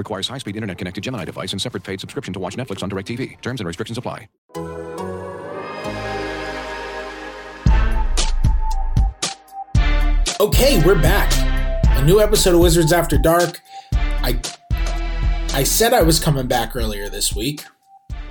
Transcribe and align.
Requires 0.00 0.28
high-speed 0.28 0.56
internet-connected 0.56 1.04
Gemini 1.04 1.26
device 1.26 1.52
and 1.52 1.60
separate 1.60 1.84
paid 1.84 2.00
subscription 2.00 2.32
to 2.32 2.40
watch 2.40 2.56
Netflix 2.56 2.82
on 2.82 2.88
DirecTV. 2.88 3.38
Terms 3.42 3.60
and 3.60 3.66
restrictions 3.66 3.98
apply. 3.98 4.28
Okay, 10.40 10.82
we're 10.86 11.02
back. 11.02 11.30
A 11.98 12.02
new 12.06 12.18
episode 12.18 12.54
of 12.54 12.60
Wizards 12.60 12.94
After 12.94 13.18
Dark. 13.18 13.60
I 13.92 14.40
I 15.52 15.64
said 15.64 15.92
I 15.92 16.00
was 16.00 16.18
coming 16.18 16.46
back 16.46 16.74
earlier 16.74 17.10
this 17.10 17.36
week. 17.36 17.64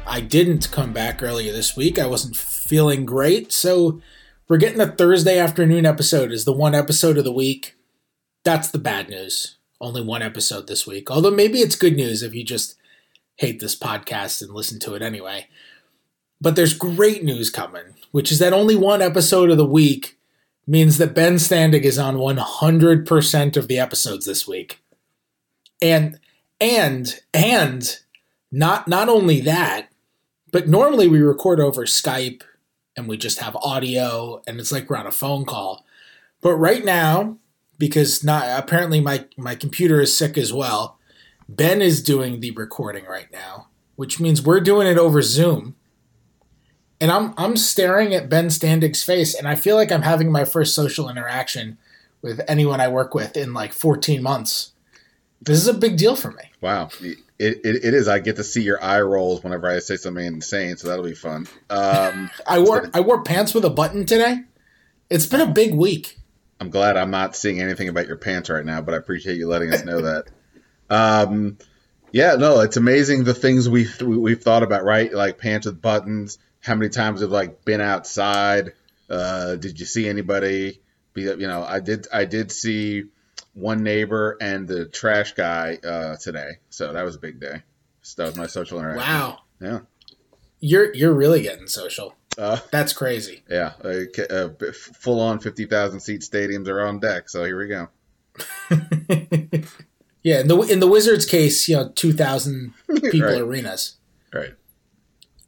I 0.07 0.21
didn't 0.21 0.71
come 0.71 0.91
back 0.91 1.21
earlier 1.21 1.53
this 1.53 1.77
week. 1.77 1.99
I 1.99 2.07
wasn't 2.07 2.35
feeling 2.35 3.05
great, 3.05 3.51
so 3.51 4.01
we're 4.47 4.57
getting 4.57 4.81
a 4.81 4.87
Thursday 4.87 5.37
afternoon 5.37 5.85
episode 5.85 6.31
is 6.31 6.45
the 6.45 6.51
one 6.51 6.73
episode 6.73 7.19
of 7.19 7.25
the 7.25 7.31
week. 7.31 7.75
That's 8.43 8.71
the 8.71 8.79
bad 8.79 9.09
news. 9.09 9.58
Only 9.81 10.01
one 10.01 10.21
episode 10.21 10.67
this 10.67 10.85
week. 10.85 11.09
Although 11.09 11.31
maybe 11.31 11.59
it's 11.59 11.75
good 11.75 11.95
news 11.95 12.21
if 12.21 12.35
you 12.35 12.43
just 12.43 12.75
hate 13.35 13.59
this 13.59 13.75
podcast 13.77 14.41
and 14.41 14.51
listen 14.51 14.79
to 14.79 14.95
it 14.95 15.01
anyway. 15.01 15.47
But 16.41 16.55
there's 16.55 16.73
great 16.73 17.23
news 17.23 17.49
coming, 17.49 17.95
which 18.11 18.31
is 18.31 18.39
that 18.39 18.53
only 18.53 18.75
one 18.75 19.01
episode 19.01 19.49
of 19.49 19.57
the 19.57 19.65
week 19.65 20.17
means 20.67 20.97
that 20.97 21.15
Ben 21.15 21.35
Standig 21.35 21.83
is 21.83 21.97
on 21.97 22.15
100% 22.15 23.57
of 23.57 23.67
the 23.67 23.79
episodes 23.79 24.25
this 24.25 24.47
week. 24.47 24.81
And 25.81 26.19
and 26.61 27.19
and 27.33 27.99
not 28.51 28.87
not 28.87 29.07
only 29.07 29.39
that, 29.41 29.89
but 30.51 30.67
normally 30.67 31.07
we 31.07 31.21
record 31.21 31.59
over 31.59 31.85
Skype 31.85 32.41
and 32.95 33.07
we 33.07 33.17
just 33.17 33.39
have 33.39 33.55
audio 33.57 34.41
and 34.45 34.59
it's 34.59 34.71
like 34.71 34.89
we're 34.89 34.97
on 34.97 35.07
a 35.07 35.11
phone 35.11 35.45
call. 35.45 35.85
But 36.41 36.55
right 36.55 36.83
now, 36.83 37.37
because 37.79 38.23
not 38.23 38.45
apparently 38.47 39.01
my 39.01 39.25
my 39.37 39.55
computer 39.55 39.99
is 39.99 40.15
sick 40.15 40.37
as 40.37 40.53
well, 40.53 40.99
Ben 41.47 41.81
is 41.81 42.03
doing 42.03 42.41
the 42.41 42.51
recording 42.51 43.05
right 43.05 43.31
now, 43.31 43.69
which 43.95 44.19
means 44.19 44.43
we're 44.43 44.59
doing 44.59 44.85
it 44.85 44.99
over 44.99 45.23
Zoom. 45.23 45.75
And 47.01 47.09
I'm 47.09 47.33
I'm 47.37 47.57
staring 47.57 48.13
at 48.13 48.29
Ben 48.29 48.49
Standig's 48.49 49.01
face 49.01 49.33
and 49.33 49.47
I 49.47 49.55
feel 49.55 49.75
like 49.75 49.91
I'm 49.91 50.03
having 50.03 50.31
my 50.31 50.45
first 50.45 50.75
social 50.75 51.09
interaction 51.09 51.77
with 52.21 52.41
anyone 52.47 52.81
I 52.81 52.89
work 52.89 53.15
with 53.15 53.37
in 53.37 53.53
like 53.53 53.73
14 53.73 54.21
months. 54.21 54.73
This 55.41 55.57
is 55.57 55.69
a 55.69 55.73
big 55.73 55.97
deal 55.97 56.17
for 56.17 56.31
me. 56.31 56.43
Wow. 56.59 56.89
It, 57.01 57.17
it, 57.63 57.85
it 57.85 57.93
is. 57.93 58.09
I 58.09 58.19
get 58.19 58.35
to 58.35 58.43
see 58.43 58.61
your 58.61 58.83
eye 58.83 58.99
rolls 58.99 59.41
whenever 59.41 59.67
I 59.67 59.79
say 59.79 59.95
something 59.95 60.25
insane, 60.25 60.75
so 60.75 60.89
that'll 60.89 61.05
be 61.05 61.15
fun. 61.15 61.47
Um, 61.69 62.29
I 62.47 62.59
wore 62.59 62.89
I 62.93 62.99
wore 62.99 63.23
pants 63.23 63.53
with 63.53 63.63
a 63.63 63.69
button 63.69 64.05
today. 64.05 64.41
It's 65.09 65.25
been 65.25 65.41
a 65.41 65.47
big 65.47 65.73
week. 65.73 66.18
I'm 66.59 66.69
glad 66.69 66.97
I'm 66.97 67.11
not 67.11 67.35
seeing 67.35 67.61
anything 67.61 67.87
about 67.87 68.07
your 68.07 68.17
pants 68.17 68.49
right 68.49 68.65
now, 68.65 68.81
but 68.81 68.93
I 68.93 68.97
appreciate 68.97 69.37
you 69.37 69.47
letting 69.47 69.73
us 69.73 69.83
know 69.83 70.01
that. 70.01 70.25
Um, 70.91 71.59
yeah, 72.11 72.33
no, 72.33 72.61
it's 72.61 72.75
amazing 72.75 73.23
the 73.23 73.35
things 73.35 73.69
we've 73.69 74.01
we've 74.01 74.41
thought 74.41 74.63
about, 74.63 74.83
right? 74.83 75.13
Like 75.13 75.37
pants 75.37 75.67
with 75.67 75.79
buttons. 75.79 76.39
How 76.61 76.73
many 76.73 76.89
times 76.89 77.21
have 77.21 77.29
like 77.29 77.63
been 77.63 77.79
outside? 77.79 78.73
Uh, 79.07 79.55
did 79.55 79.79
you 79.79 79.85
see 79.85 80.09
anybody? 80.09 80.81
Be 81.13 81.21
you 81.21 81.37
know, 81.37 81.63
I 81.63 81.79
did. 81.79 82.07
I 82.11 82.25
did 82.25 82.51
see 82.51 83.03
one 83.53 83.83
neighbor 83.83 84.35
and 84.41 84.67
the 84.67 84.87
trash 84.87 85.33
guy 85.33 85.77
uh, 85.83 86.15
today, 86.15 86.53
so 86.71 86.93
that 86.93 87.03
was 87.03 87.15
a 87.15 87.19
big 87.19 87.39
day. 87.39 87.61
So 88.01 88.23
that 88.23 88.29
was 88.29 88.37
my 88.37 88.47
social 88.47 88.79
interaction. 88.79 89.07
Wow. 89.07 89.39
Yeah. 89.61 89.79
You're 90.59 90.93
you're 90.93 91.13
really 91.13 91.41
getting 91.41 91.67
social. 91.67 92.15
Uh, 92.37 92.59
That's 92.71 92.93
crazy. 92.93 93.43
yeah. 93.49 93.73
Uh, 93.83 94.03
uh, 94.33 94.49
full 94.73 95.19
on 95.19 95.39
fifty 95.39 95.65
thousand 95.65 95.99
seat 95.99 96.21
stadiums 96.21 96.67
are 96.67 96.81
on 96.85 96.99
deck. 96.99 97.29
So 97.29 97.43
here 97.43 97.57
we 97.57 97.67
go. 97.67 97.87
yeah, 100.23 100.41
in 100.41 100.47
the 100.47 100.59
in 100.69 100.79
the 100.79 100.87
Wizards 100.87 101.25
case, 101.25 101.67
you 101.67 101.75
know, 101.75 101.89
two 101.95 102.13
thousand 102.13 102.73
people 103.11 103.21
Right. 103.29 103.41
arenas. 103.41 103.97
Right. 104.33 104.53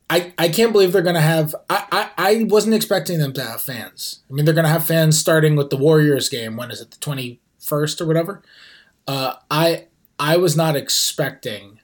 I, 0.09 0.33
I 0.37 0.49
can't 0.49 0.73
believe 0.73 0.91
they're 0.91 1.01
gonna 1.01 1.21
have. 1.21 1.55
I, 1.69 1.85
I 1.91 2.09
I 2.17 2.43
wasn't 2.45 2.75
expecting 2.75 3.19
them 3.19 3.31
to 3.33 3.43
have 3.43 3.61
fans. 3.61 4.19
I 4.29 4.33
mean, 4.33 4.43
they're 4.45 4.53
gonna 4.53 4.67
have 4.67 4.85
fans 4.85 5.17
starting 5.17 5.55
with 5.55 5.69
the 5.69 5.77
Warriors 5.77 6.27
game. 6.27 6.57
When 6.57 6.69
is 6.71 6.81
it? 6.81 6.91
The 6.91 6.97
twenty 6.97 7.39
first 7.59 8.01
or 8.01 8.05
whatever. 8.05 8.41
Uh, 9.07 9.35
I 9.49 9.87
I 10.19 10.35
was 10.37 10.57
not 10.57 10.75
expecting 10.75 11.79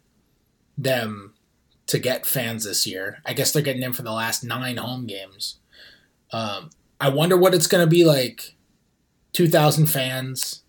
them 0.77 1.33
to 1.87 1.99
get 1.99 2.25
fans 2.25 2.65
this 2.65 2.85
year. 2.85 3.19
I 3.25 3.33
guess 3.33 3.51
they're 3.51 3.61
getting 3.61 3.83
in 3.83 3.93
for 3.93 4.03
the 4.03 4.11
last 4.11 4.43
nine 4.43 4.77
home 4.77 5.07
games. 5.07 5.57
Um, 6.31 6.69
I 6.99 7.09
wonder 7.09 7.37
what 7.37 7.53
it's 7.53 7.67
gonna 7.67 7.87
be 7.87 8.05
like. 8.05 8.55
Two 9.33 9.47
thousand 9.47 9.87
fans 9.87 10.63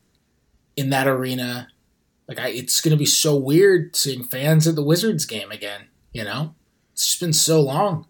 in 0.76 0.90
that 0.90 1.08
arena. 1.08 1.68
Like 2.26 2.38
I, 2.38 2.48
it's 2.48 2.80
gonna 2.80 2.96
be 2.96 3.06
so 3.06 3.36
weird 3.36 3.96
seeing 3.96 4.24
fans 4.24 4.66
at 4.66 4.76
the 4.76 4.82
Wizards 4.82 5.26
game 5.26 5.50
again. 5.50 5.86
You 6.12 6.24
know. 6.24 6.54
It's 6.92 7.06
just 7.06 7.20
been 7.20 7.32
so 7.32 7.60
long. 7.60 8.06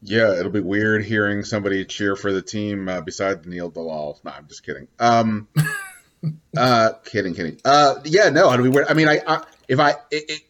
Yeah, 0.00 0.38
it'll 0.38 0.52
be 0.52 0.60
weird 0.60 1.04
hearing 1.04 1.42
somebody 1.42 1.84
cheer 1.84 2.14
for 2.14 2.32
the 2.32 2.40
team 2.40 2.88
uh, 2.88 3.00
besides 3.00 3.44
Neil 3.44 3.68
Dalal. 3.68 4.20
No, 4.22 4.30
I'm 4.30 4.46
just 4.46 4.64
kidding. 4.64 4.86
Um, 5.00 5.48
uh, 6.56 6.92
kidding, 7.04 7.34
kidding. 7.34 7.60
Uh, 7.64 7.96
yeah, 8.04 8.28
no, 8.28 8.52
it'll 8.52 8.62
be 8.62 8.70
weird. 8.70 8.86
I 8.88 8.94
mean, 8.94 9.08
I, 9.08 9.20
I 9.26 9.42
if 9.66 9.80
I, 9.80 9.90
it, 10.12 10.30
it, 10.30 10.42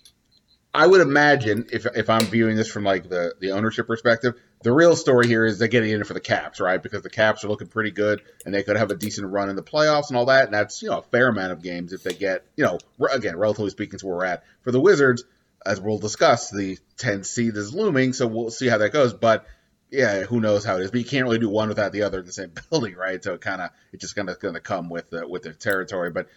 I 0.77 0.87
would 0.87 1.01
imagine 1.01 1.67
if 1.73 1.87
if 1.97 2.11
I'm 2.11 2.27
viewing 2.27 2.55
this 2.55 2.69
from 2.69 2.85
like 2.85 3.09
the 3.09 3.35
the 3.41 3.53
ownership 3.53 3.87
perspective, 3.87 4.35
the 4.63 4.73
real 4.73 4.95
story 4.95 5.27
here 5.27 5.47
is 5.47 5.59
they're 5.59 5.69
getting 5.69 5.91
in 5.91 6.05
for 6.05 6.13
the 6.13 6.21
Caps, 6.21 6.61
right? 6.61 6.83
Because 6.83 7.01
the 7.01 7.09
Caps 7.09 7.45
are 7.45 7.49
looking 7.49 7.69
pretty 7.69 7.93
good, 7.93 8.21
and 8.45 8.53
they 8.53 8.63
could 8.63 8.77
have 8.77 8.91
a 8.91 8.95
decent 8.95 9.33
run 9.33 9.49
in 9.49 9.57
the 9.57 9.63
playoffs 9.63 10.09
and 10.09 10.19
all 10.19 10.27
that. 10.27 10.45
And 10.45 10.53
that's 10.53 10.83
you 10.83 10.91
know 10.91 10.99
a 10.99 11.03
fair 11.03 11.29
amount 11.29 11.53
of 11.53 11.63
games 11.63 11.95
if 11.95 12.03
they 12.03 12.13
get 12.13 12.45
you 12.57 12.65
know 12.65 12.79
again 13.11 13.39
relatively 13.39 13.71
speaking 13.71 13.99
to 13.99 14.07
where 14.07 14.17
we're 14.17 14.25
at 14.27 14.45
for 14.61 14.71
the 14.71 14.81
Wizards. 14.81 15.25
As 15.65 15.81
we'll 15.81 15.99
discuss, 15.99 16.51
the 16.51 16.79
10 16.99 17.25
seed 17.25 17.57
is 17.57 17.75
looming, 17.75 18.13
so 18.13 18.29
we'll 18.29 18.51
see 18.51 18.69
how 18.69 18.79
that 18.79 18.93
goes. 18.93 19.15
But 19.15 19.47
yeah, 19.91 20.23
who 20.23 20.41
knows 20.41 20.65
how 20.65 20.77
it 20.77 20.83
is? 20.83 20.91
But 20.91 21.01
you 21.01 21.07
can't 21.07 21.25
really 21.25 21.39
do 21.39 21.49
one 21.49 21.69
without 21.69 21.91
the 21.93 22.03
other 22.03 22.21
in 22.21 22.27
the 22.27 22.33
same 22.33 22.53
building, 22.71 22.95
right? 22.95 23.25
So 23.25 23.35
it 23.35 23.41
kind 23.41 23.63
of 23.63 23.71
it's 23.93 24.03
just 24.03 24.15
kind 24.15 24.29
of 24.29 24.39
going 24.41 24.55
to 24.55 24.61
come 24.61 24.91
with 24.91 25.09
the, 25.11 25.27
with 25.27 25.43
the 25.43 25.55
territory. 25.55 26.11
But 26.11 26.29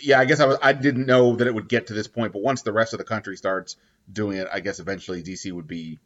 yeah, 0.00 0.20
I 0.20 0.24
guess 0.24 0.40
I 0.40 0.46
was 0.46 0.58
I 0.62 0.72
didn't 0.72 1.06
know 1.06 1.36
that 1.36 1.46
it 1.46 1.54
would 1.54 1.68
get 1.68 1.88
to 1.88 1.94
this 1.94 2.08
point. 2.08 2.32
But 2.32 2.42
once 2.42 2.62
the 2.62 2.72
rest 2.72 2.92
of 2.92 2.98
the 2.98 3.04
country 3.04 3.36
starts 3.36 3.76
doing 4.10 4.38
it, 4.38 4.48
I 4.52 4.60
guess 4.60 4.80
eventually 4.80 5.22
DC 5.22 5.52
would 5.52 5.66
be 5.66 5.98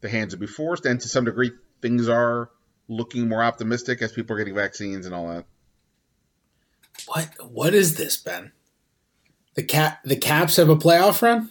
the 0.00 0.08
hands 0.08 0.32
would 0.32 0.40
be 0.40 0.46
forced, 0.46 0.86
and 0.86 1.00
to 1.00 1.08
some 1.08 1.24
degree, 1.24 1.52
things 1.80 2.08
are 2.08 2.50
looking 2.88 3.28
more 3.28 3.42
optimistic 3.42 4.00
as 4.02 4.12
people 4.12 4.34
are 4.36 4.38
getting 4.38 4.54
vaccines 4.54 5.06
and 5.06 5.14
all 5.14 5.28
that. 5.28 5.44
What 7.06 7.30
what 7.50 7.74
is 7.74 7.96
this, 7.96 8.16
Ben? 8.16 8.52
The 9.54 9.62
cap 9.62 10.00
the 10.04 10.16
Caps 10.16 10.56
have 10.56 10.68
a 10.68 10.76
playoff 10.76 11.22
run. 11.22 11.50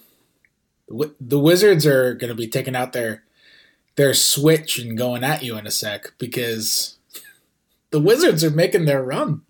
The, 0.88 1.16
the 1.19 1.40
Wizards 1.40 1.86
are 1.86 2.13
going 2.13 2.30
to 2.30 2.36
be 2.36 2.47
taking 2.47 2.75
out 2.75 2.94
their 2.94 3.24
their 3.96 4.13
switch 4.13 4.78
and 4.78 4.97
going 4.97 5.24
at 5.24 5.44
you 5.44 5.57
in 5.57 5.66
a 5.66 5.72
sec 5.72 6.13
because 6.18 6.97
the 7.92 8.00
Wizards 8.00 8.44
are 8.44 8.52
making 8.52 8.86
their 8.86 9.03
run. 9.03 9.42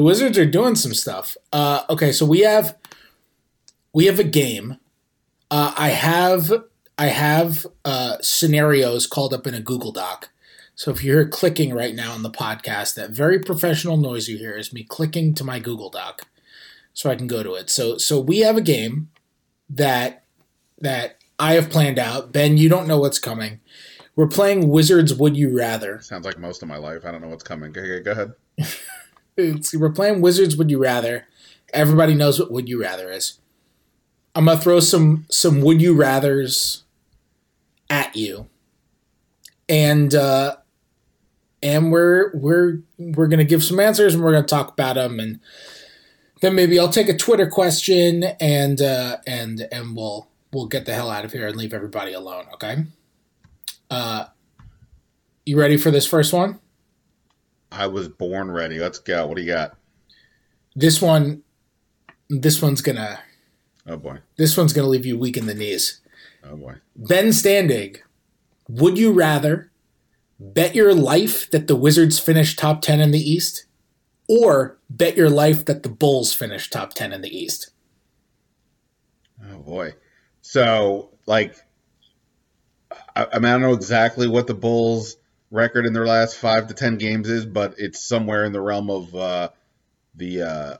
The 0.00 0.04
Wizards 0.04 0.38
are 0.38 0.46
doing 0.46 0.76
some 0.76 0.94
stuff. 0.94 1.36
Uh, 1.52 1.82
okay, 1.90 2.10
so 2.10 2.24
we 2.24 2.40
have 2.40 2.74
we 3.92 4.06
have 4.06 4.18
a 4.18 4.24
game. 4.24 4.78
Uh, 5.50 5.74
I 5.76 5.90
have 5.90 6.50
I 6.96 7.08
have 7.08 7.66
uh, 7.84 8.16
scenarios 8.22 9.06
called 9.06 9.34
up 9.34 9.46
in 9.46 9.52
a 9.52 9.60
Google 9.60 9.92
Doc. 9.92 10.30
So 10.74 10.90
if 10.90 11.04
you're 11.04 11.28
clicking 11.28 11.74
right 11.74 11.94
now 11.94 12.14
on 12.14 12.22
the 12.22 12.30
podcast, 12.30 12.94
that 12.94 13.10
very 13.10 13.40
professional 13.40 13.98
noise 13.98 14.26
you 14.26 14.38
hear 14.38 14.56
is 14.56 14.72
me 14.72 14.84
clicking 14.84 15.34
to 15.34 15.44
my 15.44 15.58
Google 15.58 15.90
Doc, 15.90 16.22
so 16.94 17.10
I 17.10 17.14
can 17.14 17.26
go 17.26 17.42
to 17.42 17.52
it. 17.52 17.68
So 17.68 17.98
so 17.98 18.18
we 18.18 18.38
have 18.38 18.56
a 18.56 18.62
game 18.62 19.10
that 19.68 20.24
that 20.78 21.18
I 21.38 21.56
have 21.56 21.68
planned 21.68 21.98
out. 21.98 22.32
Ben, 22.32 22.56
you 22.56 22.70
don't 22.70 22.88
know 22.88 23.00
what's 23.00 23.18
coming. 23.18 23.60
We're 24.16 24.28
playing 24.28 24.70
Wizards 24.70 25.12
Would 25.12 25.36
You 25.36 25.54
Rather. 25.54 26.00
Sounds 26.00 26.24
like 26.24 26.38
most 26.38 26.62
of 26.62 26.68
my 26.68 26.78
life. 26.78 27.04
I 27.04 27.10
don't 27.10 27.20
know 27.20 27.28
what's 27.28 27.44
coming. 27.44 27.70
Go- 27.70 28.00
go 28.02 28.12
ahead. 28.12 28.32
It's, 29.40 29.74
we're 29.74 29.90
playing 29.90 30.20
Wizards 30.20 30.56
Would 30.56 30.70
You 30.70 30.78
Rather. 30.78 31.26
Everybody 31.72 32.14
knows 32.14 32.38
what 32.38 32.50
Would 32.50 32.68
You 32.68 32.80
Rather 32.80 33.10
is. 33.10 33.38
I'm 34.34 34.46
gonna 34.46 34.60
throw 34.60 34.80
some 34.80 35.26
some 35.30 35.60
Would 35.60 35.82
You 35.82 35.94
Rather's 35.94 36.84
at 37.88 38.14
you, 38.14 38.48
and 39.68 40.14
uh, 40.14 40.56
and 41.62 41.90
we're 41.90 42.30
we're 42.34 42.80
we're 42.98 43.26
gonna 43.26 43.44
give 43.44 43.64
some 43.64 43.80
answers 43.80 44.14
and 44.14 44.22
we're 44.22 44.32
gonna 44.32 44.46
talk 44.46 44.72
about 44.72 44.94
them 44.94 45.18
and 45.18 45.40
then 46.40 46.54
maybe 46.54 46.78
I'll 46.78 46.88
take 46.88 47.08
a 47.08 47.16
Twitter 47.16 47.48
question 47.48 48.24
and 48.40 48.80
uh, 48.80 49.18
and 49.26 49.66
and 49.70 49.96
we'll 49.96 50.28
we'll 50.52 50.66
get 50.66 50.86
the 50.86 50.94
hell 50.94 51.10
out 51.10 51.24
of 51.24 51.32
here 51.32 51.46
and 51.46 51.56
leave 51.56 51.74
everybody 51.74 52.12
alone. 52.12 52.46
Okay. 52.54 52.84
Uh, 53.90 54.26
you 55.44 55.58
ready 55.58 55.76
for 55.76 55.90
this 55.90 56.06
first 56.06 56.32
one? 56.32 56.60
I 57.72 57.86
was 57.86 58.08
born 58.08 58.50
ready. 58.50 58.78
Let's 58.78 58.98
go. 58.98 59.26
What 59.26 59.36
do 59.36 59.42
you 59.42 59.52
got? 59.52 59.76
This 60.74 61.00
one, 61.00 61.42
this 62.28 62.60
one's 62.62 62.80
gonna, 62.82 63.20
Oh 63.86 63.96
boy. 63.96 64.18
this 64.36 64.56
one's 64.56 64.72
gonna 64.72 64.88
leave 64.88 65.06
you 65.06 65.18
weak 65.18 65.36
in 65.36 65.46
the 65.46 65.54
knees. 65.54 66.00
Oh 66.44 66.56
boy. 66.56 66.74
Ben 66.96 67.28
Standig, 67.28 67.98
would 68.68 68.96
you 68.98 69.12
rather 69.12 69.70
bet 70.38 70.74
your 70.74 70.94
life 70.94 71.50
that 71.50 71.66
the 71.66 71.76
Wizards 71.76 72.18
finish 72.18 72.56
top 72.56 72.80
10 72.82 73.00
in 73.00 73.10
the 73.10 73.18
East 73.20 73.66
or 74.28 74.78
bet 74.88 75.16
your 75.16 75.28
life 75.30 75.64
that 75.66 75.82
the 75.82 75.88
Bulls 75.88 76.32
finish 76.32 76.70
top 76.70 76.94
10 76.94 77.12
in 77.12 77.20
the 77.20 77.36
East? 77.36 77.70
Oh 79.52 79.58
boy. 79.58 79.94
So 80.42 81.10
like, 81.26 81.54
I, 83.16 83.26
I 83.34 83.38
mean, 83.38 83.46
I 83.46 83.52
don't 83.52 83.62
know 83.62 83.72
exactly 83.74 84.28
what 84.28 84.46
the 84.46 84.54
Bulls' 84.54 85.16
record 85.50 85.86
in 85.86 85.92
their 85.92 86.06
last 86.06 86.36
five 86.36 86.68
to 86.68 86.74
ten 86.74 86.96
games 86.96 87.28
is, 87.28 87.44
but 87.46 87.74
it's 87.78 88.02
somewhere 88.02 88.44
in 88.44 88.52
the 88.52 88.60
realm 88.60 88.90
of 88.90 89.14
uh, 89.14 89.48
the 90.14 90.42
uh, 90.42 90.76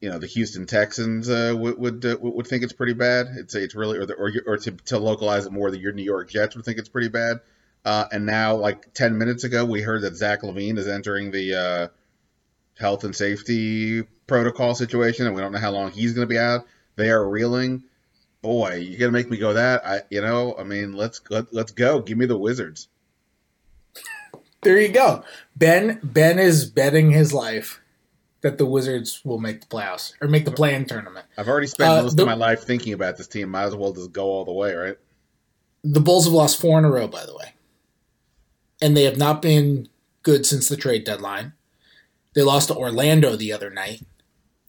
you 0.00 0.10
know 0.10 0.18
the 0.18 0.26
Houston 0.26 0.66
Texans 0.66 1.28
uh, 1.28 1.54
would 1.56 1.78
would, 1.78 2.04
uh, 2.04 2.16
would 2.20 2.46
think 2.46 2.62
it's 2.62 2.72
pretty 2.72 2.94
bad. 2.94 3.26
It's 3.36 3.54
it's 3.54 3.74
really 3.74 3.98
or 3.98 4.06
the, 4.06 4.14
or, 4.14 4.32
or 4.46 4.56
to, 4.56 4.70
to 4.70 4.98
localize 4.98 5.46
it 5.46 5.52
more, 5.52 5.70
the 5.70 5.78
your 5.78 5.92
New 5.92 6.02
York 6.02 6.30
Jets 6.30 6.56
would 6.56 6.64
think 6.64 6.78
it's 6.78 6.88
pretty 6.88 7.08
bad. 7.08 7.40
Uh, 7.84 8.06
and 8.12 8.26
now, 8.26 8.56
like 8.56 8.92
ten 8.94 9.18
minutes 9.18 9.44
ago, 9.44 9.64
we 9.64 9.82
heard 9.82 10.02
that 10.02 10.16
Zach 10.16 10.42
LaVine 10.42 10.78
is 10.78 10.88
entering 10.88 11.30
the 11.30 11.54
uh, 11.54 11.88
health 12.78 13.04
and 13.04 13.14
safety 13.14 14.02
protocol 14.26 14.74
situation, 14.74 15.26
and 15.26 15.34
we 15.34 15.42
don't 15.42 15.52
know 15.52 15.58
how 15.58 15.70
long 15.70 15.90
he's 15.90 16.12
going 16.12 16.26
to 16.26 16.32
be 16.32 16.38
out. 16.38 16.66
They 16.96 17.10
are 17.10 17.28
reeling. 17.28 17.84
Boy, 18.42 18.76
you're 18.76 18.98
gonna 18.98 19.12
make 19.12 19.30
me 19.30 19.36
go 19.36 19.52
that. 19.52 19.86
I, 19.86 20.00
you 20.08 20.22
know, 20.22 20.56
I 20.58 20.64
mean, 20.64 20.94
let's 20.94 21.20
let, 21.28 21.52
let's 21.52 21.72
go. 21.72 22.00
Give 22.00 22.16
me 22.16 22.24
the 22.24 22.38
Wizards. 22.38 22.88
There 24.62 24.78
you 24.80 24.88
go. 24.88 25.24
Ben 25.56 26.00
Ben 26.02 26.38
is 26.38 26.66
betting 26.66 27.10
his 27.10 27.32
life 27.32 27.80
that 28.42 28.58
the 28.58 28.66
Wizards 28.66 29.20
will 29.24 29.38
make 29.38 29.60
the 29.60 29.66
playoffs 29.66 30.12
or 30.20 30.28
make 30.28 30.44
the 30.44 30.50
play-in 30.50 30.84
tournament. 30.86 31.26
I've 31.36 31.48
already 31.48 31.66
spent 31.66 31.90
Uh, 31.90 32.02
most 32.02 32.16
the- 32.16 32.22
of 32.22 32.26
my 32.28 32.34
life 32.34 32.62
thinking 32.62 32.92
about 32.92 33.16
this 33.16 33.26
team. 33.26 33.50
Might 33.50 33.64
as 33.64 33.74
well 33.76 33.92
just 33.92 34.12
go 34.12 34.26
all 34.26 34.44
the 34.44 34.52
way, 34.52 34.74
right? 34.74 34.96
The 35.82 36.00
Bulls 36.00 36.24
have 36.24 36.34
lost 36.34 36.60
four 36.60 36.78
in 36.78 36.84
a 36.84 36.90
row, 36.90 37.06
by 37.06 37.24
the 37.24 37.34
way, 37.34 37.54
and 38.82 38.96
they 38.96 39.04
have 39.04 39.16
not 39.16 39.40
been 39.40 39.88
good 40.22 40.44
since 40.44 40.68
the 40.68 40.76
trade 40.76 41.04
deadline. 41.04 41.54
They 42.34 42.42
lost 42.42 42.68
to 42.68 42.76
Orlando 42.76 43.34
the 43.36 43.52
other 43.52 43.70
night 43.70 44.02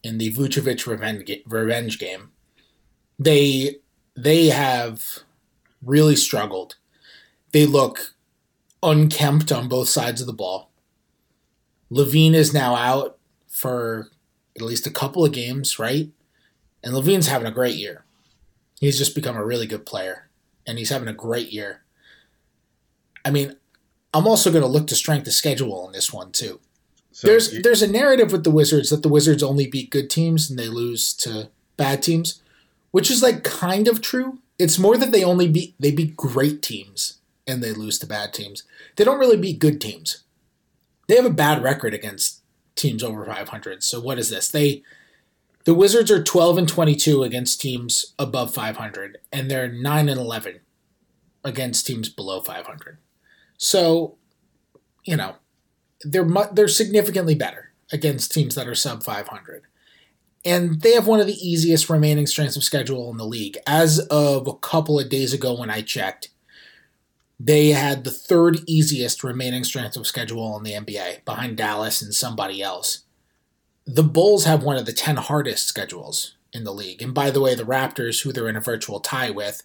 in 0.02 0.16
the 0.18 0.32
Vucevic 0.32 0.86
revenge 0.86 1.30
revenge 1.46 1.98
game. 1.98 2.30
They 3.18 3.76
they 4.16 4.46
have 4.46 5.20
really 5.82 6.16
struggled. 6.16 6.76
They 7.52 7.66
look 7.66 8.14
unkempt 8.82 9.52
on 9.52 9.68
both 9.68 9.88
sides 9.88 10.20
of 10.20 10.26
the 10.26 10.32
ball. 10.32 10.70
LaVine 11.90 12.34
is 12.34 12.54
now 12.54 12.74
out 12.74 13.18
for 13.48 14.10
at 14.56 14.62
least 14.62 14.86
a 14.86 14.90
couple 14.90 15.24
of 15.24 15.32
games, 15.32 15.78
right? 15.78 16.08
And 16.82 16.94
LaVine's 16.94 17.28
having 17.28 17.46
a 17.46 17.52
great 17.52 17.76
year. 17.76 18.04
He's 18.80 18.98
just 18.98 19.14
become 19.14 19.36
a 19.36 19.44
really 19.44 19.66
good 19.66 19.86
player, 19.86 20.28
and 20.66 20.78
he's 20.78 20.90
having 20.90 21.08
a 21.08 21.12
great 21.12 21.52
year. 21.52 21.82
I 23.24 23.30
mean, 23.30 23.56
I'm 24.12 24.26
also 24.26 24.50
going 24.50 24.62
to 24.62 24.68
look 24.68 24.88
to 24.88 24.94
strength 24.96 25.26
of 25.26 25.32
schedule 25.32 25.74
on 25.86 25.92
this 25.92 26.12
one 26.12 26.32
too. 26.32 26.60
So 27.12 27.28
there's 27.28 27.52
you- 27.52 27.62
there's 27.62 27.82
a 27.82 27.86
narrative 27.86 28.32
with 28.32 28.42
the 28.42 28.50
Wizards 28.50 28.90
that 28.90 29.02
the 29.02 29.08
Wizards 29.08 29.42
only 29.42 29.66
beat 29.66 29.90
good 29.90 30.10
teams 30.10 30.50
and 30.50 30.58
they 30.58 30.68
lose 30.68 31.12
to 31.14 31.50
bad 31.76 32.02
teams, 32.02 32.40
which 32.90 33.10
is 33.10 33.22
like 33.22 33.44
kind 33.44 33.86
of 33.86 34.00
true. 34.00 34.38
It's 34.58 34.78
more 34.78 34.96
that 34.96 35.12
they 35.12 35.22
only 35.22 35.46
beat 35.48 35.74
they 35.78 35.90
beat 35.92 36.16
great 36.16 36.62
teams 36.62 37.18
and 37.46 37.62
they 37.62 37.72
lose 37.72 37.98
to 37.98 38.06
bad 38.06 38.32
teams. 38.32 38.64
They 38.96 39.04
don't 39.04 39.18
really 39.18 39.36
beat 39.36 39.58
good 39.58 39.80
teams. 39.80 40.24
They 41.08 41.16
have 41.16 41.24
a 41.24 41.30
bad 41.30 41.62
record 41.62 41.94
against 41.94 42.42
teams 42.76 43.02
over 43.02 43.24
500. 43.24 43.82
So 43.82 44.00
what 44.00 44.18
is 44.18 44.30
this? 44.30 44.48
They 44.48 44.82
the 45.64 45.74
Wizards 45.74 46.10
are 46.10 46.22
12 46.22 46.58
and 46.58 46.68
22 46.68 47.22
against 47.22 47.60
teams 47.60 48.14
above 48.18 48.52
500 48.52 49.18
and 49.32 49.50
they're 49.50 49.68
9 49.68 50.08
and 50.08 50.20
11 50.20 50.60
against 51.44 51.86
teams 51.86 52.08
below 52.08 52.40
500. 52.40 52.98
So, 53.58 54.16
you 55.04 55.16
know, 55.16 55.36
they're 56.02 56.24
mu- 56.24 56.52
they're 56.52 56.68
significantly 56.68 57.36
better 57.36 57.72
against 57.92 58.32
teams 58.32 58.54
that 58.56 58.66
are 58.66 58.74
sub 58.74 59.04
500. 59.04 59.62
And 60.44 60.80
they 60.80 60.94
have 60.94 61.06
one 61.06 61.20
of 61.20 61.28
the 61.28 61.48
easiest 61.48 61.88
remaining 61.88 62.26
strengths 62.26 62.56
of 62.56 62.64
schedule 62.64 63.08
in 63.10 63.16
the 63.16 63.24
league. 63.24 63.58
As 63.64 64.00
of 64.10 64.48
a 64.48 64.54
couple 64.54 64.98
of 64.98 65.08
days 65.08 65.32
ago 65.32 65.56
when 65.56 65.70
I 65.70 65.82
checked, 65.82 66.30
they 67.44 67.70
had 67.70 68.04
the 68.04 68.10
third 68.10 68.60
easiest 68.68 69.24
remaining 69.24 69.64
strength 69.64 69.96
of 69.96 70.06
schedule 70.06 70.56
in 70.56 70.62
the 70.62 70.74
NBA 70.74 71.24
behind 71.24 71.56
Dallas 71.56 72.00
and 72.00 72.14
somebody 72.14 72.62
else. 72.62 73.02
The 73.84 74.04
Bulls 74.04 74.44
have 74.44 74.62
one 74.62 74.76
of 74.76 74.86
the 74.86 74.92
10 74.92 75.16
hardest 75.16 75.66
schedules 75.66 76.36
in 76.52 76.62
the 76.62 76.72
league. 76.72 77.02
And 77.02 77.12
by 77.12 77.32
the 77.32 77.40
way, 77.40 77.56
the 77.56 77.64
Raptors, 77.64 78.22
who 78.22 78.32
they're 78.32 78.48
in 78.48 78.56
a 78.56 78.60
virtual 78.60 79.00
tie 79.00 79.30
with, 79.30 79.64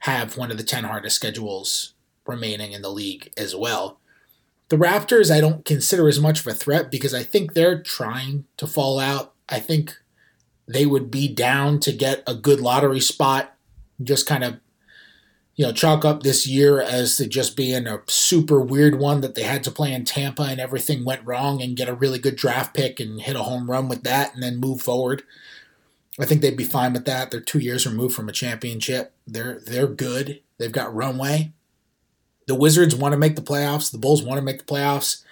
have 0.00 0.38
one 0.38 0.50
of 0.50 0.56
the 0.56 0.64
10 0.64 0.84
hardest 0.84 1.16
schedules 1.16 1.92
remaining 2.26 2.72
in 2.72 2.80
the 2.80 2.90
league 2.90 3.30
as 3.36 3.54
well. 3.54 3.98
The 4.70 4.78
Raptors, 4.78 5.30
I 5.30 5.42
don't 5.42 5.66
consider 5.66 6.08
as 6.08 6.18
much 6.18 6.40
of 6.40 6.46
a 6.46 6.54
threat 6.54 6.90
because 6.90 7.12
I 7.12 7.22
think 7.22 7.52
they're 7.52 7.82
trying 7.82 8.46
to 8.56 8.66
fall 8.66 8.98
out. 8.98 9.34
I 9.50 9.60
think 9.60 9.98
they 10.66 10.86
would 10.86 11.10
be 11.10 11.28
down 11.28 11.78
to 11.80 11.92
get 11.92 12.22
a 12.26 12.34
good 12.34 12.60
lottery 12.60 13.00
spot, 13.00 13.54
just 14.02 14.26
kind 14.26 14.44
of, 14.44 14.60
you 15.54 15.66
know, 15.66 15.72
chalk 15.72 16.04
up 16.04 16.22
this 16.22 16.46
year 16.46 16.80
as 16.80 17.16
to 17.16 17.26
just 17.26 17.56
being 17.56 17.86
a 17.86 18.00
super 18.06 18.60
weird 18.60 18.98
one 18.98 19.20
that 19.20 19.34
they 19.34 19.42
had 19.42 19.62
to 19.64 19.70
play 19.70 19.92
in 19.92 20.04
Tampa 20.04 20.42
and 20.42 20.60
everything 20.60 21.04
went 21.04 21.26
wrong 21.26 21.60
and 21.60 21.76
get 21.76 21.88
a 21.88 21.94
really 21.94 22.18
good 22.18 22.36
draft 22.36 22.74
pick 22.74 22.98
and 23.00 23.20
hit 23.20 23.36
a 23.36 23.42
home 23.42 23.70
run 23.70 23.88
with 23.88 24.02
that 24.04 24.34
and 24.34 24.42
then 24.42 24.56
move 24.56 24.80
forward. 24.80 25.22
I 26.18 26.24
think 26.24 26.40
they'd 26.40 26.56
be 26.56 26.64
fine 26.64 26.92
with 26.92 27.04
that. 27.04 27.30
They're 27.30 27.40
two 27.40 27.58
years 27.58 27.86
removed 27.86 28.14
from 28.14 28.28
a 28.28 28.32
championship. 28.32 29.12
They're 29.26 29.60
they're 29.64 29.86
good. 29.86 30.40
They've 30.58 30.72
got 30.72 30.94
runway 30.94 31.52
the 32.46 32.54
Wizards 32.54 32.94
want 32.94 33.12
to 33.12 33.18
make 33.18 33.36
the 33.36 33.42
playoffs. 33.42 33.90
The 33.90 33.98
Bulls 33.98 34.22
want 34.22 34.38
to 34.38 34.44
make 34.44 34.58
the 34.58 34.64
playoffs. 34.64 35.24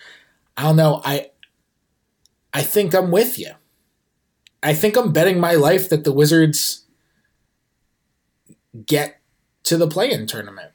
I 0.56 0.62
don't 0.62 0.76
know. 0.76 1.00
I 1.04 1.30
I 2.52 2.62
think 2.62 2.94
I'm 2.94 3.10
with 3.10 3.38
you. 3.38 3.52
I 4.62 4.74
think 4.74 4.96
I'm 4.96 5.12
betting 5.12 5.40
my 5.40 5.54
life 5.54 5.88
that 5.88 6.04
the 6.04 6.12
Wizards 6.12 6.84
get 8.86 9.19
to 9.70 9.76
the 9.76 9.88
play-in 9.88 10.26
tournament. 10.26 10.72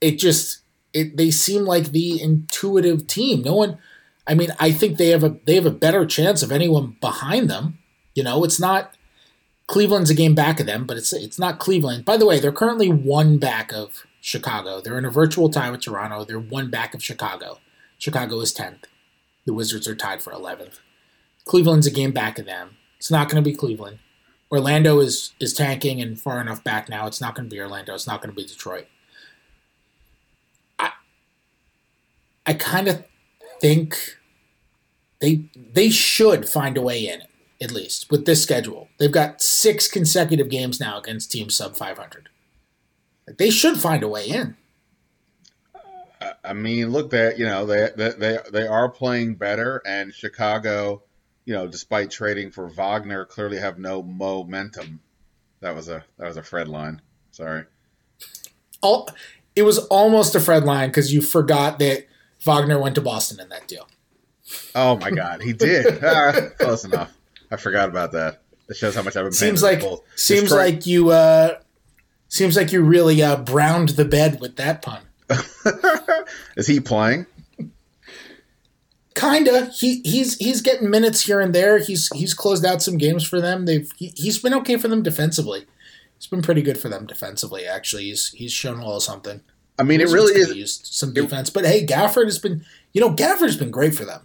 It 0.00 0.18
just 0.18 0.60
it 0.92 1.16
they 1.16 1.30
seem 1.30 1.62
like 1.62 1.86
the 1.86 2.20
intuitive 2.20 3.06
team. 3.06 3.42
No 3.42 3.54
one 3.54 3.78
I 4.26 4.34
mean, 4.34 4.50
I 4.60 4.72
think 4.72 4.98
they 4.98 5.08
have 5.08 5.24
a 5.24 5.36
they 5.46 5.54
have 5.54 5.66
a 5.66 5.70
better 5.70 6.04
chance 6.04 6.42
of 6.42 6.52
anyone 6.52 6.96
behind 7.00 7.48
them. 7.48 7.78
You 8.14 8.22
know, 8.22 8.44
it's 8.44 8.60
not 8.60 8.94
Cleveland's 9.68 10.10
a 10.10 10.14
game 10.14 10.34
back 10.34 10.60
of 10.60 10.66
them, 10.66 10.86
but 10.86 10.96
it's 10.96 11.12
it's 11.12 11.38
not 11.38 11.58
Cleveland. 11.58 12.04
By 12.04 12.16
the 12.16 12.26
way, 12.26 12.38
they're 12.38 12.52
currently 12.52 12.88
one 12.88 13.38
back 13.38 13.72
of 13.72 14.04
Chicago. 14.20 14.80
They're 14.80 14.98
in 14.98 15.06
a 15.06 15.10
virtual 15.10 15.48
tie 15.48 15.70
with 15.70 15.80
Toronto. 15.80 16.24
They're 16.24 16.38
one 16.38 16.68
back 16.68 16.94
of 16.94 17.02
Chicago. 17.02 17.58
Chicago 17.96 18.40
is 18.40 18.52
10th. 18.52 18.84
The 19.46 19.54
Wizards 19.54 19.88
are 19.88 19.94
tied 19.94 20.22
for 20.22 20.32
11th. 20.32 20.80
Cleveland's 21.44 21.86
a 21.86 21.90
game 21.90 22.12
back 22.12 22.38
of 22.38 22.46
them. 22.46 22.76
It's 22.98 23.10
not 23.10 23.28
going 23.28 23.42
to 23.42 23.50
be 23.50 23.56
Cleveland. 23.56 23.98
Orlando 24.50 25.00
is 25.00 25.34
is 25.40 25.52
tanking 25.52 26.00
and 26.00 26.18
far 26.20 26.40
enough 26.40 26.64
back 26.64 26.88
now. 26.88 27.06
It's 27.06 27.20
not 27.20 27.34
going 27.34 27.48
to 27.48 27.54
be 27.54 27.60
Orlando. 27.60 27.94
It's 27.94 28.06
not 28.06 28.22
going 28.22 28.30
to 28.30 28.36
be 28.36 28.46
Detroit. 28.46 28.86
I 30.78 30.92
I 32.46 32.54
kind 32.54 32.88
of 32.88 33.04
think 33.60 34.16
they 35.20 35.50
they 35.72 35.90
should 35.90 36.48
find 36.48 36.76
a 36.76 36.82
way 36.82 37.06
in 37.06 37.22
at 37.60 37.72
least 37.72 38.10
with 38.10 38.24
this 38.24 38.42
schedule. 38.42 38.88
They've 38.98 39.12
got 39.12 39.42
six 39.42 39.88
consecutive 39.88 40.48
games 40.48 40.78
now 40.80 40.98
against 40.98 41.32
teams 41.32 41.56
sub 41.56 41.76
500. 41.76 42.28
Like, 43.26 43.36
They 43.36 43.50
should 43.50 43.78
find 43.78 44.02
a 44.02 44.08
way 44.08 44.28
in. 44.28 44.56
I- 46.44 46.52
mean, 46.52 46.90
look, 46.90 47.10
they 47.10 47.34
you 47.36 47.44
know 47.44 47.66
they 47.66 47.90
they, 47.96 48.38
they 48.50 48.66
are 48.66 48.88
playing 48.88 49.34
better, 49.34 49.82
and 49.86 50.12
Chicago, 50.14 51.02
you 51.48 51.54
know, 51.54 51.66
despite 51.66 52.10
trading 52.10 52.50
for 52.50 52.68
Wagner, 52.68 53.24
clearly 53.24 53.56
have 53.56 53.78
no 53.78 54.02
momentum. 54.02 55.00
That 55.60 55.74
was 55.74 55.88
a 55.88 56.04
that 56.18 56.26
was 56.28 56.36
a 56.36 56.42
Fred 56.42 56.68
line. 56.68 57.00
Sorry. 57.30 57.64
All 58.82 59.08
it 59.56 59.62
was 59.62 59.78
almost 59.86 60.34
a 60.34 60.40
Fred 60.40 60.64
line 60.64 60.90
because 60.90 61.10
you 61.10 61.22
forgot 61.22 61.78
that 61.78 62.06
Wagner 62.44 62.78
went 62.78 62.96
to 62.96 63.00
Boston 63.00 63.40
in 63.40 63.48
that 63.48 63.66
deal. 63.66 63.88
Oh 64.74 64.98
my 64.98 65.10
God, 65.10 65.40
he 65.40 65.54
did. 65.54 66.00
Ah, 66.04 66.34
close 66.58 66.84
enough. 66.84 67.16
I 67.50 67.56
forgot 67.56 67.88
about 67.88 68.12
that. 68.12 68.42
It 68.68 68.76
shows 68.76 68.94
how 68.94 69.00
much 69.02 69.16
I've 69.16 69.24
been. 69.24 69.32
Seems 69.32 69.62
like 69.62 69.80
seems 70.16 70.50
Detroit- 70.50 70.74
like 70.74 70.86
you 70.86 71.12
uh 71.12 71.58
seems 72.28 72.56
like 72.58 72.72
you 72.72 72.82
really 72.82 73.22
uh 73.22 73.36
browned 73.36 73.90
the 73.90 74.04
bed 74.04 74.38
with 74.38 74.56
that 74.56 74.82
pun. 74.82 75.00
is 76.58 76.66
he 76.66 76.78
playing? 76.80 77.24
Kinda. 79.18 79.66
He 79.66 80.00
he's 80.04 80.36
he's 80.36 80.60
getting 80.62 80.90
minutes 80.90 81.22
here 81.22 81.40
and 81.40 81.54
there. 81.54 81.78
He's 81.78 82.08
he's 82.14 82.34
closed 82.34 82.64
out 82.64 82.82
some 82.82 82.98
games 82.98 83.24
for 83.24 83.40
them. 83.40 83.66
They've 83.66 83.90
he, 83.96 84.12
he's 84.16 84.38
been 84.38 84.54
okay 84.54 84.76
for 84.76 84.88
them 84.88 85.02
defensively. 85.02 85.66
He's 86.16 86.26
been 86.26 86.42
pretty 86.42 86.62
good 86.62 86.78
for 86.78 86.88
them 86.88 87.06
defensively. 87.06 87.66
Actually, 87.66 88.04
he's 88.04 88.28
he's 88.30 88.52
shown 88.52 88.78
a 88.78 88.84
little 88.84 89.00
something. 89.00 89.40
I 89.78 89.82
mean, 89.84 90.00
it 90.00 90.08
really 90.08 90.40
is. 90.40 90.54
used 90.54 90.86
some 90.86 91.12
defense, 91.12 91.50
but 91.50 91.64
hey, 91.64 91.86
Gafford 91.86 92.24
has 92.24 92.38
been. 92.38 92.64
You 92.92 93.00
know, 93.00 93.10
Gafford's 93.10 93.56
been 93.56 93.70
great 93.70 93.94
for 93.94 94.04
them. 94.04 94.22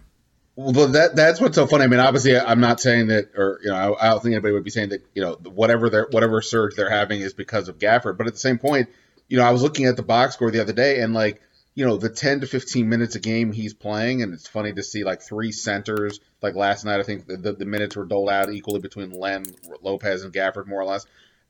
Well, 0.56 0.88
that 0.88 1.16
that's 1.16 1.40
what's 1.40 1.56
so 1.56 1.66
funny. 1.66 1.84
I 1.84 1.86
mean, 1.88 2.00
obviously, 2.00 2.38
I'm 2.38 2.60
not 2.60 2.80
saying 2.80 3.08
that, 3.08 3.30
or 3.36 3.60
you 3.62 3.70
know, 3.70 3.76
I, 3.76 4.06
I 4.06 4.10
don't 4.10 4.22
think 4.22 4.34
anybody 4.34 4.54
would 4.54 4.64
be 4.64 4.70
saying 4.70 4.90
that. 4.90 5.04
You 5.14 5.22
know, 5.22 5.32
whatever 5.42 5.90
their 5.90 6.06
whatever 6.10 6.40
surge 6.40 6.76
they're 6.76 6.90
having 6.90 7.20
is 7.20 7.32
because 7.32 7.68
of 7.68 7.78
Gafford. 7.78 8.16
But 8.16 8.28
at 8.28 8.34
the 8.34 8.38
same 8.38 8.58
point, 8.58 8.88
you 9.28 9.38
know, 9.38 9.44
I 9.44 9.50
was 9.50 9.62
looking 9.62 9.86
at 9.86 9.96
the 9.96 10.02
box 10.02 10.34
score 10.34 10.50
the 10.52 10.60
other 10.60 10.72
day, 10.72 11.00
and 11.00 11.14
like, 11.14 11.40
you 11.74 11.84
know, 11.84 11.96
the 11.96 12.08
10 12.08 12.40
to 12.40 12.46
15 12.46 12.88
minutes 12.88 13.16
a 13.16 13.20
game 13.20 13.52
he's 13.52 13.74
playing, 13.74 14.22
and 14.22 14.32
it's 14.32 14.46
funny 14.46 14.72
to 14.72 14.82
see 14.82 15.02
like 15.02 15.22
three 15.22 15.50
centers. 15.50 16.20
Like 16.40 16.54
last 16.54 16.84
night, 16.84 17.00
I 17.00 17.02
think 17.02 17.26
the, 17.26 17.36
the, 17.36 17.52
the 17.52 17.64
minutes 17.64 17.96
were 17.96 18.04
doled 18.04 18.30
out 18.30 18.52
equally 18.52 18.80
between 18.80 19.10
Len, 19.10 19.44
Lopez, 19.82 20.22
and 20.22 20.32
Gafford, 20.32 20.66
more 20.66 20.80
or 20.80 20.84
less. 20.84 21.04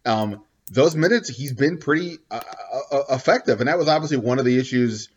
Um, 0.07 0.43
those 0.71 0.97
minutes, 0.97 1.29
he's 1.29 1.53
been 1.53 1.79
pretty 1.79 2.19
uh, 2.31 2.41
uh, 2.91 3.03
effective, 3.11 3.61
and 3.61 3.69
that 3.69 3.77
was 3.77 3.89
obviously 3.89 4.17
one 4.17 4.39
of 4.39 4.47
the 4.47 4.59
issues. 4.59 5.11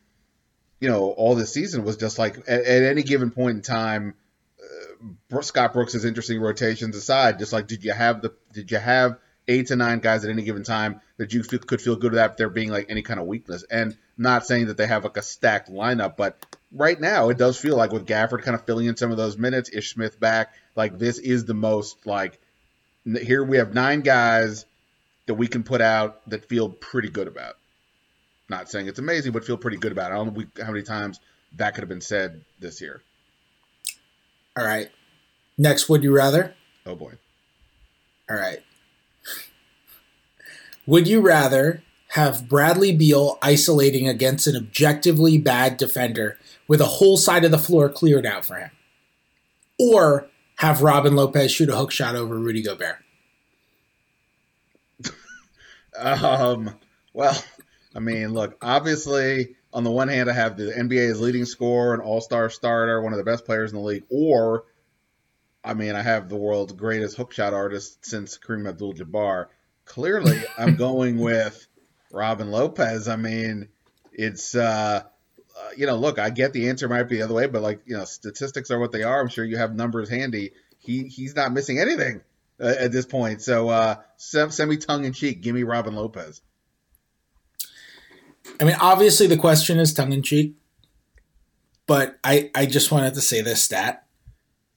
You 0.82 0.90
know, 0.90 1.10
all 1.12 1.36
this 1.36 1.54
season 1.54 1.86
was 1.86 1.96
just 1.96 2.20
like 2.20 2.38
at, 2.40 2.66
at 2.66 2.84
any 2.84 3.02
given 3.02 3.32
point 3.32 3.56
in 3.56 3.62
time, 3.62 4.14
uh, 5.32 5.42
Scott 5.42 5.72
Brooks' 5.72 6.04
interesting 6.04 6.42
rotations 6.42 6.98
aside, 6.98 7.40
just 7.40 7.54
like 7.54 7.68
did 7.68 7.84
you 7.86 7.94
have 7.94 8.22
the 8.22 8.34
did 8.52 8.72
you 8.72 8.78
have 8.78 9.18
eight 9.48 9.68
to 9.68 9.78
nine 9.78 10.00
guys 10.00 10.26
at 10.26 10.30
any 10.30 10.44
given 10.44 10.64
time 10.64 11.00
that 11.16 11.34
you 11.34 11.44
feel, 11.44 11.60
could 11.60 11.82
feel 11.82 11.96
good 11.96 12.12
about 12.12 12.38
there 12.38 12.50
being 12.50 12.70
like 12.70 12.88
any 12.90 13.02
kind 13.02 13.20
of 13.20 13.26
weakness? 13.26 13.64
And 13.72 13.98
not 14.18 14.46
saying 14.46 14.68
that 14.68 14.78
they 14.78 14.88
have 14.88 15.04
like 15.04 15.18
a 15.18 15.22
stacked 15.22 15.72
lineup, 15.72 16.18
but 16.18 16.44
right 16.72 17.00
now 17.00 17.30
it 17.30 17.38
does 17.38 17.58
feel 17.58 17.76
like 17.78 17.92
with 17.92 18.08
Gafford 18.08 18.42
kind 18.42 18.56
of 18.56 18.66
filling 18.66 18.88
in 18.88 18.98
some 18.98 19.12
of 19.12 19.18
those 19.18 19.38
minutes, 19.38 19.70
Ish 19.72 19.94
Smith 19.94 20.20
back, 20.20 20.54
like 20.76 20.98
this 20.98 21.20
is 21.20 21.46
the 21.46 21.54
most 21.54 22.06
like 22.06 22.40
here 23.06 23.44
we 23.44 23.58
have 23.58 23.74
nine 23.74 24.02
guys 24.02 24.66
that 25.28 25.36
we 25.36 25.48
can 25.48 25.64
put 25.64 25.82
out 25.82 26.28
that 26.30 26.50
feel 26.50 26.70
pretty 26.70 27.10
good 27.10 27.28
about. 27.28 27.56
Not 28.50 28.70
saying 28.70 28.88
it's 28.88 29.00
amazing, 29.00 29.34
but 29.34 29.46
feel 29.46 29.58
pretty 29.58 29.78
good 29.78 29.92
about 29.92 30.12
it. 30.12 30.16
I 30.16 30.18
don't 30.18 30.36
know 30.36 30.46
how 30.64 30.72
many 30.72 30.84
times 30.84 31.20
that 31.56 31.74
could 31.74 31.82
have 31.82 31.90
been 31.90 32.02
said 32.02 32.44
this 32.60 32.82
year. 32.82 33.02
All 34.58 34.66
right. 34.66 34.90
Next, 35.58 35.90
would 35.90 36.04
you 36.04 36.16
rather? 36.16 36.56
Oh 36.86 36.96
boy. 36.96 37.14
All 38.30 38.38
right. 38.38 38.60
Would 40.86 41.08
you 41.08 41.20
rather 41.20 41.84
have 42.18 42.50
Bradley 42.50 42.92
Beal 42.92 43.38
isolating 43.44 44.08
against 44.10 44.48
an 44.48 44.56
objectively 44.56 45.38
bad 45.38 45.78
defender 45.78 46.40
with 46.68 46.82
a 46.82 46.86
whole 46.86 47.16
side 47.16 47.46
of 47.46 47.52
the 47.52 47.60
floor 47.60 47.90
cleared 47.90 48.26
out 48.26 48.44
for 48.44 48.56
him? 48.56 48.72
Or 49.78 50.28
have 50.56 50.82
Robin 50.82 51.16
Lopez 51.16 51.52
shoot 51.52 51.70
a 51.70 51.76
hook 51.76 51.92
shot 51.92 52.16
over 52.16 52.36
Rudy 52.36 52.64
Gobert? 52.64 52.98
Um, 55.96 56.74
well, 57.14 57.40
I 57.96 58.00
mean, 58.00 58.34
look, 58.34 58.58
obviously, 58.64 59.56
on 59.72 59.84
the 59.84 59.92
one 59.92 60.08
hand, 60.08 60.28
I 60.28 60.34
have 60.34 60.58
the 60.58 60.72
NBA's 60.72 61.22
leading 61.22 61.46
scorer, 61.46 61.94
an 61.94 62.00
all 62.00 62.22
star 62.22 62.50
starter, 62.50 63.00
one 63.00 63.14
of 63.14 63.20
the 63.20 63.26
best 63.26 63.46
players 63.46 63.72
in 63.72 63.78
the 63.78 63.84
league, 63.84 64.06
or, 64.10 64.66
I 65.64 65.76
mean, 65.76 65.94
I 65.94 66.02
have 66.02 66.30
the 66.30 66.36
world's 66.36 66.74
greatest 66.74 67.16
hookshot 67.16 67.54
artist 67.54 68.04
since 68.04 68.40
Kareem 68.40 68.68
Abdul 68.68 68.96
Jabbar. 68.96 69.48
Clearly, 69.86 70.42
I'm 70.58 70.76
going 70.78 71.20
with 71.20 71.67
Robin 72.18 72.52
Lopez. 72.52 73.08
I 73.08 73.16
mean, 73.16 73.70
it's, 74.12 74.56
uh, 74.56 75.04
uh, 75.58 75.70
you 75.78 75.86
know, 75.86 75.96
look, 75.96 76.20
I 76.20 76.30
get 76.32 76.52
the 76.52 76.70
answer 76.70 76.90
might 76.90 77.04
be 77.04 77.18
the 77.18 77.24
other 77.24 77.34
way, 77.34 77.48
but 77.48 77.62
like, 77.62 77.82
you 77.86 77.96
know, 77.96 78.06
statistics 78.06 78.72
are 78.72 78.80
what 78.80 78.92
they 78.92 79.04
are. 79.04 79.22
I'm 79.22 79.30
sure 79.30 79.46
you 79.46 79.58
have 79.58 79.76
numbers 79.76 80.10
handy. 80.10 80.52
He 80.80 81.04
he's 81.04 81.36
not 81.36 81.54
missing 81.54 81.80
anything 81.80 82.22
uh, 82.60 82.74
at 82.80 82.92
this 82.92 83.06
point. 83.06 83.42
So, 83.42 83.70
uh, 83.70 83.96
semi 84.18 84.78
tongue 84.78 85.06
in 85.06 85.14
cheek, 85.14 85.42
give 85.42 85.56
me 85.56 85.64
Robin 85.64 85.96
Lopez. 85.96 86.42
I 88.60 88.64
mean, 88.64 88.78
obviously 88.80 89.28
the 89.28 89.38
question 89.38 89.78
is 89.78 89.94
tongue 89.94 90.14
in 90.14 90.24
cheek, 90.24 90.56
but 91.86 92.18
I, 92.24 92.50
I 92.56 92.66
just 92.66 92.92
wanted 92.92 93.14
to 93.16 93.22
say 93.22 93.42
this 93.42 93.64
stat. 93.64 94.06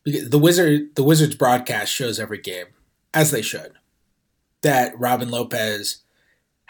The 0.04 0.38
Wizard 0.38 0.94
the 0.96 1.04
Wizards 1.04 1.36
broadcast 1.36 1.92
shows 1.92 2.18
every 2.18 2.38
game, 2.38 2.66
as 3.12 3.30
they 3.30 3.42
should, 3.42 3.72
that 4.62 4.98
Robin 4.98 5.30
Lopez 5.30 6.02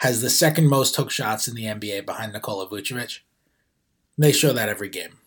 has 0.01 0.19
the 0.21 0.31
second 0.31 0.67
most 0.67 0.95
hook 0.95 1.11
shots 1.11 1.47
in 1.47 1.53
the 1.53 1.65
NBA 1.65 2.07
behind 2.07 2.33
Nikola 2.33 2.67
Vucevic. 2.67 3.19
They 4.17 4.31
show 4.31 4.51
that 4.51 4.67
every 4.67 4.89
game. 4.89 5.19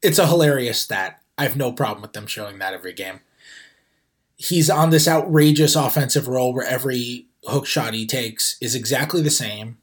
It's 0.00 0.18
a 0.20 0.28
hilarious 0.28 0.80
stat. 0.80 1.20
I 1.36 1.42
have 1.42 1.56
no 1.56 1.72
problem 1.72 2.00
with 2.00 2.12
them 2.12 2.28
showing 2.28 2.60
that 2.60 2.72
every 2.72 2.92
game. 2.92 3.18
He's 4.36 4.70
on 4.70 4.90
this 4.90 5.08
outrageous 5.08 5.74
offensive 5.74 6.28
role 6.28 6.54
where 6.54 6.64
every 6.64 7.26
hook 7.46 7.66
shot 7.66 7.92
he 7.92 8.06
takes 8.06 8.56
is 8.60 8.76
exactly 8.76 9.22
the 9.22 9.30
same. 9.30 9.78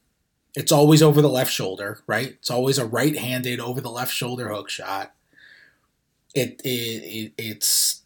It's 0.55 0.71
always 0.71 1.03
over 1.03 1.21
the 1.21 1.27
left 1.27 1.51
shoulder, 1.51 1.99
right? 2.07 2.29
It's 2.29 2.49
always 2.49 2.77
a 2.77 2.85
right-handed 2.85 3.59
over 3.59 3.81
the 3.81 3.91
left 3.91 4.13
shoulder 4.13 4.47
hook 4.47 4.69
shot. 4.69 5.13
It, 6.33 6.61
it, 6.63 6.69
it 6.69 7.33
it's 7.37 8.03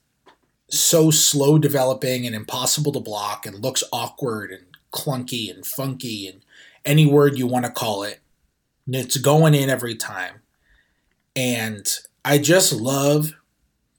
so 0.68 1.12
slow 1.12 1.60
developing 1.60 2.26
and 2.26 2.36
impossible 2.36 2.92
to 2.94 3.00
block 3.00 3.46
and 3.46 3.62
looks 3.62 3.84
awkward 3.94 4.50
and 4.50 4.66
clunky 4.92 5.54
and 5.54 5.66
funky 5.66 6.28
and 6.28 6.42
any 6.86 7.06
word 7.06 7.38
you 7.38 7.48
want 7.48 7.66
to 7.66 7.72
call 7.72 8.04
it. 8.04 8.20
And 8.86 8.96
it's 8.96 9.18
going 9.18 9.54
in 9.54 9.70
every 9.70 9.96
time. 9.96 10.42
And 11.36 11.88
I 12.26 12.38
just 12.38 12.74
love 12.74 13.34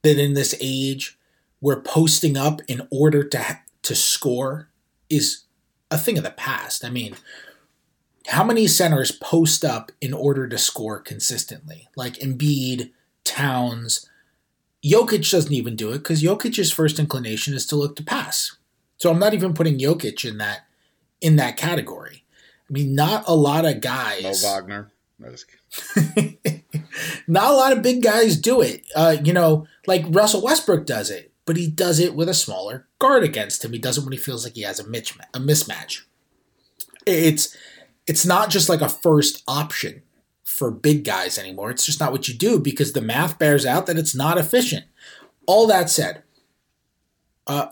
that 0.03 0.19
in 0.19 0.35
this 0.35 0.55
age 0.61 1.19
where 1.61 1.81
posting 1.81 2.37
up 2.37 2.61
in 2.69 2.87
order 2.91 3.25
to 3.25 3.59
to 3.83 3.95
score 3.97 4.69
is 5.09 5.45
a 5.91 5.99
thing 5.99 6.17
of 6.17 6.25
the 6.25 6.31
past. 6.31 6.85
I 6.85 6.91
mean, 6.91 7.17
how 8.29 8.45
many 8.45 8.67
centers 8.67 9.11
post 9.11 9.65
up 9.65 9.91
in 10.01 10.13
order 10.13 10.47
to 10.49 10.59
score 10.59 11.01
consistently? 11.01 11.89
Like 11.97 12.15
Embiid, 12.15 12.93
Towns, 13.25 14.09
Jokic 14.85 15.31
doesn't 15.31 15.53
even 15.53 15.77
do 15.77 15.91
it 15.91 15.99
because 15.99 16.23
Jokic's 16.23 16.73
first 16.73 16.99
inclination 16.99 17.55
is 17.55 17.67
to 17.67 17.77
look 17.77 17.97
to 17.97 18.05
pass. 18.05 18.57
So 18.97 19.11
I'm 19.11 19.19
not 19.19 19.35
even 19.35 19.55
putting 19.55 19.79
Jokic 19.79 20.29
in 20.29 20.39
that 20.39 20.67
in 21.23 21.37
that 21.37 21.57
category. 21.57 22.25
I 22.69 22.73
mean, 22.73 22.95
not 22.95 23.25
a 23.27 23.35
lot 23.35 23.65
of 23.65 23.81
guys. 23.81 24.43
Mo 24.43 24.51
Wagner. 24.51 24.93
Not 27.27 27.51
a 27.51 27.57
lot 27.57 27.73
of 27.73 27.83
big 27.83 28.03
guys 28.03 28.37
do 28.37 28.61
it. 28.61 28.85
Uh, 28.95 29.17
you 29.23 29.33
know, 29.33 29.67
like 29.87 30.05
Russell 30.09 30.43
Westbrook 30.43 30.85
does 30.85 31.11
it, 31.11 31.33
but 31.47 31.57
he 31.57 31.69
does 31.69 32.01
it 32.01 32.15
with 32.15 32.29
a 32.29 32.35
smaller 32.35 32.87
guard 32.99 33.23
against 33.23 33.65
him. 33.65 33.73
He 33.73 33.79
does 33.79 33.99
it 33.99 34.05
when 34.05 34.13
he 34.13 34.19
feels 34.19 34.45
like 34.45 34.55
he 34.55 34.63
has 34.63 34.81
a, 34.81 34.89
mitch- 34.89 35.17
a 35.33 35.39
mismatch. 35.39 36.03
It's 37.07 37.57
it's 38.07 38.27
not 38.27 38.51
just 38.51 38.69
like 38.69 38.81
a 38.81 38.89
first 38.89 39.43
option 39.47 40.03
for 40.45 40.71
big 40.71 41.05
guys 41.05 41.39
anymore. 41.39 41.71
It's 41.71 41.87
just 41.87 42.01
not 42.01 42.13
what 42.13 42.29
you 42.29 42.35
do 42.35 42.59
because 42.59 42.93
the 42.93 43.01
math 43.01 43.39
bears 43.39 43.65
out 43.65 43.87
that 43.87 43.99
it's 43.99 44.15
not 44.15 44.39
efficient. 44.39 44.87
All 45.47 45.67
that 45.69 45.89
said, 45.89 46.23
uh, 47.47 47.69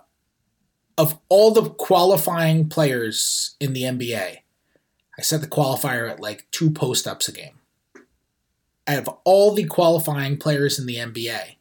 of 1.00 1.18
all 1.30 1.50
the 1.50 1.70
qualifying 1.70 2.68
players 2.68 3.56
in 3.58 3.72
the 3.72 3.84
NBA, 3.84 4.36
I 5.18 5.22
set 5.22 5.40
the 5.40 5.46
qualifier 5.46 6.10
at 6.10 6.20
like 6.20 6.46
two 6.50 6.70
post 6.70 7.06
ups 7.06 7.26
a 7.26 7.32
game. 7.32 7.58
Out 8.86 8.98
of 8.98 9.08
all 9.24 9.54
the 9.54 9.64
qualifying 9.64 10.36
players 10.36 10.78
in 10.78 10.84
the 10.84 10.96
NBA, 10.96 11.56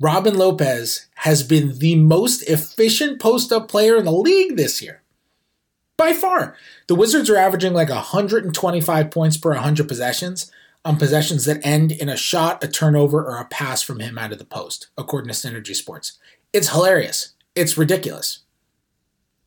Robin 0.00 0.38
Lopez 0.38 1.06
has 1.16 1.42
been 1.42 1.78
the 1.80 1.96
most 1.96 2.44
efficient 2.44 3.20
post 3.20 3.52
up 3.52 3.68
player 3.68 3.94
in 3.96 4.06
the 4.06 4.10
league 4.10 4.56
this 4.56 4.80
year. 4.80 5.02
By 5.98 6.14
far. 6.14 6.56
The 6.86 6.94
Wizards 6.94 7.28
are 7.28 7.36
averaging 7.36 7.74
like 7.74 7.90
125 7.90 9.10
points 9.10 9.36
per 9.36 9.50
100 9.50 9.86
possessions 9.86 10.50
on 10.82 10.96
possessions 10.96 11.44
that 11.44 11.60
end 11.62 11.92
in 11.92 12.08
a 12.08 12.16
shot, 12.16 12.64
a 12.64 12.68
turnover, 12.68 13.22
or 13.22 13.36
a 13.36 13.44
pass 13.44 13.82
from 13.82 14.00
him 14.00 14.16
out 14.16 14.32
of 14.32 14.38
the 14.38 14.46
post, 14.46 14.88
according 14.96 15.28
to 15.28 15.34
Synergy 15.34 15.74
Sports. 15.74 16.18
It's 16.54 16.70
hilarious. 16.70 17.34
It's 17.54 17.76
ridiculous. 17.76 18.40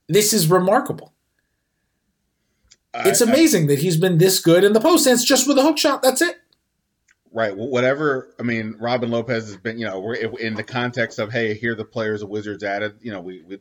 This 0.10 0.34
is 0.34 0.50
remarkable. 0.50 1.13
It's 2.94 3.22
I- 3.22 3.25
I- 3.25 3.30
amazing 3.30 3.68
that 3.68 3.80
he's 3.80 3.96
been 3.98 4.18
this 4.18 4.39
good 4.39 4.63
in 4.63 4.74
the 4.74 4.82
post, 4.82 5.06
and 5.06 5.13
it's 5.13 5.24
just 5.24 5.48
with 5.48 5.58
a 5.58 5.62
hook 5.62 5.78
shot. 5.78 6.01
That's 6.01 6.22
it. 6.22 6.38
Right. 7.32 7.56
Well, 7.56 7.68
whatever. 7.70 8.34
I 8.39 8.44
mean, 8.44 8.75
Robin 8.80 9.12
Lopez 9.12 9.46
has 9.46 9.58
been, 9.58 9.78
you 9.78 9.86
know, 9.86 10.00
we're 10.00 10.16
in 10.16 10.56
the 10.56 10.63
context 10.63 11.20
of, 11.20 11.32
hey, 11.32 11.54
here 11.54 11.74
are 11.74 11.75
the 11.75 11.86
players 11.86 12.22
the 12.22 12.25
Wizards 12.25 12.63
added. 12.63 12.96
You 13.01 13.12
know, 13.12 13.22
we, 13.22 13.44
we, 13.44 13.60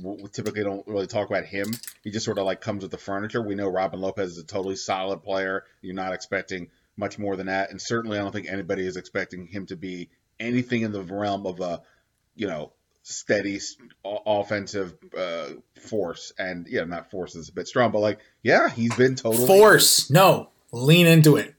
we 0.00 0.28
typically 0.28 0.62
don't 0.62 0.86
really 0.86 1.08
talk 1.08 1.28
about 1.28 1.44
him. 1.46 1.66
He 2.04 2.12
just 2.12 2.24
sort 2.24 2.38
of 2.38 2.44
like 2.44 2.60
comes 2.60 2.82
with 2.82 2.92
the 2.92 2.98
furniture. 2.98 3.42
We 3.42 3.56
know 3.56 3.68
Robin 3.68 4.00
Lopez 4.00 4.32
is 4.32 4.38
a 4.38 4.44
totally 4.46 4.76
solid 4.76 5.24
player. 5.24 5.64
You're 5.82 5.96
not 5.96 6.12
expecting 6.12 6.68
much 6.96 7.18
more 7.18 7.34
than 7.34 7.46
that, 7.48 7.70
and 7.70 7.82
certainly 7.82 8.18
I 8.18 8.22
don't 8.22 8.32
think 8.32 8.48
anybody 8.48 8.86
is 8.86 8.96
expecting 8.96 9.48
him 9.48 9.66
to 9.66 9.76
be 9.76 10.08
anything 10.40 10.82
in 10.82 10.92
the 10.92 11.02
realm 11.02 11.44
of 11.44 11.60
a, 11.60 11.82
you 12.36 12.46
know, 12.46 12.72
steady 13.08 13.60
offensive 14.04 14.94
uh, 15.16 15.50
force. 15.80 16.32
And 16.38 16.66
yeah, 16.68 16.84
not 16.84 17.08
force 17.10 17.36
is 17.36 17.48
a 17.48 17.52
bit 17.52 17.68
strong, 17.68 17.92
but 17.92 18.00
like, 18.00 18.18
yeah, 18.42 18.68
he's 18.68 18.94
been 18.96 19.14
totally 19.14 19.46
Force. 19.46 20.10
No. 20.10 20.50
Lean 20.72 21.06
into 21.06 21.36
it. 21.36 21.54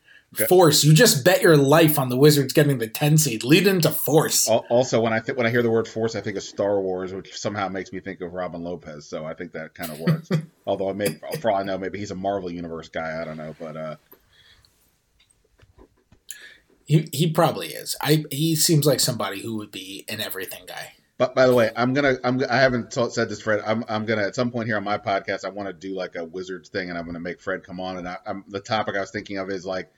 Force. 0.50 0.84
You 0.84 0.94
just 0.94 1.24
bet 1.24 1.42
your 1.42 1.56
life 1.56 1.98
on 1.98 2.10
the 2.10 2.18
Wizards 2.18 2.52
getting 2.52 2.80
the 2.80 2.88
10 2.88 3.18
seed. 3.18 3.46
Lead 3.46 3.66
into 3.66 3.90
Force. 3.90 4.50
Also, 4.50 5.00
when 5.00 5.14
I 5.14 5.20
th- 5.20 5.38
when 5.38 5.48
I 5.48 5.50
hear 5.50 5.64
the 5.64 5.70
word 5.72 5.88
Force, 5.88 6.16
I 6.16 6.22
think 6.22 6.36
of 6.36 6.44
Star 6.44 6.82
Wars, 6.82 7.14
which 7.14 7.34
somehow 7.36 7.70
makes 7.70 7.94
me 7.94 8.02
think 8.02 8.20
of 8.20 8.34
Robin 8.34 8.62
Lopez. 8.62 9.08
So 9.08 9.26
I 9.26 9.34
think 9.34 9.54
that 9.54 9.74
kind 9.74 9.90
of 9.90 10.00
works. 10.00 10.30
Although 10.68 10.90
I 10.90 10.94
may, 10.94 11.18
for 11.40 11.50
all 11.50 11.58
I 11.58 11.64
know, 11.64 11.78
maybe 11.78 11.98
he's 11.98 12.12
a 12.12 12.16
Marvel 12.16 12.52
Universe 12.52 12.90
guy. 12.90 13.20
I 13.20 13.24
don't 13.24 13.38
know, 13.38 13.56
but 13.58 13.78
uh, 13.78 13.96
He, 16.86 17.08
he 17.14 17.32
probably 17.32 17.70
is. 17.70 17.96
I 18.02 18.26
He 18.30 18.56
seems 18.58 18.86
like 18.86 19.00
somebody 19.00 19.42
who 19.42 19.56
would 19.56 19.72
be 19.72 20.04
an 20.10 20.20
everything 20.20 20.66
guy. 20.68 20.97
But 21.18 21.34
by 21.34 21.48
the 21.48 21.54
way, 21.56 21.72
I'm 21.76 21.94
gonna 21.94 22.18
I'm 22.24 22.42
I 22.50 22.58
haven't 22.58 22.94
said 22.94 23.30
this, 23.30 23.42
Fred. 23.42 23.62
I'm 23.66 23.84
I'm 23.90 24.06
gonna 24.06 24.22
at 24.22 24.36
some 24.36 24.52
point 24.52 24.68
here 24.68 24.78
on 24.78 24.84
my 24.84 25.00
podcast, 25.00 25.46
I 25.46 25.50
want 25.50 25.68
to 25.68 25.74
do 25.74 25.96
like 25.96 26.16
a 26.16 26.24
Wizards 26.24 26.70
thing, 26.70 26.90
and 26.90 26.98
I'm 26.98 27.06
gonna 27.06 27.20
make 27.20 27.42
Fred 27.42 27.64
come 27.64 27.80
on. 27.80 27.98
And 27.98 28.08
I, 28.08 28.18
I'm 28.26 28.44
the 28.48 28.60
topic 28.60 28.96
I 28.96 29.00
was 29.00 29.10
thinking 29.10 29.38
of 29.38 29.50
is 29.50 29.66
like 29.66 29.92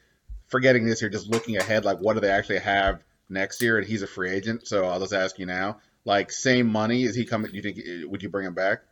forgetting 0.47 0.85
this 0.85 1.01
here, 1.01 1.09
just 1.09 1.27
looking 1.27 1.57
ahead, 1.57 1.83
like 1.83 1.99
what 1.99 2.13
do 2.13 2.21
they 2.21 2.31
actually 2.31 2.59
have 2.59 3.03
next 3.27 3.61
year? 3.61 3.77
And 3.77 3.85
he's 3.85 4.01
a 4.01 4.07
free 4.07 4.31
agent, 4.31 4.65
so 4.65 4.85
I'll 4.85 4.99
just 4.99 5.13
ask 5.13 5.37
you 5.37 5.45
now, 5.45 5.79
like 6.05 6.31
same 6.31 6.67
money, 6.67 7.03
is 7.03 7.15
he 7.15 7.25
coming? 7.25 7.51
Do 7.51 7.57
you 7.57 7.63
think 7.63 7.79
uh, 7.79 8.07
would 8.07 8.23
you 8.23 8.29
bring 8.29 8.47
him 8.47 8.53
back? 8.53 8.83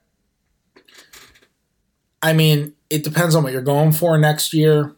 I 2.21 2.33
mean, 2.33 2.73
it 2.89 3.05
depends 3.05 3.35
on 3.35 3.43
what 3.43 3.53
you're 3.53 3.61
going 3.61 3.93
for 3.93 4.17
next 4.17 4.53
year. 4.53 4.97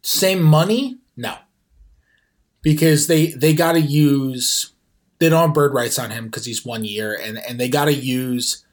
Same 0.00 0.42
money? 0.42 0.98
No. 1.14 1.36
Because 2.62 3.06
they 3.06 3.28
they 3.28 3.52
got 3.52 3.72
to 3.72 3.80
use 3.80 4.72
they 5.20 5.28
don't 5.28 5.48
have 5.48 5.54
bird 5.54 5.72
rights 5.74 5.98
on 5.98 6.10
him 6.10 6.24
because 6.24 6.44
he's 6.46 6.64
one 6.64 6.82
year, 6.84 7.14
and 7.14 7.38
and 7.38 7.60
they 7.60 7.68
got 7.68 7.84
to 7.84 7.94
use. 7.94 8.64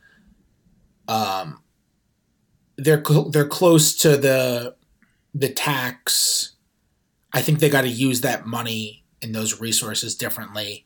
Um, 1.07 1.61
they're 2.77 3.03
cl- 3.03 3.29
they're 3.29 3.47
close 3.47 3.95
to 3.97 4.17
the 4.17 4.75
the 5.35 5.49
tax. 5.49 6.53
I 7.33 7.41
think 7.41 7.59
they 7.59 7.69
got 7.69 7.81
to 7.81 7.89
use 7.89 8.21
that 8.21 8.45
money 8.47 9.03
and 9.21 9.35
those 9.35 9.59
resources 9.59 10.15
differently, 10.15 10.85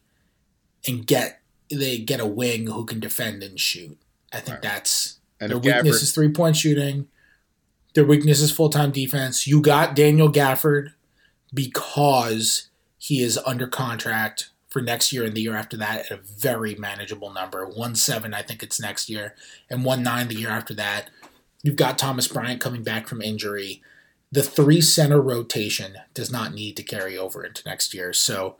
and 0.88 1.06
get 1.06 1.41
they 1.70 1.98
get 2.00 2.20
a 2.20 2.25
wing 2.25 2.68
who 2.68 2.86
can 2.86 3.00
defend 3.00 3.44
and 3.44 3.60
shoot. 3.60 3.98
I 4.34 4.38
think 4.39 4.56
Right. 4.56 4.62
that's 4.63 5.20
And 5.39 5.51
their 5.51 5.58
weakness 5.58 5.98
Gafford- 6.00 6.03
is 6.03 6.12
three 6.12 6.30
point 6.30 6.58
shooting. 6.58 7.08
Their 7.94 8.06
weakness 8.06 8.41
is 8.41 8.51
full 8.51 8.70
time 8.70 8.91
defense. 8.91 9.46
You 9.48 9.62
got 9.62 9.96
Daniel 9.96 10.32
Gafford 10.32 10.94
because 11.53 12.70
he 12.98 13.22
is 13.22 13.38
under 13.46 13.68
contract 13.68 14.50
for 14.72 14.82
next 14.82 15.12
year 15.12 15.25
and 15.25 15.36
the 15.36 15.42
year 15.42 15.56
after 15.56 15.75
that 15.78 16.06
at 16.06 16.12
a 16.12 16.22
very 16.24 16.75
manageable 16.75 17.32
number. 17.32 17.66
One 17.68 17.94
seven, 17.94 18.34
I 18.34 18.42
think 18.42 18.63
it's 18.63 18.82
next 18.82 19.10
year, 19.10 19.36
and 19.70 19.86
one 19.86 20.01
nine 20.01 20.30
the 20.30 20.36
year 20.36 20.50
after 20.50 20.74
that. 20.75 21.10
You've 21.62 21.75
got 21.75 22.00
Thomas 22.00 22.28
Bryant 22.28 22.62
coming 22.62 22.82
back 22.82 23.08
from 23.08 23.22
injury. 23.22 23.84
The 24.32 24.42
three 24.42 24.82
center 24.82 25.22
rotation 25.22 25.98
does 26.13 26.32
not 26.32 26.54
need 26.54 26.78
to 26.78 26.84
carry 26.84 27.18
over 27.18 27.44
into 27.44 27.62
next 27.68 27.94
year. 27.94 28.13
So 28.13 28.56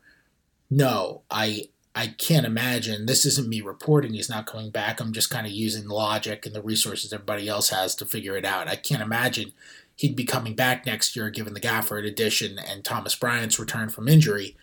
no, 0.70 1.22
I 1.32 1.70
I 1.96 2.08
can't 2.08 2.46
imagine. 2.46 3.06
This 3.06 3.26
isn't 3.26 3.50
me 3.50 3.62
reporting 3.62 4.14
he's 4.14 4.30
not 4.30 4.46
coming 4.46 4.70
back. 4.70 5.00
I'm 5.00 5.14
just 5.14 5.30
kind 5.30 5.48
of 5.48 5.54
using 5.54 5.88
logic 5.88 6.46
and 6.46 6.54
the 6.54 6.62
resources 6.62 7.12
everybody 7.12 7.48
else 7.48 7.70
has 7.70 7.96
to 7.96 8.06
figure 8.06 8.38
it 8.38 8.46
out. 8.46 8.68
I 8.68 8.76
can't 8.76 9.02
imagine 9.02 9.54
he'd 9.96 10.16
be 10.16 10.24
coming 10.24 10.56
back 10.56 10.86
next 10.86 11.16
year 11.16 11.30
given 11.30 11.54
the 11.54 11.60
Gafford 11.60 12.08
addition 12.08 12.58
and 12.60 12.84
Thomas 12.84 13.16
Bryant's 13.16 13.60
return 13.60 13.90
from 13.90 14.08
injury. 14.08 14.58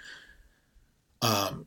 Um, 1.22 1.66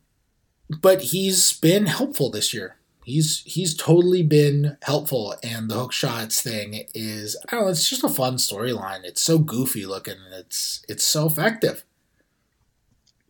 but 0.69 1.01
he's 1.01 1.53
been 1.53 1.85
helpful 1.87 2.29
this 2.29 2.53
year. 2.53 2.77
He's 3.03 3.41
he's 3.45 3.75
totally 3.75 4.21
been 4.23 4.77
helpful, 4.83 5.35
and 5.43 5.69
the 5.69 5.75
hook 5.75 5.91
shots 5.91 6.41
thing 6.41 6.85
is 6.93 7.35
I 7.49 7.55
don't 7.55 7.65
know. 7.65 7.71
It's 7.71 7.89
just 7.89 8.03
a 8.03 8.09
fun 8.09 8.35
storyline. 8.35 9.03
It's 9.03 9.21
so 9.21 9.39
goofy 9.39 9.85
looking, 9.85 10.15
and 10.25 10.33
it's 10.35 10.83
it's 10.87 11.03
so 11.03 11.25
effective. 11.25 11.83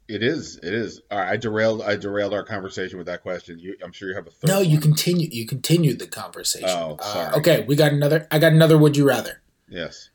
It 0.07 0.23
is. 0.23 0.57
It 0.57 0.73
is. 0.73 1.01
All 1.09 1.19
right. 1.19 1.29
I 1.29 1.37
derailed. 1.37 1.81
I 1.83 1.95
derailed 1.95 2.33
our 2.33 2.43
conversation 2.43 2.97
with 2.97 3.07
that 3.07 3.21
question. 3.21 3.59
You, 3.59 3.77
I'm 3.81 3.93
sure 3.93 4.09
you 4.09 4.15
have 4.15 4.27
a 4.27 4.29
third. 4.31 4.49
No, 4.49 4.59
you 4.59 4.73
one. 4.75 4.81
continue. 4.81 5.29
You 5.31 5.47
continued 5.47 5.99
the 5.99 6.07
conversation. 6.07 6.67
Oh, 6.69 6.97
Uh, 6.99 7.13
sorry. 7.13 7.35
okay, 7.39 7.65
we 7.65 7.77
got 7.77 7.93
another. 7.93 8.27
I 8.29 8.37
got 8.39 8.51
another. 8.51 8.77
Would 8.77 8.97
you 8.97 9.07
rather? 9.07 9.41
Yes. 9.69 10.09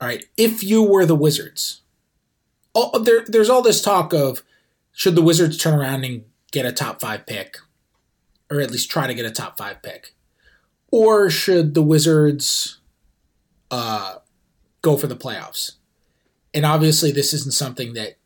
All 0.00 0.08
right. 0.08 0.24
If 0.36 0.64
you 0.64 0.82
were 0.82 1.06
the 1.06 1.14
Wizards, 1.14 1.82
oh, 2.74 2.98
there, 2.98 3.24
there's 3.28 3.48
all 3.48 3.62
this 3.62 3.80
talk 3.80 4.12
of 4.12 4.42
should 4.94 5.16
the 5.16 5.22
Wizards 5.22 5.58
turn 5.58 5.78
around 5.78 6.04
and 6.04 6.24
get 6.52 6.64
a 6.64 6.72
top 6.72 7.00
five 7.00 7.26
pick, 7.26 7.58
or 8.48 8.60
at 8.60 8.70
least 8.70 8.90
try 8.90 9.06
to 9.06 9.14
get 9.14 9.26
a 9.26 9.30
top 9.30 9.58
five 9.58 9.82
pick, 9.82 10.14
or 10.90 11.28
should 11.28 11.74
the 11.74 11.82
Wizards 11.82 12.78
uh, 13.70 14.16
go 14.80 14.96
for 14.96 15.08
the 15.08 15.16
playoffs? 15.16 15.72
And 16.54 16.64
obviously, 16.64 17.10
this 17.10 17.34
isn't 17.34 17.52
something 17.52 17.94
that 17.94 18.16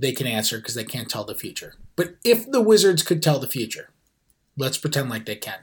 they 0.00 0.12
can 0.12 0.26
answer 0.26 0.56
because 0.56 0.74
they 0.74 0.84
can't 0.84 1.10
tell 1.10 1.24
the 1.24 1.34
future. 1.34 1.74
But 1.94 2.14
if 2.24 2.50
the 2.50 2.62
Wizards 2.62 3.02
could 3.02 3.22
tell 3.22 3.38
the 3.38 3.46
future, 3.46 3.90
let's 4.56 4.78
pretend 4.78 5.10
like 5.10 5.26
they 5.26 5.36
can. 5.36 5.58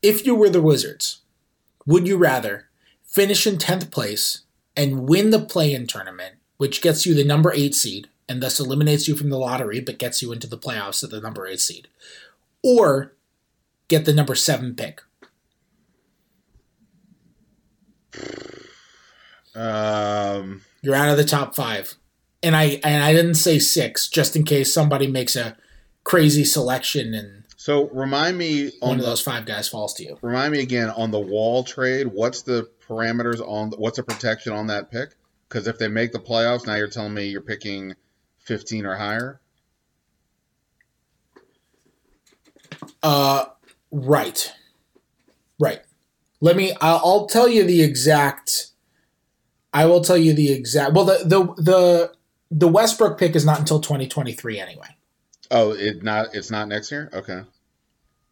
If 0.00 0.24
you 0.24 0.34
were 0.34 0.48
the 0.48 0.62
Wizards, 0.62 1.20
would 1.84 2.08
you 2.08 2.16
rather 2.16 2.68
finish 3.04 3.46
in 3.46 3.58
10th 3.58 3.90
place 3.90 4.44
and 4.74 5.06
win 5.06 5.28
the 5.28 5.40
play 5.40 5.74
in 5.74 5.86
tournament, 5.86 6.36
which 6.56 6.80
gets 6.80 7.04
you 7.04 7.12
the 7.12 7.24
number 7.24 7.52
eight 7.52 7.74
seed 7.74 8.08
and 8.28 8.42
thus 8.42 8.60
eliminates 8.60 9.08
you 9.08 9.16
from 9.16 9.30
the 9.30 9.38
lottery 9.38 9.80
but 9.80 9.98
gets 9.98 10.22
you 10.22 10.32
into 10.32 10.46
the 10.46 10.58
playoffs 10.58 11.02
at 11.02 11.10
the 11.10 11.20
number 11.20 11.46
eight 11.46 11.60
seed, 11.60 11.88
or 12.62 13.14
get 13.88 14.04
the 14.04 14.12
number 14.12 14.34
seven 14.34 14.74
pick? 14.74 15.02
Um. 19.54 20.62
You're 20.82 20.94
out 20.94 21.10
of 21.10 21.16
the 21.16 21.24
top 21.24 21.54
five. 21.54 21.94
And 22.42 22.54
I 22.54 22.80
and 22.84 23.02
I 23.02 23.12
didn't 23.12 23.34
say 23.34 23.58
six, 23.58 24.08
just 24.08 24.36
in 24.36 24.44
case 24.44 24.72
somebody 24.72 25.08
makes 25.08 25.34
a 25.34 25.56
crazy 26.04 26.44
selection 26.44 27.12
and 27.12 27.44
So 27.56 27.88
remind 27.90 28.38
me 28.38 28.68
on 28.80 28.90
one 28.90 28.96
of 28.98 29.04
the, 29.04 29.10
those 29.10 29.20
five 29.20 29.44
guys 29.44 29.68
falls 29.68 29.92
to 29.94 30.04
you. 30.04 30.18
remind 30.22 30.52
me 30.52 30.60
again 30.60 30.90
on 30.90 31.10
the 31.10 31.18
Wall 31.18 31.64
trade. 31.64 32.06
What's 32.06 32.42
the 32.42 32.70
parameters 32.88 33.40
on? 33.40 33.72
What's 33.76 33.96
the 33.96 34.04
protection 34.04 34.52
on 34.52 34.68
that 34.68 34.90
pick? 34.90 35.16
Because 35.48 35.66
if 35.66 35.78
they 35.78 35.88
make 35.88 36.12
the 36.12 36.20
playoffs, 36.20 36.66
now 36.66 36.76
you're 36.76 36.86
telling 36.86 37.14
me 37.14 37.26
you're 37.26 37.40
picking 37.40 37.94
15 38.48 38.86
or 38.86 38.96
higher. 38.96 39.40
Uh, 43.02 43.44
right, 43.92 44.52
right. 45.60 45.80
Let 46.40 46.56
me. 46.56 46.72
I'll, 46.80 47.00
I'll 47.04 47.26
tell 47.26 47.48
you 47.48 47.64
the 47.64 47.82
exact. 47.82 48.68
I 49.72 49.84
will 49.86 50.00
tell 50.00 50.16
you 50.16 50.32
the 50.32 50.50
exact. 50.50 50.94
Well, 50.94 51.04
the 51.04 51.18
the 51.24 51.62
the 51.62 52.12
the 52.50 52.68
Westbrook 52.68 53.18
pick 53.18 53.36
is 53.36 53.44
not 53.44 53.58
until 53.60 53.80
2023 53.80 54.58
anyway. 54.58 54.88
Oh, 55.50 55.72
it 55.72 56.02
not. 56.02 56.34
It's 56.34 56.50
not 56.50 56.68
next 56.68 56.90
year. 56.90 57.10
Okay. 57.12 57.42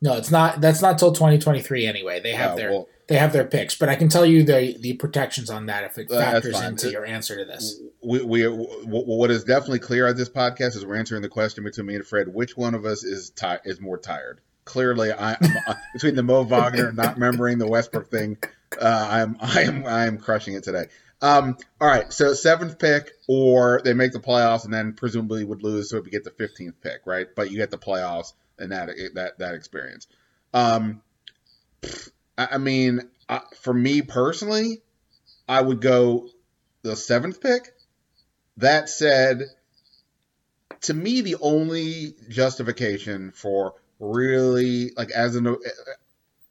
No, 0.01 0.17
it's 0.17 0.31
not. 0.31 0.61
That's 0.61 0.81
not 0.83 0.99
till 0.99 1.13
2023 1.13 1.87
anyway. 1.87 2.21
They 2.21 2.33
have 2.33 2.53
Oh, 2.53 2.57
their 2.57 2.71
well- 2.71 2.89
they 3.09 3.17
have 3.17 3.33
their 3.33 3.45
picks, 3.45 3.77
but 3.77 3.89
I 3.89 3.95
can 3.95 4.09
tell 4.09 4.27
you 4.27 4.43
the 4.43 4.77
the 4.81 4.95
protections 4.95 5.49
on 5.49 5.67
that 5.67 5.85
if 5.85 5.99
it 5.99 6.11
Uh, 6.11 6.19
factors 6.19 6.61
into 6.61 6.91
your 6.91 7.05
answer 7.05 7.37
to 7.37 7.45
this. 7.45 7.81
We, 8.03 8.23
we 8.23 8.45
what 8.45 9.31
is 9.31 9.45
definitely 9.45 9.79
clear 9.79 10.07
at 10.07 10.17
this 10.17 10.29
podcast 10.29 10.77
is 10.77 10.85
we're 10.85 10.97
answering 10.97 11.23
the 11.23 11.29
question 11.29 11.65
between 11.65 11.87
me 11.87 11.95
and 11.97 12.07
Fred. 12.07 12.33
Which 12.33 12.57
one 12.57 12.75
of 12.75 12.85
us 12.85 13.05
is 13.05 13.31
ti- 13.31 13.63
is 13.65 13.81
more 13.81 13.99
tired? 13.99 14.41
Clearly, 14.65 15.13
I, 15.13 15.37
I'm, 15.41 15.77
between 15.93 16.17
the 16.17 16.25
Mo 16.25 16.43
Wagner 16.43 16.91
not 16.91 17.15
remembering 17.15 17.59
the 17.59 17.69
Westbrook 17.69 18.11
thing, 18.11 18.39
uh, 18.81 19.09
I'm 19.11 19.37
I 19.41 19.63
am 19.63 19.87
I 19.87 20.07
am 20.07 20.19
crushing 20.19 20.55
it 20.55 20.65
today. 20.65 20.87
Um, 21.23 21.57
all 21.81 21.89
right, 21.89 22.13
so 22.13 22.35
seventh 22.35 22.79
pick, 22.79 23.13
or 23.27 23.81
they 23.85 23.95
make 23.95 24.13
the 24.13 24.21
playoffs 24.21 24.65
and 24.65 24.75
then 24.75 24.93
presumably 24.93 25.45
would 25.45 25.63
lose, 25.63 25.91
so 25.91 26.01
we 26.01 26.11
get 26.11 26.25
the 26.25 26.31
fifteenth 26.31 26.81
pick, 26.83 27.03
right? 27.07 27.29
But 27.35 27.51
you 27.51 27.57
get 27.57 27.71
the 27.71 27.79
playoffs 27.79 28.33
and 28.59 28.73
that 28.73 28.91
that 29.15 29.39
that 29.39 29.55
experience. 29.55 30.09
Um, 30.53 31.03
I, 32.37 32.49
I 32.53 32.59
mean, 32.59 33.03
I, 33.29 33.41
for 33.61 33.75
me 33.75 34.03
personally, 34.03 34.83
I 35.49 35.61
would 35.61 35.81
go 35.81 36.29
the 36.83 36.97
seventh 36.97 37.41
pick. 37.41 37.75
That 38.59 38.89
said, 38.89 39.43
to 40.83 40.95
me, 40.95 41.21
the 41.21 41.37
only 41.41 42.15
justification 42.29 43.33
for 43.33 43.75
really 43.99 44.93
like 44.97 45.11
as 45.11 45.37
an 45.37 45.57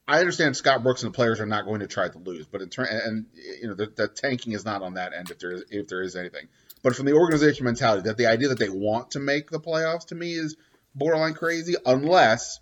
I 0.08 0.19
understand 0.19 0.56
Scott 0.56 0.84
Brooks 0.84 1.04
and 1.04 1.12
the 1.12 1.15
players 1.15 1.39
are 1.39 1.48
not 1.48 1.65
going 1.65 1.80
to 1.80 1.88
try 1.88 2.08
to 2.08 2.17
lose, 2.19 2.45
but 2.45 2.62
in 2.62 2.69
turn, 2.69 2.88
and 2.89 3.26
you 3.34 3.67
know, 3.67 3.74
the, 3.74 3.88
the 3.88 4.08
tanking 4.08 4.54
is 4.54 4.63
not 4.63 4.84
on 4.84 4.95
that 4.95 5.13
end 5.13 5.32
if 5.32 5.39
there 5.39 5.52
is 5.52 5.63
if 5.71 5.88
there 5.88 6.04
is 6.04 6.15
anything. 6.15 6.48
But 6.84 6.95
from 6.95 7.08
the 7.08 7.13
organization 7.13 7.65
mentality, 7.65 8.04
that 8.04 8.17
the 8.17 8.28
idea 8.28 8.50
that 8.50 8.60
they 8.60 8.69
want 8.69 9.12
to 9.12 9.19
make 9.19 9.50
the 9.50 9.60
playoffs 9.60 10.08
to 10.08 10.15
me 10.15 10.34
is 10.34 10.56
borderline 10.93 11.34
crazy, 11.34 11.76
unless 11.86 12.60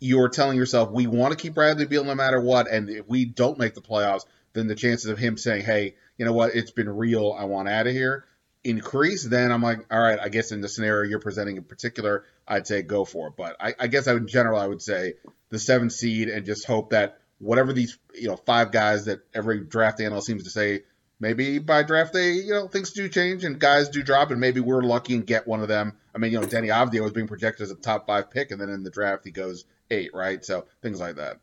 you're 0.00 0.28
telling 0.28 0.56
yourself 0.56 0.90
we 0.90 1.06
want 1.06 1.32
to 1.32 1.38
keep 1.38 1.54
Bradley 1.54 1.86
Beal 1.86 2.04
no 2.04 2.14
matter 2.14 2.40
what, 2.40 2.68
and 2.68 2.90
if 2.90 3.06
we 3.08 3.24
don't 3.24 3.58
make 3.58 3.74
the 3.74 3.80
playoffs, 3.80 4.24
then 4.52 4.66
the 4.66 4.74
chances 4.74 5.10
of 5.10 5.18
him 5.18 5.36
saying, 5.36 5.64
"Hey, 5.64 5.94
you 6.18 6.24
know 6.24 6.32
what? 6.32 6.54
It's 6.54 6.72
been 6.72 6.88
real. 6.88 7.36
I 7.38 7.44
want 7.44 7.68
out 7.68 7.86
of 7.86 7.92
here." 7.92 8.24
increase, 8.64 9.24
then 9.24 9.52
I'm 9.52 9.62
like, 9.62 9.86
all 9.90 10.00
right, 10.00 10.18
I 10.20 10.28
guess 10.28 10.52
in 10.52 10.60
the 10.60 10.68
scenario 10.68 11.08
you're 11.08 11.18
presenting 11.18 11.56
in 11.56 11.64
particular, 11.64 12.24
I'd 12.46 12.66
say 12.66 12.82
go 12.82 13.04
for 13.04 13.28
it. 13.28 13.34
But 13.36 13.56
I, 13.60 13.74
I 13.78 13.86
guess 13.86 14.06
I 14.06 14.12
would, 14.12 14.22
in 14.22 14.28
general, 14.28 14.58
I 14.58 14.66
would 14.66 14.82
say 14.82 15.14
the 15.48 15.58
seventh 15.58 15.92
seed 15.92 16.28
and 16.28 16.44
just 16.44 16.66
hope 16.66 16.90
that 16.90 17.18
whatever 17.38 17.72
these, 17.72 17.98
you 18.14 18.28
know, 18.28 18.36
five 18.36 18.70
guys 18.70 19.06
that 19.06 19.20
every 19.34 19.60
draft 19.60 20.00
analyst 20.00 20.26
seems 20.26 20.44
to 20.44 20.50
say 20.50 20.82
maybe 21.18 21.58
by 21.58 21.82
draft 21.82 22.12
day, 22.12 22.32
you 22.32 22.52
know, 22.52 22.68
things 22.68 22.90
do 22.90 23.08
change 23.08 23.44
and 23.44 23.58
guys 23.58 23.88
do 23.88 24.02
drop, 24.02 24.30
and 24.30 24.40
maybe 24.40 24.60
we're 24.60 24.82
lucky 24.82 25.14
and 25.14 25.26
get 25.26 25.46
one 25.46 25.60
of 25.60 25.68
them. 25.68 25.96
I 26.14 26.18
mean, 26.18 26.32
you 26.32 26.40
know, 26.40 26.46
Deni 26.46 26.68
Avdija 26.68 27.02
was 27.02 27.12
being 27.12 27.28
projected 27.28 27.64
as 27.64 27.70
a 27.70 27.76
top 27.76 28.06
five 28.06 28.30
pick, 28.30 28.50
and 28.50 28.60
then 28.60 28.68
in 28.68 28.82
the 28.82 28.90
draft 28.90 29.24
he 29.24 29.30
goes 29.30 29.64
eight, 29.90 30.10
right? 30.14 30.44
So 30.44 30.66
things 30.82 31.00
like 31.00 31.16
that. 31.16 31.40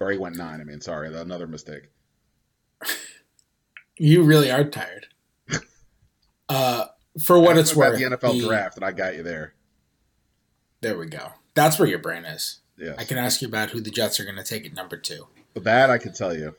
Or 0.00 0.10
he 0.10 0.18
went 0.18 0.36
nine. 0.36 0.60
I 0.60 0.64
mean, 0.64 0.80
sorry, 0.80 1.14
another 1.14 1.46
mistake. 1.46 1.90
You 4.02 4.22
really 4.22 4.50
are 4.50 4.64
tired. 4.64 5.08
uh, 6.48 6.86
for 7.22 7.38
what 7.38 7.58
it's 7.58 7.76
worth, 7.76 7.98
the 7.98 8.04
NFL 8.04 8.40
the, 8.40 8.46
draft, 8.46 8.76
and 8.76 8.84
I 8.84 8.92
got 8.92 9.14
you 9.14 9.22
there. 9.22 9.52
There 10.80 10.96
we 10.96 11.04
go. 11.04 11.32
That's 11.52 11.78
where 11.78 11.86
your 11.86 11.98
brain 11.98 12.24
is. 12.24 12.60
Yes. 12.78 12.96
I 12.98 13.04
can 13.04 13.18
ask 13.18 13.42
you 13.42 13.48
about 13.48 13.68
who 13.68 13.80
the 13.82 13.90
Jets 13.90 14.18
are 14.18 14.24
going 14.24 14.38
to 14.38 14.42
take 14.42 14.64
at 14.64 14.72
number 14.72 14.96
two. 14.96 15.26
That 15.54 15.90
I 15.90 15.98
can 15.98 16.14
tell 16.14 16.34
you. 16.34 16.54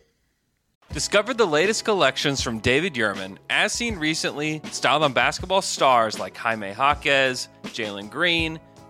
Discover 0.93 1.33
the 1.33 1.47
latest 1.47 1.83
collections 1.83 2.43
from 2.43 2.59
David 2.59 2.93
Yurman, 2.93 3.37
as 3.49 3.73
seen 3.73 3.95
recently, 3.95 4.61
styled 4.71 5.01
on 5.01 5.13
basketball 5.13 5.63
stars 5.63 6.19
like 6.19 6.37
Jaime 6.37 6.73
Jaquez, 6.73 7.47
Jalen 7.63 8.11
Green, 8.11 8.59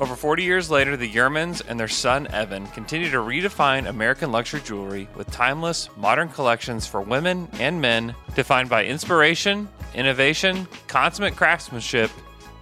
Over 0.00 0.16
40 0.16 0.42
years 0.42 0.70
later, 0.70 0.96
the 0.96 1.12
Yurmans 1.12 1.60
and 1.68 1.78
their 1.78 1.86
son 1.86 2.26
Evan 2.28 2.66
continue 2.68 3.10
to 3.10 3.18
redefine 3.18 3.86
American 3.86 4.32
luxury 4.32 4.62
jewelry 4.62 5.06
with 5.14 5.30
timeless, 5.30 5.90
modern 5.98 6.30
collections 6.30 6.86
for 6.86 7.02
women 7.02 7.46
and 7.58 7.78
men 7.82 8.14
defined 8.34 8.70
by 8.70 8.86
inspiration, 8.86 9.68
innovation, 9.94 10.66
consummate 10.88 11.36
craftsmanship, 11.36 12.10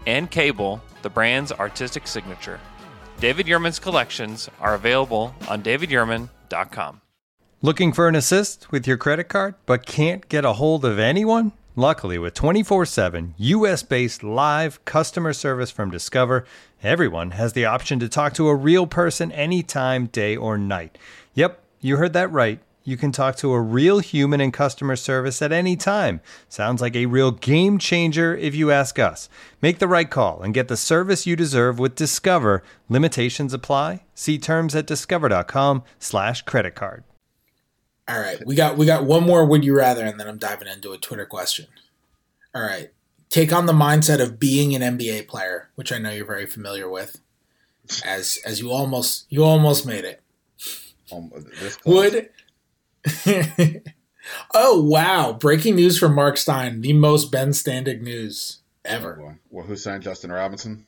and 0.05 0.29
cable, 0.33 0.83
the 1.03 1.11
brand's 1.11 1.53
artistic 1.53 2.09
signature. 2.09 2.59
David 3.20 3.46
Yurman's 3.46 3.79
collections 3.79 4.51
are 4.59 4.74
available 4.74 5.33
on 5.48 5.62
davidyurman.com. 5.62 7.01
Looking 7.62 7.92
for 7.92 8.09
an 8.09 8.16
assist 8.16 8.72
with 8.72 8.85
your 8.85 8.96
credit 8.96 9.29
card 9.29 9.55
but 9.64 9.87
can't 9.87 10.29
get 10.29 10.44
a 10.44 10.55
hold 10.55 10.85
of 10.85 10.98
anyone? 10.98 11.53
Luckily, 11.79 12.18
with 12.18 12.35
24 12.35 12.87
7 12.87 13.35
US 13.38 13.85
based 13.85 14.24
live 14.24 14.85
customer 14.85 15.33
service 15.33 15.70
from 15.70 15.92
Discover, 15.92 16.44
everyone 16.82 17.32
has 17.32 17.52
the 17.52 17.64
option 17.64 17.98
to 18.00 18.08
talk 18.08 18.34
to 18.34 18.48
a 18.48 18.54
real 18.54 18.86
person 18.86 19.32
anytime, 19.32 20.06
day 20.06 20.36
or 20.36 20.58
night. 20.58 20.98
Yep, 21.34 21.62
you 21.80 21.96
heard 21.96 22.12
that 22.14 22.32
right. 22.32 22.60
You 22.88 22.96
can 22.96 23.12
talk 23.12 23.36
to 23.36 23.52
a 23.52 23.60
real 23.60 23.98
human 23.98 24.40
in 24.40 24.50
customer 24.50 24.96
service 24.96 25.42
at 25.42 25.52
any 25.52 25.76
time. 25.76 26.22
Sounds 26.48 26.80
like 26.80 26.96
a 26.96 27.04
real 27.04 27.32
game 27.32 27.78
changer 27.78 28.34
if 28.34 28.54
you 28.54 28.70
ask 28.70 28.98
us. 28.98 29.28
Make 29.60 29.78
the 29.78 29.86
right 29.86 30.08
call 30.08 30.40
and 30.40 30.54
get 30.54 30.68
the 30.68 30.76
service 30.76 31.26
you 31.26 31.36
deserve 31.36 31.78
with 31.78 31.94
Discover. 31.94 32.62
Limitations 32.88 33.52
apply. 33.52 34.04
See 34.14 34.38
terms 34.38 34.74
at 34.74 34.86
discover.com/slash 34.86 36.42
credit 36.42 36.74
card. 36.74 37.04
All 38.08 38.20
right, 38.20 38.38
we 38.46 38.54
got 38.54 38.78
we 38.78 38.86
got 38.86 39.04
one 39.04 39.24
more 39.24 39.44
would 39.44 39.66
you 39.66 39.76
rather, 39.76 40.02
and 40.02 40.18
then 40.18 40.26
I'm 40.26 40.38
diving 40.38 40.66
into 40.68 40.92
a 40.92 40.98
Twitter 40.98 41.26
question. 41.26 41.66
All 42.54 42.62
right, 42.62 42.88
take 43.30 43.52
on 43.52 43.66
the 43.66 43.72
mindset 43.72 44.20
of 44.20 44.38
being 44.38 44.74
an 44.74 44.98
NBA 44.98 45.28
player, 45.28 45.70
which 45.74 45.92
I 45.92 45.98
know 45.98 46.10
you're 46.10 46.26
very 46.26 46.46
familiar 46.46 46.88
with, 46.88 47.20
as 48.04 48.38
as 48.44 48.60
you 48.60 48.70
almost 48.70 49.26
you 49.28 49.44
almost 49.44 49.86
made 49.86 50.04
it. 50.04 50.22
Um, 51.10 51.30
would 51.84 52.28
oh 54.54 54.82
wow! 54.82 55.32
Breaking 55.32 55.76
news 55.76 55.98
from 55.98 56.14
Mark 56.14 56.36
Stein, 56.36 56.80
the 56.80 56.92
most 56.92 57.32
Ben 57.32 57.50
Standig 57.50 58.02
news 58.02 58.58
ever. 58.84 59.38
Well, 59.50 59.66
who 59.66 59.76
signed 59.76 60.02
Justin 60.02 60.32
Robinson? 60.32 60.86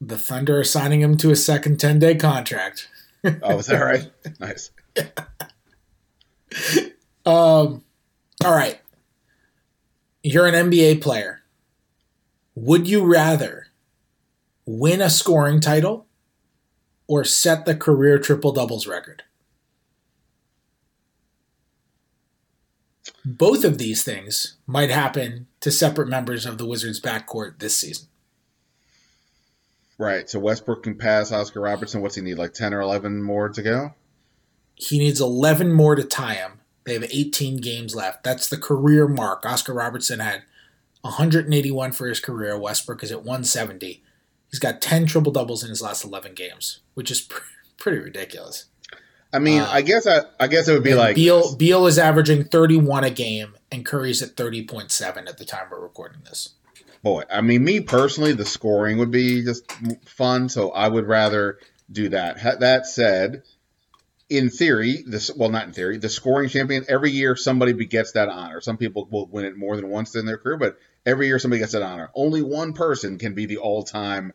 The 0.00 0.18
Thunder 0.18 0.60
are 0.60 0.64
signing 0.64 1.00
him 1.00 1.16
to 1.18 1.30
a 1.30 1.36
second 1.36 1.78
ten 1.78 1.98
day 1.98 2.14
contract. 2.14 2.88
oh, 3.42 3.58
is 3.58 3.66
that 3.66 3.80
right? 3.80 4.10
nice. 4.40 4.70
Um, 7.26 7.82
all 8.44 8.54
right. 8.54 8.80
You're 10.28 10.48
an 10.48 10.70
NBA 10.72 11.02
player. 11.02 11.42
Would 12.56 12.88
you 12.88 13.04
rather 13.04 13.68
win 14.64 15.00
a 15.00 15.08
scoring 15.08 15.60
title 15.60 16.08
or 17.06 17.22
set 17.22 17.64
the 17.64 17.76
career 17.76 18.18
triple 18.18 18.50
doubles 18.50 18.88
record? 18.88 19.22
Both 23.24 23.62
of 23.62 23.78
these 23.78 24.02
things 24.02 24.56
might 24.66 24.90
happen 24.90 25.46
to 25.60 25.70
separate 25.70 26.08
members 26.08 26.44
of 26.44 26.58
the 26.58 26.66
Wizards' 26.66 27.00
backcourt 27.00 27.60
this 27.60 27.76
season. 27.76 28.08
Right. 29.96 30.28
So 30.28 30.40
Westbrook 30.40 30.82
can 30.82 30.98
pass 30.98 31.30
Oscar 31.30 31.60
Robertson. 31.60 32.00
What's 32.02 32.16
he 32.16 32.22
need? 32.22 32.36
Like 32.36 32.52
10 32.52 32.74
or 32.74 32.80
11 32.80 33.22
more 33.22 33.48
to 33.50 33.62
go? 33.62 33.94
He 34.74 34.98
needs 34.98 35.20
11 35.20 35.72
more 35.72 35.94
to 35.94 36.02
tie 36.02 36.34
him. 36.34 36.58
They 36.86 36.94
have 36.94 37.04
18 37.10 37.58
games 37.58 37.94
left. 37.96 38.22
That's 38.22 38.48
the 38.48 38.56
career 38.56 39.08
mark. 39.08 39.44
Oscar 39.44 39.74
Robertson 39.74 40.20
had 40.20 40.44
181 41.02 41.92
for 41.92 42.06
his 42.06 42.20
career. 42.20 42.56
Westbrook 42.56 43.02
is 43.02 43.10
at 43.10 43.18
170. 43.18 44.02
He's 44.48 44.60
got 44.60 44.80
10 44.80 45.06
triple 45.06 45.32
doubles 45.32 45.64
in 45.64 45.68
his 45.68 45.82
last 45.82 46.04
11 46.04 46.34
games, 46.34 46.80
which 46.94 47.10
is 47.10 47.20
pr- 47.28 47.42
pretty 47.76 47.98
ridiculous. 47.98 48.66
I 49.32 49.40
mean, 49.40 49.62
uh, 49.62 49.68
I 49.68 49.82
guess 49.82 50.06
I, 50.06 50.22
I 50.38 50.46
guess 50.46 50.68
it 50.68 50.74
would 50.74 50.84
be 50.84 50.94
like 50.94 51.16
Beal. 51.16 51.56
Beal 51.56 51.86
is 51.86 51.98
averaging 51.98 52.44
31 52.44 53.02
a 53.02 53.10
game, 53.10 53.56
and 53.72 53.84
Curry's 53.84 54.22
at 54.22 54.36
30.7 54.36 55.28
at 55.28 55.38
the 55.38 55.44
time 55.44 55.66
we're 55.70 55.80
recording 55.80 56.20
this. 56.24 56.50
Boy, 57.02 57.24
I 57.30 57.40
mean, 57.40 57.64
me 57.64 57.80
personally, 57.80 58.32
the 58.32 58.44
scoring 58.44 58.98
would 58.98 59.10
be 59.10 59.44
just 59.44 59.70
fun, 60.06 60.48
so 60.48 60.70
I 60.70 60.88
would 60.88 61.06
rather 61.06 61.58
do 61.90 62.08
that. 62.10 62.60
That 62.60 62.86
said, 62.86 63.42
in 64.28 64.50
theory, 64.50 65.04
this 65.06 65.30
well, 65.34 65.50
not 65.50 65.66
in 65.66 65.72
theory, 65.72 65.98
the 65.98 66.08
scoring 66.08 66.48
champion 66.48 66.84
every 66.88 67.10
year 67.10 67.36
somebody 67.36 67.72
gets 67.86 68.12
that 68.12 68.28
honor. 68.28 68.60
Some 68.60 68.76
people 68.76 69.06
will 69.10 69.26
win 69.26 69.44
it 69.44 69.56
more 69.56 69.76
than 69.76 69.88
once 69.88 70.16
in 70.16 70.26
their 70.26 70.38
career, 70.38 70.56
but 70.56 70.78
every 71.04 71.28
year 71.28 71.38
somebody 71.38 71.60
gets 71.60 71.72
that 71.72 71.82
honor. 71.82 72.10
Only 72.14 72.42
one 72.42 72.72
person 72.72 73.18
can 73.18 73.34
be 73.34 73.46
the 73.46 73.58
all-time 73.58 74.32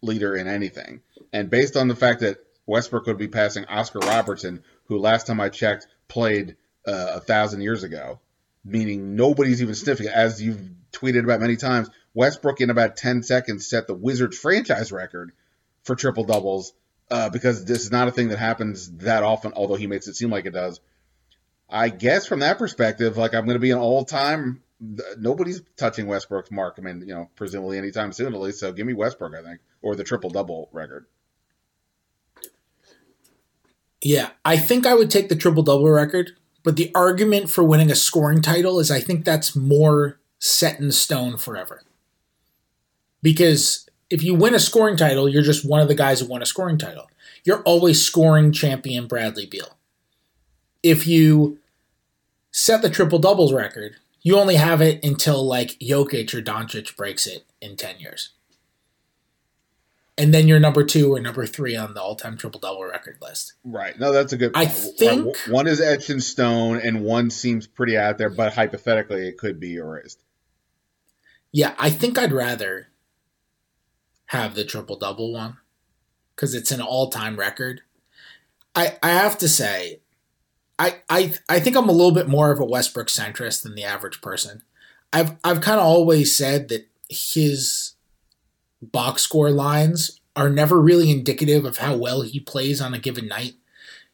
leader 0.00 0.34
in 0.34 0.46
anything. 0.46 1.02
And 1.32 1.50
based 1.50 1.76
on 1.76 1.88
the 1.88 1.96
fact 1.96 2.20
that 2.20 2.38
Westbrook 2.64 3.06
would 3.06 3.18
be 3.18 3.28
passing 3.28 3.66
Oscar 3.66 3.98
Robertson, 4.00 4.62
who 4.86 4.98
last 4.98 5.26
time 5.26 5.40
I 5.40 5.50
checked 5.50 5.86
played 6.08 6.56
uh, 6.86 7.12
a 7.14 7.20
thousand 7.20 7.60
years 7.60 7.82
ago, 7.82 8.20
meaning 8.64 9.16
nobody's 9.16 9.60
even 9.60 9.74
sniffing. 9.74 10.08
As 10.08 10.42
you've 10.42 10.70
tweeted 10.92 11.24
about 11.24 11.40
many 11.40 11.56
times, 11.56 11.90
Westbrook 12.14 12.60
in 12.62 12.70
about 12.70 12.96
10 12.96 13.22
seconds 13.22 13.68
set 13.68 13.86
the 13.86 13.94
Wizards 13.94 14.38
franchise 14.38 14.92
record 14.92 15.32
for 15.82 15.94
triple 15.94 16.24
doubles 16.24 16.72
uh, 17.10 17.30
because 17.30 17.64
this 17.64 17.82
is 17.82 17.90
not 17.90 18.08
a 18.08 18.12
thing 18.12 18.28
that 18.28 18.38
happens 18.38 18.90
that 18.98 19.22
often, 19.22 19.52
although 19.54 19.76
he 19.76 19.86
makes 19.86 20.08
it 20.08 20.16
seem 20.16 20.30
like 20.30 20.46
it 20.46 20.52
does. 20.52 20.80
I 21.68 21.88
guess 21.88 22.26
from 22.26 22.40
that 22.40 22.58
perspective, 22.58 23.16
like 23.16 23.34
I'm 23.34 23.44
going 23.44 23.56
to 23.56 23.60
be 23.60 23.70
an 23.70 23.78
all 23.78 24.04
time. 24.04 24.62
Nobody's 25.18 25.62
touching 25.76 26.06
Westbrook's 26.06 26.50
mark. 26.50 26.76
I 26.78 26.82
mean, 26.82 27.00
you 27.00 27.14
know, 27.14 27.30
presumably 27.34 27.78
anytime 27.78 28.12
soon 28.12 28.34
at 28.34 28.40
least. 28.40 28.60
So 28.60 28.72
give 28.72 28.86
me 28.86 28.92
Westbrook, 28.92 29.34
I 29.34 29.42
think, 29.42 29.60
or 29.82 29.96
the 29.96 30.04
triple 30.04 30.30
double 30.30 30.68
record. 30.72 31.06
Yeah, 34.02 34.30
I 34.44 34.56
think 34.58 34.86
I 34.86 34.94
would 34.94 35.10
take 35.10 35.28
the 35.28 35.36
triple 35.36 35.62
double 35.62 35.88
record, 35.88 36.32
but 36.62 36.76
the 36.76 36.92
argument 36.94 37.50
for 37.50 37.64
winning 37.64 37.90
a 37.90 37.96
scoring 37.96 38.42
title 38.42 38.78
is 38.78 38.90
I 38.90 39.00
think 39.00 39.24
that's 39.24 39.56
more 39.56 40.20
set 40.38 40.78
in 40.78 40.92
stone 40.92 41.38
forever. 41.38 41.82
Because 43.22 43.85
if 44.10 44.22
you 44.22 44.34
win 44.34 44.54
a 44.54 44.60
scoring 44.60 44.96
title, 44.96 45.28
you're 45.28 45.42
just 45.42 45.68
one 45.68 45.80
of 45.80 45.88
the 45.88 45.94
guys 45.94 46.20
who 46.20 46.26
won 46.26 46.42
a 46.42 46.46
scoring 46.46 46.78
title. 46.78 47.10
You're 47.44 47.62
always 47.62 48.04
scoring 48.04 48.52
champion 48.52 49.06
Bradley 49.06 49.46
Beal. 49.46 49.76
If 50.82 51.06
you 51.06 51.58
set 52.50 52.82
the 52.82 52.90
triple 52.90 53.18
doubles 53.18 53.52
record, 53.52 53.96
you 54.22 54.38
only 54.38 54.56
have 54.56 54.80
it 54.80 55.04
until 55.04 55.46
like 55.46 55.78
Jokic 55.78 56.32
or 56.34 56.42
Doncic 56.42 56.96
breaks 56.96 57.26
it 57.26 57.44
in 57.60 57.76
10 57.76 58.00
years. 58.00 58.30
And 60.18 60.32
then 60.32 60.48
you're 60.48 60.58
number 60.58 60.82
two 60.82 61.14
or 61.14 61.20
number 61.20 61.44
three 61.44 61.76
on 61.76 61.92
the 61.92 62.00
all 62.00 62.16
time 62.16 62.38
triple 62.38 62.58
double 62.58 62.84
record 62.84 63.18
list. 63.20 63.52
Right. 63.64 63.98
No, 63.98 64.12
that's 64.12 64.32
a 64.32 64.36
good 64.36 64.54
point. 64.54 64.68
I 64.68 64.70
think 64.70 65.36
one 65.48 65.66
is 65.66 65.80
etched 65.80 66.08
in 66.08 66.20
stone 66.20 66.78
and 66.78 67.04
one 67.04 67.28
seems 67.30 67.66
pretty 67.66 67.98
out 67.98 68.16
there, 68.16 68.30
but 68.30 68.54
hypothetically 68.54 69.28
it 69.28 69.36
could 69.36 69.60
be 69.60 69.76
erased. 69.76 70.22
Yeah, 71.52 71.74
I 71.78 71.90
think 71.90 72.18
I'd 72.18 72.32
rather 72.32 72.88
have 74.26 74.54
the 74.54 74.64
triple 74.64 74.96
double 74.96 75.32
one 75.32 75.58
because 76.34 76.54
it's 76.54 76.70
an 76.70 76.80
all 76.80 77.10
time 77.10 77.36
record. 77.36 77.82
I 78.74 78.98
I 79.02 79.10
have 79.10 79.38
to 79.38 79.48
say, 79.48 80.00
I 80.78 80.96
I 81.08 81.34
I 81.48 81.60
think 81.60 81.76
I'm 81.76 81.88
a 81.88 81.92
little 81.92 82.12
bit 82.12 82.28
more 82.28 82.50
of 82.50 82.60
a 82.60 82.64
Westbrook 82.64 83.08
centrist 83.08 83.62
than 83.62 83.74
the 83.74 83.84
average 83.84 84.20
person. 84.20 84.62
I've 85.12 85.36
I've 85.42 85.60
kind 85.60 85.80
of 85.80 85.86
always 85.86 86.36
said 86.36 86.68
that 86.68 86.88
his 87.08 87.94
box 88.82 89.22
score 89.22 89.50
lines 89.50 90.20
are 90.34 90.50
never 90.50 90.80
really 90.80 91.10
indicative 91.10 91.64
of 91.64 91.78
how 91.78 91.96
well 91.96 92.22
he 92.22 92.40
plays 92.40 92.80
on 92.80 92.92
a 92.92 92.98
given 92.98 93.26
night. 93.26 93.54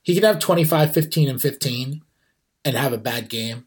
He 0.03 0.14
could 0.14 0.25
have 0.25 0.38
25, 0.38 0.92
15, 0.92 1.29
and 1.29 1.42
15 1.42 2.03
and 2.64 2.77
have 2.77 2.92
a 2.92 2.98
bad 2.98 3.29
game 3.29 3.66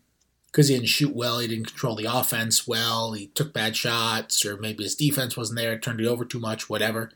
because 0.56 0.70
he 0.70 0.76
didn't 0.76 0.88
shoot 0.88 1.14
well, 1.14 1.40
he 1.40 1.50
didn't 1.50 1.68
control 1.68 1.98
the 1.98 2.06
offense 2.06 2.66
well, 2.66 3.12
he 3.12 3.28
took 3.28 3.52
bad 3.52 3.76
shots, 3.76 4.46
or 4.46 4.56
maybe 4.56 4.86
his 4.86 4.96
defense 4.96 5.36
wasn't 5.36 5.60
there, 5.60 5.78
turned 5.78 6.00
it 6.00 6.08
over 6.08 6.24
too 6.24 6.40
much, 6.40 6.70
whatever. 6.70 7.12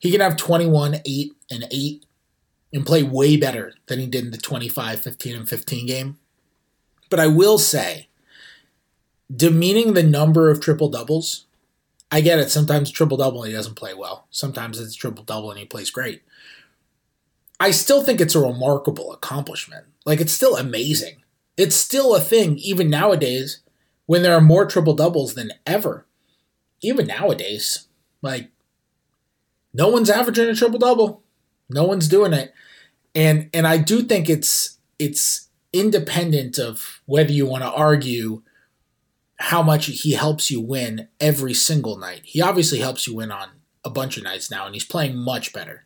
He 0.00 0.10
can 0.10 0.20
have 0.20 0.36
21, 0.36 0.96
8, 1.04 1.32
and 1.48 1.64
8 1.70 2.04
and 2.72 2.84
play 2.84 3.04
way 3.04 3.36
better 3.36 3.74
than 3.86 4.00
he 4.00 4.08
did 4.08 4.24
in 4.24 4.30
the 4.32 4.36
25, 4.36 5.00
15, 5.00 5.36
and 5.36 5.48
15 5.48 5.86
game. 5.86 6.18
But 7.08 7.20
I 7.20 7.28
will 7.28 7.56
say, 7.56 8.08
demeaning 9.32 9.92
the 9.92 10.02
number 10.02 10.50
of 10.50 10.60
triple 10.60 10.88
doubles, 10.88 11.46
I 12.10 12.20
get 12.20 12.40
it. 12.40 12.50
Sometimes 12.50 12.90
triple 12.90 13.16
double 13.16 13.44
and 13.44 13.52
he 13.52 13.56
doesn't 13.56 13.76
play 13.76 13.94
well. 13.94 14.26
Sometimes 14.32 14.80
it's 14.80 14.96
triple 14.96 15.22
double 15.22 15.52
and 15.52 15.60
he 15.60 15.66
plays 15.66 15.92
great. 15.92 16.22
I 17.60 17.70
still 17.70 18.02
think 18.02 18.20
it's 18.20 18.34
a 18.34 18.40
remarkable 18.40 19.12
accomplishment. 19.12 19.86
Like 20.04 20.20
it's 20.20 20.32
still 20.32 20.56
amazing. 20.56 21.21
It's 21.62 21.76
still 21.76 22.12
a 22.12 22.20
thing 22.20 22.58
even 22.58 22.90
nowadays 22.90 23.60
when 24.06 24.24
there 24.24 24.34
are 24.34 24.40
more 24.40 24.66
triple 24.66 24.94
doubles 24.94 25.34
than 25.34 25.52
ever. 25.64 26.04
Even 26.80 27.06
nowadays, 27.06 27.86
like 28.20 28.50
no 29.72 29.86
one's 29.86 30.10
averaging 30.10 30.48
a 30.48 30.56
triple 30.56 30.80
double. 30.80 31.22
No 31.70 31.84
one's 31.84 32.08
doing 32.08 32.32
it. 32.32 32.52
And 33.14 33.48
and 33.54 33.64
I 33.64 33.76
do 33.76 34.02
think 34.02 34.28
it's 34.28 34.80
it's 34.98 35.50
independent 35.72 36.58
of 36.58 37.00
whether 37.06 37.30
you 37.30 37.46
want 37.46 37.62
to 37.62 37.70
argue 37.70 38.42
how 39.36 39.62
much 39.62 39.86
he 39.86 40.14
helps 40.14 40.50
you 40.50 40.60
win 40.60 41.06
every 41.20 41.54
single 41.54 41.96
night. 41.96 42.22
He 42.24 42.42
obviously 42.42 42.80
helps 42.80 43.06
you 43.06 43.14
win 43.14 43.30
on 43.30 43.50
a 43.84 43.90
bunch 43.90 44.16
of 44.16 44.24
nights 44.24 44.50
now, 44.50 44.66
and 44.66 44.74
he's 44.74 44.84
playing 44.84 45.16
much 45.16 45.52
better. 45.52 45.84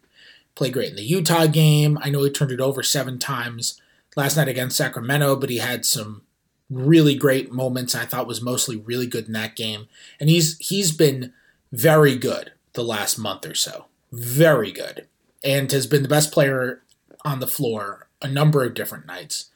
Played 0.55 0.73
great 0.73 0.89
in 0.89 0.97
the 0.97 1.03
Utah 1.03 1.47
game. 1.47 1.99
I 2.01 2.09
know 2.09 2.23
he 2.23 2.31
turned 2.31 2.51
it 2.51 2.63
over 2.63 2.83
seven 2.83 3.19
times 3.19 3.79
last 4.17 4.37
night 4.37 4.49
against 4.49 4.77
Sacramento, 4.77 5.37
but 5.37 5.51
he 5.51 5.59
had 5.59 5.85
some 5.85 6.23
really 6.69 7.15
great 7.15 7.53
moments. 7.53 7.95
I 7.95 8.05
thought 8.05 8.27
was 8.27 8.43
mostly 8.43 8.77
really 8.77 9.07
good 9.07 9.27
in 9.27 9.33
that 9.33 9.55
game, 9.55 9.87
and 10.19 10.29
he's 10.29 10.59
he's 10.59 10.91
been 10.91 11.33
very 11.71 12.17
good 12.17 12.53
the 12.73 12.83
last 12.85 13.19
month 13.19 13.47
or 13.47 13.55
so. 13.55 13.87
Very 14.11 14.73
good, 14.73 15.07
and 15.45 15.71
has 15.71 15.87
been 15.87 16.03
the 16.03 16.09
best 16.09 16.33
player 16.33 16.83
on 17.25 17.41
the 17.41 17.47
floor 17.47 18.09
a 18.23 18.29
number 18.29 18.65
of 18.65 18.75
different 18.75 19.07
nights 19.07 19.51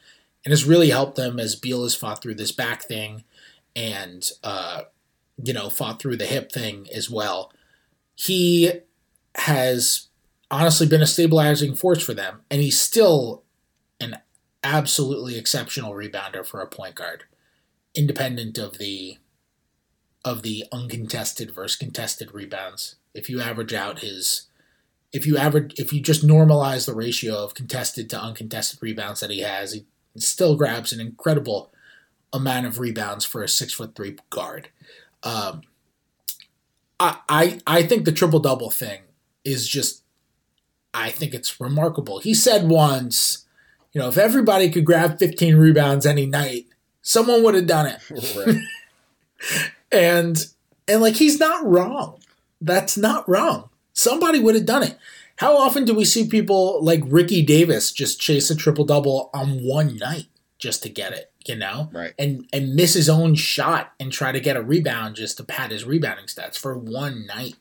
and 0.45 0.53
has 0.53 0.65
really 0.65 0.91
helped 0.91 1.17
them 1.17 1.39
as 1.39 1.57
Beal 1.57 1.83
has 1.83 1.95
fought 1.95 2.23
through 2.23 2.35
this 2.35 2.53
back 2.53 2.83
thing 2.83 3.25
and 3.77 4.31
uh, 4.43 4.83
you 5.43 5.53
know 5.53 5.71
fought 5.71 6.01
through 6.01 6.17
the 6.17 6.27
hip 6.27 6.51
thing 6.53 6.87
as 6.95 7.11
well. 7.11 7.53
He 8.15 8.73
has 9.37 10.09
honestly 10.51 10.87
been 10.87 11.03
a 11.03 11.07
stabilizing 11.07 11.75
force 11.75 12.03
for 12.03 12.15
them, 12.15 12.43
and 12.51 12.61
he's 12.61 12.81
still 12.81 13.43
an 14.01 14.19
absolutely 14.63 15.39
exceptional 15.39 15.95
rebounder 15.95 16.45
for 16.45 16.61
a 16.61 16.67
point 16.67 16.95
guard, 16.95 17.25
independent 17.95 18.59
of 18.59 18.79
the 18.79 19.19
of 20.25 20.43
the 20.43 20.65
uncontested 20.71 21.51
versus 21.51 21.77
contested 21.77 22.35
rebounds. 22.35 22.97
If 23.15 23.31
you 23.31 23.41
average 23.41 23.73
out 23.73 24.01
his 24.01 24.49
if 25.13 25.27
you 25.27 25.37
average 25.37 25.79
if 25.79 25.93
you 25.93 26.01
just 26.01 26.27
normalize 26.27 26.87
the 26.87 26.95
ratio 26.95 27.43
of 27.43 27.55
contested 27.55 28.09
to 28.11 28.21
uncontested 28.21 28.79
rebounds 28.83 29.21
that 29.21 29.31
he 29.31 29.41
has, 29.41 29.73
he 29.73 29.87
still 30.17 30.57
grabs 30.57 30.93
an 30.93 31.01
incredible 31.01 31.73
amount 32.33 32.67
of 32.67 32.79
rebounds 32.79 33.25
for 33.25 33.43
a 33.43 33.49
six 33.49 33.73
foot 33.73 33.95
three 33.95 34.17
guard. 34.31 34.69
Um, 35.23 35.63
I, 36.99 37.19
I 37.29 37.61
I 37.67 37.83
think 37.83 38.05
the 38.05 38.13
triple 38.13 38.41
double 38.41 38.71
thing 38.71 39.01
is 39.45 39.69
just 39.69 40.05
I 40.93 41.11
think 41.11 41.35
it's 41.35 41.61
remarkable. 41.61 42.19
He 42.19 42.35
said 42.35 42.69
once, 42.69 43.47
you 43.93 44.01
know, 44.01 44.09
if 44.09 44.19
everybody 44.19 44.71
could 44.71 44.85
grab 44.85 45.19
15 45.19 45.57
rebounds 45.57 46.07
any 46.07 46.27
night, 46.27 46.67
someone 47.03 47.43
would 47.43 47.55
have 47.55 47.67
done 47.67 47.87
it. 47.87 48.37
Right. 48.37 49.71
and 49.93 50.47
and 50.87 51.01
like 51.01 51.17
he's 51.17 51.39
not 51.39 51.65
wrong. 51.65 52.21
That's 52.61 52.97
not 52.97 53.29
wrong. 53.29 53.71
Somebody 53.93 54.39
would 54.39 54.55
have 54.55 54.67
done 54.67 54.83
it. 54.83 54.99
How 55.37 55.57
often 55.57 55.85
do 55.85 55.95
we 55.95 56.05
see 56.05 56.29
people 56.29 56.85
like 56.85 57.01
Ricky 57.07 57.43
Davis 57.43 57.93
just 57.93 58.21
chase 58.21 58.51
a 58.51 58.55
triple 58.57 58.85
double 58.85 59.31
on 59.33 59.65
one 59.65 59.97
night 59.97 60.27
just 60.59 60.83
to 60.83 60.91
get 60.91 61.13
it, 61.13 61.33
you 61.47 61.57
know? 61.57 61.89
Right. 61.93 62.13
And 62.19 62.47
and 62.53 62.75
miss 62.75 62.95
his 62.95 63.09
own 63.09 63.35
shot 63.35 63.93
and 63.99 64.13
try 64.13 64.33
to 64.33 64.41
get 64.41 64.57
a 64.57 64.63
rebound 64.63 65.17
just 65.17 65.39
to 65.39 65.45
pad 65.45 65.71
his 65.71 65.85
rebounding 65.85 66.27
stats 66.27 66.59
for 66.59 66.77
one 66.77 67.27
night. 67.27 67.55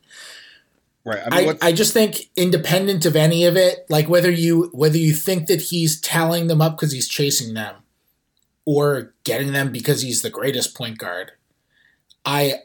Right. 1.10 1.24
I, 1.26 1.41
mean, 1.41 1.58
I, 1.60 1.69
I, 1.69 1.72
just 1.72 1.91
think 1.91 2.30
independent 2.36 3.04
of 3.04 3.15
any 3.15 3.45
of 3.45 3.58
it, 3.58 3.80
like 3.89 4.08
whether 4.08 4.30
you 4.30 4.69
whether 4.74 5.00
you 5.00 5.12
think 5.12 5.48
that 5.48 5.60
he's 5.60 6.00
tallying 6.00 6.45
them 6.45 6.62
up 6.62 6.78
because 6.78 6.91
he's 6.91 7.08
chasing 7.08 7.56
them 7.56 7.78
or 8.63 9.15
getting 9.24 9.52
them 9.52 9.72
because 9.72 10.04
he's 10.04 10.22
the 10.22 10.30
greatest 10.30 10.78
point 10.78 11.00
guard, 11.00 11.32
I 12.24 12.60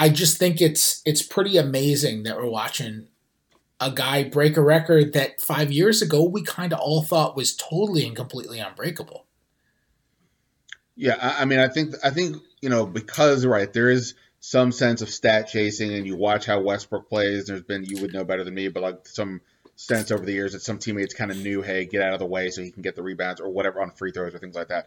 I 0.00 0.08
just 0.08 0.36
think 0.36 0.60
it's 0.60 1.00
it's 1.06 1.22
pretty 1.22 1.58
amazing 1.58 2.24
that 2.24 2.36
we're 2.36 2.50
watching 2.50 3.06
a 3.78 3.92
guy 3.92 4.24
break 4.24 4.56
a 4.56 4.62
record 4.62 5.12
that 5.12 5.40
five 5.40 5.70
years 5.70 6.02
ago 6.02 6.24
we 6.24 6.42
kind 6.42 6.72
of 6.72 6.80
all 6.80 7.04
thought 7.04 7.36
was 7.36 7.54
totally 7.54 8.04
and 8.04 8.16
completely 8.16 8.58
unbreakable. 8.58 9.26
Yeah, 10.96 11.18
I, 11.22 11.42
I 11.42 11.44
mean, 11.44 11.60
I 11.60 11.68
think 11.68 11.94
I 12.02 12.10
think 12.10 12.42
you 12.60 12.68
know 12.68 12.84
because 12.84 13.46
right 13.46 13.72
there 13.72 13.90
is 13.90 14.14
some 14.46 14.70
sense 14.70 15.02
of 15.02 15.10
stat 15.10 15.48
chasing, 15.48 15.92
and 15.92 16.06
you 16.06 16.14
watch 16.14 16.46
how 16.46 16.60
Westbrook 16.60 17.08
plays. 17.08 17.46
There's 17.46 17.62
been 17.64 17.84
you 17.84 18.00
would 18.00 18.12
know 18.12 18.22
better 18.22 18.44
than 18.44 18.54
me, 18.54 18.68
but 18.68 18.80
like 18.80 19.08
some 19.08 19.40
sense 19.74 20.12
over 20.12 20.24
the 20.24 20.32
years 20.32 20.52
that 20.52 20.62
some 20.62 20.78
teammates 20.78 21.14
kind 21.14 21.32
of 21.32 21.36
knew, 21.36 21.62
hey, 21.62 21.84
get 21.84 22.00
out 22.00 22.12
of 22.12 22.20
the 22.20 22.26
way 22.26 22.50
so 22.50 22.62
he 22.62 22.70
can 22.70 22.82
get 22.82 22.94
the 22.94 23.02
rebounds 23.02 23.40
or 23.40 23.48
whatever 23.48 23.82
on 23.82 23.90
free 23.90 24.12
throws 24.12 24.36
or 24.36 24.38
things 24.38 24.54
like 24.54 24.68
that. 24.68 24.86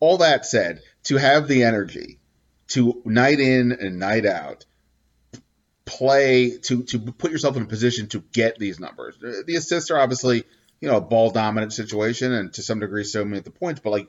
All 0.00 0.16
that 0.18 0.46
said, 0.46 0.80
to 1.04 1.18
have 1.18 1.46
the 1.46 1.64
energy 1.64 2.20
to 2.68 3.02
night 3.04 3.38
in 3.38 3.70
and 3.72 3.98
night 3.98 4.24
out 4.24 4.64
play 5.84 6.56
to 6.56 6.82
to 6.84 6.98
put 6.98 7.30
yourself 7.30 7.58
in 7.58 7.64
a 7.64 7.66
position 7.66 8.08
to 8.08 8.20
get 8.32 8.58
these 8.58 8.80
numbers. 8.80 9.18
The 9.20 9.56
assists 9.56 9.90
are 9.90 9.98
obviously 9.98 10.44
you 10.80 10.88
know 10.88 10.96
a 10.96 11.02
ball 11.02 11.30
dominant 11.30 11.74
situation 11.74 12.32
and 12.32 12.50
to 12.54 12.62
some 12.62 12.80
degree 12.80 13.04
so 13.04 13.26
many 13.26 13.42
the 13.42 13.50
points, 13.50 13.80
but 13.84 13.90
like 13.90 14.08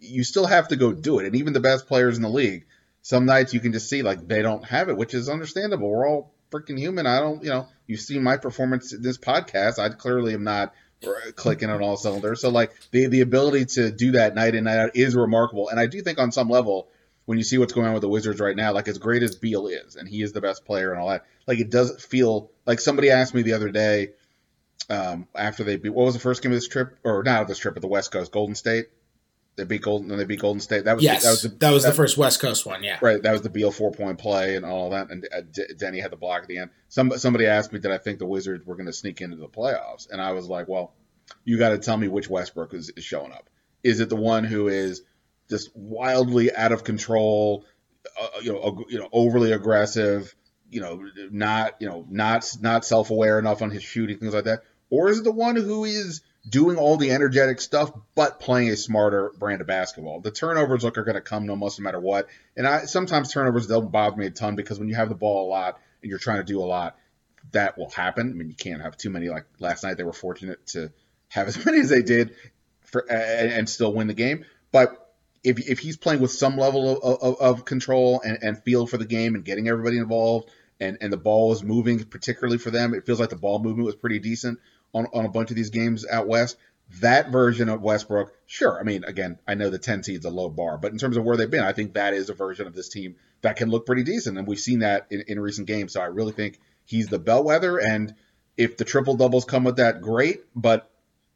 you 0.00 0.22
still 0.22 0.46
have 0.46 0.68
to 0.68 0.76
go 0.76 0.92
do 0.92 1.18
it. 1.18 1.24
And 1.24 1.34
even 1.34 1.54
the 1.54 1.60
best 1.60 1.86
players 1.86 2.18
in 2.18 2.22
the 2.22 2.28
league, 2.28 2.66
some 3.08 3.24
nights 3.24 3.54
you 3.54 3.60
can 3.60 3.72
just 3.72 3.88
see 3.88 4.02
like 4.02 4.28
they 4.28 4.42
don't 4.42 4.62
have 4.66 4.90
it, 4.90 4.96
which 4.98 5.14
is 5.14 5.30
understandable. 5.30 5.88
We're 5.88 6.06
all 6.06 6.34
freaking 6.50 6.78
human. 6.78 7.06
I 7.06 7.20
don't 7.20 7.42
you 7.42 7.48
know 7.48 7.66
you've 7.86 8.00
seen 8.00 8.22
my 8.22 8.36
performance 8.36 8.92
in 8.92 9.00
this 9.00 9.16
podcast. 9.16 9.78
I 9.78 9.88
clearly 9.88 10.34
am 10.34 10.44
not 10.44 10.74
clicking 11.34 11.70
on 11.70 11.82
all 11.82 11.96
cylinders. 11.96 12.42
So 12.42 12.50
like 12.50 12.72
the 12.90 13.06
the 13.06 13.22
ability 13.22 13.64
to 13.76 13.90
do 13.90 14.10
that 14.12 14.34
night 14.34 14.54
in 14.54 14.64
night 14.64 14.76
out 14.76 14.90
is 14.94 15.16
remarkable. 15.16 15.70
And 15.70 15.80
I 15.80 15.86
do 15.86 16.02
think 16.02 16.18
on 16.18 16.32
some 16.32 16.50
level 16.50 16.88
when 17.24 17.38
you 17.38 17.44
see 17.44 17.56
what's 17.56 17.72
going 17.72 17.86
on 17.86 17.94
with 17.94 18.02
the 18.02 18.10
Wizards 18.10 18.40
right 18.40 18.54
now, 18.54 18.74
like 18.74 18.88
as 18.88 18.98
great 18.98 19.22
as 19.22 19.36
Beal 19.36 19.68
is, 19.68 19.96
and 19.96 20.06
he 20.06 20.20
is 20.20 20.32
the 20.32 20.42
best 20.42 20.66
player 20.66 20.92
and 20.92 21.00
all 21.00 21.08
that, 21.08 21.24
like 21.46 21.60
it 21.60 21.70
does 21.70 22.04
feel 22.04 22.50
like 22.66 22.78
somebody 22.78 23.08
asked 23.10 23.34
me 23.34 23.40
the 23.40 23.54
other 23.54 23.70
day 23.70 24.08
um, 24.90 25.26
after 25.34 25.64
they 25.64 25.76
beat 25.76 25.94
what 25.94 26.04
was 26.04 26.14
the 26.14 26.20
first 26.20 26.42
game 26.42 26.52
of 26.52 26.56
this 26.56 26.68
trip 26.68 26.98
or 27.04 27.22
not 27.22 27.40
of 27.40 27.48
this 27.48 27.58
trip 27.58 27.74
at 27.74 27.80
the 27.80 27.88
West 27.88 28.12
Coast, 28.12 28.32
Golden 28.32 28.54
State. 28.54 28.88
They 29.58 29.64
beat 29.64 29.82
Golden. 29.82 30.10
and 30.10 30.18
They 30.18 30.24
beat 30.24 30.40
Golden 30.40 30.60
State. 30.60 30.86
That 30.86 30.96
was 30.96 31.04
yes. 31.04 31.24
that 31.24 31.30
was 31.30 31.42
the, 31.42 31.48
that 31.48 31.70
was 31.72 31.82
that, 31.82 31.90
the 31.90 31.96
first 31.96 32.16
West 32.16 32.40
Coast 32.40 32.64
one. 32.64 32.82
Yeah. 32.82 32.98
Right. 33.02 33.22
That 33.22 33.32
was 33.32 33.42
the 33.42 33.50
Beal 33.50 33.70
four 33.70 33.92
point 33.92 34.18
play 34.18 34.56
and 34.56 34.64
all 34.64 34.90
that. 34.90 35.10
And 35.10 35.28
uh, 35.30 35.42
D- 35.52 35.74
Deni 35.74 36.00
had 36.00 36.12
the 36.12 36.16
block 36.16 36.42
at 36.42 36.48
the 36.48 36.58
end. 36.58 36.70
Some 36.88 37.10
somebody 37.18 37.46
asked 37.46 37.72
me, 37.72 37.80
did 37.80 37.90
I 37.90 37.98
think 37.98 38.18
the 38.18 38.26
Wizards 38.26 38.64
were 38.64 38.76
going 38.76 38.86
to 38.86 38.92
sneak 38.92 39.20
into 39.20 39.36
the 39.36 39.48
playoffs? 39.48 40.08
And 40.10 40.22
I 40.22 40.32
was 40.32 40.46
like, 40.46 40.68
well, 40.68 40.94
you 41.44 41.58
got 41.58 41.70
to 41.70 41.78
tell 41.78 41.96
me 41.96 42.08
which 42.08 42.30
Westbrook 42.30 42.72
is, 42.72 42.90
is 42.96 43.04
showing 43.04 43.32
up. 43.32 43.50
Is 43.84 44.00
it 44.00 44.08
the 44.08 44.16
one 44.16 44.44
who 44.44 44.68
is 44.68 45.02
just 45.50 45.70
wildly 45.74 46.54
out 46.54 46.72
of 46.72 46.84
control, 46.84 47.64
uh, 48.20 48.40
you 48.42 48.52
know, 48.52 48.84
you 48.88 48.98
know, 48.98 49.08
overly 49.12 49.52
aggressive, 49.52 50.34
you 50.70 50.80
know, 50.80 51.02
not, 51.30 51.74
you 51.80 51.88
know, 51.88 52.06
not 52.08 52.50
not 52.60 52.84
self-aware 52.84 53.38
enough 53.38 53.62
on 53.62 53.70
his 53.70 53.82
shooting, 53.82 54.18
things 54.18 54.34
like 54.34 54.44
that, 54.44 54.62
or 54.90 55.08
is 55.08 55.18
it 55.18 55.24
the 55.24 55.32
one 55.32 55.56
who 55.56 55.84
is 55.84 56.22
doing 56.48 56.76
all 56.76 56.96
the 56.96 57.10
energetic 57.10 57.60
stuff 57.60 57.90
but 58.14 58.40
playing 58.40 58.70
a 58.70 58.76
smarter 58.76 59.32
brand 59.38 59.60
of 59.60 59.66
basketball? 59.66 60.20
The 60.20 60.30
turnovers 60.30 60.84
look 60.84 60.98
are 60.98 61.04
going 61.04 61.14
to 61.14 61.20
come 61.20 61.48
almost 61.50 61.78
no 61.78 61.84
matter 61.84 62.00
what, 62.00 62.28
and 62.56 62.66
I 62.66 62.84
sometimes 62.84 63.32
turnovers 63.32 63.66
don't 63.66 63.90
bother 63.90 64.16
me 64.16 64.26
a 64.26 64.30
ton 64.30 64.56
because 64.56 64.78
when 64.78 64.88
you 64.88 64.94
have 64.94 65.08
the 65.08 65.14
ball 65.14 65.46
a 65.46 65.48
lot 65.48 65.80
and 66.02 66.10
you're 66.10 66.18
trying 66.18 66.38
to 66.38 66.44
do 66.44 66.60
a 66.60 66.64
lot, 66.64 66.96
that 67.52 67.78
will 67.78 67.90
happen. 67.90 68.30
I 68.30 68.34
mean, 68.34 68.48
you 68.48 68.54
can't 68.54 68.82
have 68.82 68.96
too 68.96 69.10
many. 69.10 69.28
Like 69.28 69.46
last 69.58 69.84
night, 69.84 69.96
they 69.96 70.04
were 70.04 70.12
fortunate 70.12 70.66
to 70.68 70.92
have 71.28 71.48
as 71.48 71.64
many 71.64 71.80
as 71.80 71.88
they 71.88 72.02
did 72.02 72.34
for 72.82 73.04
and, 73.10 73.52
and 73.52 73.68
still 73.68 73.92
win 73.92 74.06
the 74.06 74.14
game, 74.14 74.44
but 74.72 75.04
if, 75.44 75.68
if 75.68 75.78
he's 75.78 75.96
playing 75.96 76.20
with 76.20 76.32
some 76.32 76.56
level 76.56 77.00
of, 77.00 77.22
of, 77.22 77.40
of 77.40 77.64
control 77.64 78.20
and, 78.24 78.38
and, 78.42 78.62
feel 78.64 78.86
for 78.86 78.96
the 78.96 79.04
game 79.04 79.36
and 79.36 79.44
getting 79.44 79.68
everybody 79.68 79.96
involved 79.96 80.50
and, 80.80 80.98
and 81.00 81.12
the 81.12 81.16
ball 81.16 81.52
is 81.52 81.62
moving, 81.62 82.02
particularly 82.04 82.58
for 82.58 82.72
them, 82.72 82.92
it 82.92 83.06
feels 83.06 83.20
like 83.20 83.30
the 83.30 83.36
ball 83.36 83.60
movement 83.60 83.86
was 83.86 83.94
pretty 83.94 84.18
decent 84.18 84.58
on, 84.94 85.06
on 85.12 85.24
a 85.24 85.28
bunch 85.28 85.50
of 85.50 85.56
these 85.56 85.70
games 85.70 86.06
out 86.06 86.26
west. 86.26 86.56
that 87.00 87.30
version 87.30 87.68
of 87.68 87.82
Westbrook, 87.82 88.32
sure. 88.46 88.78
I 88.78 88.82
mean, 88.82 89.04
again, 89.04 89.38
I 89.46 89.54
know 89.54 89.70
the 89.70 89.78
10 89.78 90.02
seed's 90.02 90.24
a 90.24 90.30
low 90.30 90.48
bar, 90.48 90.78
but 90.78 90.92
in 90.92 90.98
terms 90.98 91.16
of 91.16 91.24
where 91.24 91.36
they've 91.36 91.50
been, 91.50 91.64
I 91.64 91.72
think 91.72 91.94
that 91.94 92.14
is 92.14 92.30
a 92.30 92.34
version 92.34 92.66
of 92.66 92.74
this 92.74 92.88
team 92.88 93.16
that 93.42 93.56
can 93.56 93.70
look 93.70 93.86
pretty 93.86 94.04
decent. 94.04 94.38
And 94.38 94.46
we've 94.46 94.58
seen 94.58 94.80
that 94.80 95.06
in, 95.10 95.24
in 95.28 95.40
recent 95.40 95.66
games. 95.66 95.92
So 95.92 96.00
I 96.00 96.06
really 96.06 96.32
think 96.32 96.58
he's 96.84 97.08
the 97.08 97.18
bellwether. 97.18 97.78
And 97.78 98.14
if 98.56 98.76
the 98.76 98.84
triple 98.84 99.16
doubles 99.16 99.44
come 99.44 99.64
with 99.64 99.76
that, 99.76 100.00
great. 100.00 100.40
But 100.56 100.90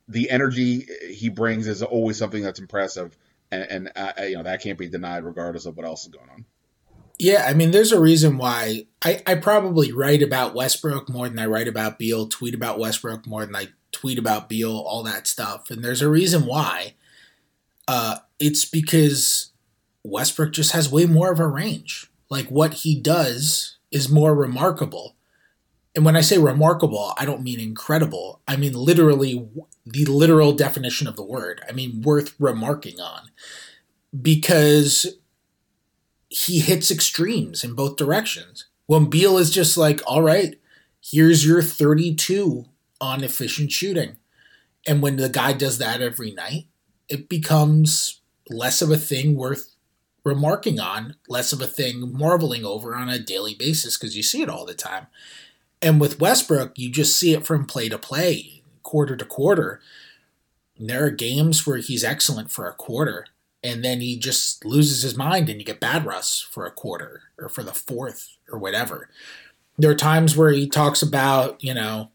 the 0.08 0.30
energy 0.30 0.86
he 1.10 1.28
brings 1.28 1.68
is 1.68 1.82
always 1.82 2.18
something 2.18 2.42
that's 2.42 2.58
impressive. 2.58 3.16
And, 3.50 3.62
and 3.62 3.92
uh, 3.94 4.22
you 4.22 4.36
know, 4.36 4.44
that 4.44 4.62
can't 4.62 4.78
be 4.78 4.88
denied 4.88 5.24
regardless 5.24 5.66
of 5.66 5.76
what 5.76 5.86
else 5.86 6.02
is 6.02 6.08
going 6.08 6.30
on. 6.30 6.46
Yeah, 7.22 7.44
I 7.46 7.54
mean, 7.54 7.70
there's 7.70 7.92
a 7.92 8.00
reason 8.00 8.36
why 8.36 8.86
I, 9.00 9.22
I 9.24 9.36
probably 9.36 9.92
write 9.92 10.22
about 10.22 10.56
Westbrook 10.56 11.08
more 11.08 11.28
than 11.28 11.38
I 11.38 11.46
write 11.46 11.68
about 11.68 11.96
Beal, 11.96 12.26
tweet 12.26 12.52
about 12.52 12.80
Westbrook 12.80 13.28
more 13.28 13.46
than 13.46 13.54
I 13.54 13.68
tweet 13.92 14.18
about 14.18 14.48
Beal, 14.48 14.76
all 14.76 15.04
that 15.04 15.28
stuff. 15.28 15.70
And 15.70 15.84
there's 15.84 16.02
a 16.02 16.10
reason 16.10 16.46
why. 16.46 16.94
Uh, 17.86 18.16
it's 18.40 18.64
because 18.64 19.52
Westbrook 20.02 20.52
just 20.52 20.72
has 20.72 20.90
way 20.90 21.06
more 21.06 21.30
of 21.30 21.38
a 21.38 21.46
range. 21.46 22.10
Like 22.28 22.48
what 22.48 22.74
he 22.74 23.00
does 23.00 23.76
is 23.92 24.08
more 24.08 24.34
remarkable. 24.34 25.14
And 25.94 26.04
when 26.04 26.16
I 26.16 26.22
say 26.22 26.38
remarkable, 26.38 27.14
I 27.16 27.24
don't 27.24 27.44
mean 27.44 27.60
incredible. 27.60 28.40
I 28.48 28.56
mean 28.56 28.72
literally 28.72 29.48
the 29.86 30.06
literal 30.06 30.54
definition 30.54 31.06
of 31.06 31.14
the 31.14 31.22
word. 31.22 31.62
I 31.68 31.70
mean 31.70 32.02
worth 32.02 32.34
remarking 32.40 32.98
on. 32.98 33.30
Because 34.20 35.06
he 36.32 36.60
hits 36.60 36.90
extremes 36.90 37.62
in 37.62 37.74
both 37.74 37.96
directions. 37.96 38.64
When 38.86 39.10
Beal 39.10 39.36
is 39.36 39.50
just 39.50 39.76
like, 39.76 40.00
all 40.06 40.22
right, 40.22 40.58
here's 40.98 41.46
your 41.46 41.60
32 41.60 42.64
on 43.02 43.22
efficient 43.22 43.70
shooting. 43.70 44.16
And 44.86 45.02
when 45.02 45.16
the 45.16 45.28
guy 45.28 45.52
does 45.52 45.76
that 45.78 46.00
every 46.00 46.30
night, 46.30 46.68
it 47.06 47.28
becomes 47.28 48.22
less 48.48 48.80
of 48.80 48.90
a 48.90 48.96
thing 48.96 49.36
worth 49.36 49.74
remarking 50.24 50.80
on, 50.80 51.16
less 51.28 51.52
of 51.52 51.60
a 51.60 51.66
thing 51.66 52.16
marveling 52.16 52.64
over 52.64 52.94
on 52.96 53.10
a 53.10 53.18
daily 53.18 53.54
basis 53.54 53.98
because 53.98 54.16
you 54.16 54.22
see 54.22 54.40
it 54.40 54.48
all 54.48 54.64
the 54.64 54.74
time. 54.74 55.08
And 55.82 56.00
with 56.00 56.18
Westbrook, 56.18 56.78
you 56.78 56.90
just 56.90 57.16
see 57.18 57.34
it 57.34 57.44
from 57.44 57.66
play 57.66 57.90
to 57.90 57.98
play, 57.98 58.62
quarter 58.82 59.16
to 59.16 59.24
quarter. 59.26 59.80
And 60.78 60.88
there 60.88 61.04
are 61.04 61.10
games 61.10 61.66
where 61.66 61.78
he's 61.78 62.04
excellent 62.04 62.50
for 62.50 62.66
a 62.66 62.74
quarter, 62.74 63.26
and 63.62 63.84
then 63.84 64.00
he 64.00 64.18
just 64.18 64.64
loses 64.64 65.02
his 65.02 65.16
mind 65.16 65.48
and 65.48 65.60
you 65.60 65.64
get 65.64 65.80
bad 65.80 66.04
Russ 66.04 66.40
for 66.40 66.66
a 66.66 66.70
quarter 66.70 67.22
or 67.38 67.48
for 67.48 67.62
the 67.62 67.72
fourth 67.72 68.36
or 68.50 68.58
whatever. 68.58 69.08
There 69.78 69.90
are 69.90 69.96
times 69.96 70.36
where 70.36 70.50
he 70.50 70.68
talks 70.68 71.02
about, 71.02 71.62
you 71.62 71.74
know, 71.74 72.10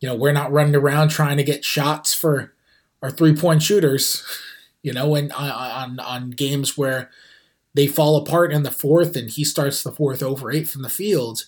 you 0.00 0.08
know, 0.08 0.14
we're 0.14 0.32
not 0.32 0.52
running 0.52 0.76
around 0.76 1.08
trying 1.08 1.36
to 1.36 1.44
get 1.44 1.64
shots 1.64 2.14
for 2.14 2.54
our 3.02 3.10
three 3.10 3.34
point 3.34 3.62
shooters, 3.62 4.24
you 4.82 4.92
know, 4.92 5.14
and 5.14 5.32
on, 5.32 5.98
on 5.98 6.30
games 6.30 6.78
where 6.78 7.10
they 7.74 7.86
fall 7.86 8.16
apart 8.16 8.52
in 8.52 8.62
the 8.62 8.70
fourth 8.70 9.16
and 9.16 9.30
he 9.30 9.44
starts 9.44 9.82
the 9.82 9.92
fourth 9.92 10.22
over 10.22 10.50
eight 10.50 10.68
from 10.68 10.82
the 10.82 10.88
field. 10.88 11.44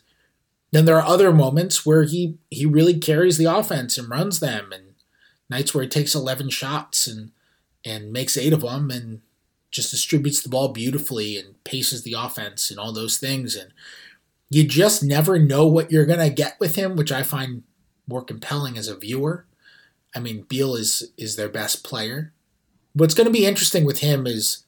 Then 0.72 0.84
there 0.84 0.96
are 0.96 1.06
other 1.06 1.32
moments 1.32 1.84
where 1.86 2.04
he 2.04 2.38
he 2.50 2.66
really 2.66 2.98
carries 2.98 3.38
the 3.38 3.44
offense 3.44 3.98
and 3.98 4.08
runs 4.08 4.40
them 4.40 4.72
and 4.72 4.94
nights 5.50 5.74
where 5.74 5.82
he 5.82 5.88
takes 5.88 6.14
11 6.14 6.50
shots 6.50 7.06
and 7.06 7.30
and 7.84 8.12
makes 8.12 8.36
eight 8.36 8.52
of 8.52 8.62
them 8.62 8.90
and 8.90 9.20
just 9.70 9.90
distributes 9.90 10.42
the 10.42 10.48
ball 10.48 10.68
beautifully 10.68 11.38
and 11.38 11.62
paces 11.64 12.02
the 12.02 12.14
offense 12.16 12.70
and 12.70 12.78
all 12.78 12.92
those 12.92 13.18
things. 13.18 13.56
And 13.56 13.72
you 14.50 14.64
just 14.64 15.02
never 15.02 15.38
know 15.38 15.66
what 15.66 15.90
you're 15.90 16.06
going 16.06 16.18
to 16.18 16.30
get 16.30 16.60
with 16.60 16.76
him, 16.76 16.94
which 16.94 17.10
I 17.10 17.22
find 17.22 17.62
more 18.06 18.22
compelling 18.22 18.76
as 18.76 18.88
a 18.88 18.96
viewer. 18.96 19.46
I 20.14 20.20
mean, 20.20 20.42
Beal 20.42 20.74
is 20.74 21.10
is 21.16 21.36
their 21.36 21.48
best 21.48 21.82
player. 21.82 22.32
What's 22.92 23.14
going 23.14 23.26
to 23.26 23.32
be 23.32 23.46
interesting 23.46 23.86
with 23.86 24.00
him 24.00 24.26
is 24.26 24.64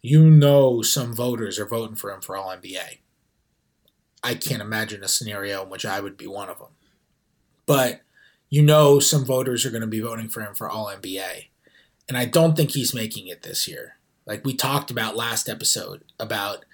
you 0.00 0.30
know 0.30 0.82
some 0.82 1.14
voters 1.14 1.58
are 1.58 1.66
voting 1.66 1.96
for 1.96 2.12
him 2.12 2.20
for 2.20 2.36
All 2.36 2.56
NBA. 2.56 2.98
I 4.22 4.34
can't 4.34 4.62
imagine 4.62 5.02
a 5.02 5.08
scenario 5.08 5.64
in 5.64 5.70
which 5.70 5.84
I 5.84 6.00
would 6.00 6.16
be 6.16 6.28
one 6.28 6.48
of 6.48 6.58
them. 6.58 6.68
But 7.66 8.02
you 8.48 8.62
know 8.62 9.00
some 9.00 9.24
voters 9.24 9.66
are 9.66 9.70
going 9.70 9.80
to 9.80 9.88
be 9.88 10.00
voting 10.00 10.28
for 10.28 10.40
him 10.40 10.54
for 10.54 10.68
All 10.68 10.86
NBA. 10.86 11.46
And 12.08 12.16
I 12.16 12.24
don't 12.24 12.56
think 12.56 12.70
he's 12.70 12.94
making 12.94 13.26
it 13.26 13.42
this 13.42 13.66
year. 13.66 13.96
Like 14.26 14.44
we 14.44 14.54
talked 14.54 14.90
about 14.90 15.16
last 15.16 15.48
episode 15.48 16.04
about 16.18 16.64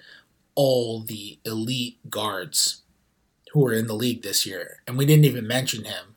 all 0.55 1.01
the 1.01 1.39
elite 1.45 1.97
guards 2.09 2.81
who 3.51 3.65
are 3.67 3.73
in 3.73 3.87
the 3.87 3.93
league 3.93 4.23
this 4.23 4.45
year, 4.45 4.81
and 4.87 4.97
we 4.97 5.05
didn't 5.05 5.25
even 5.25 5.47
mention 5.47 5.85
him 5.85 6.15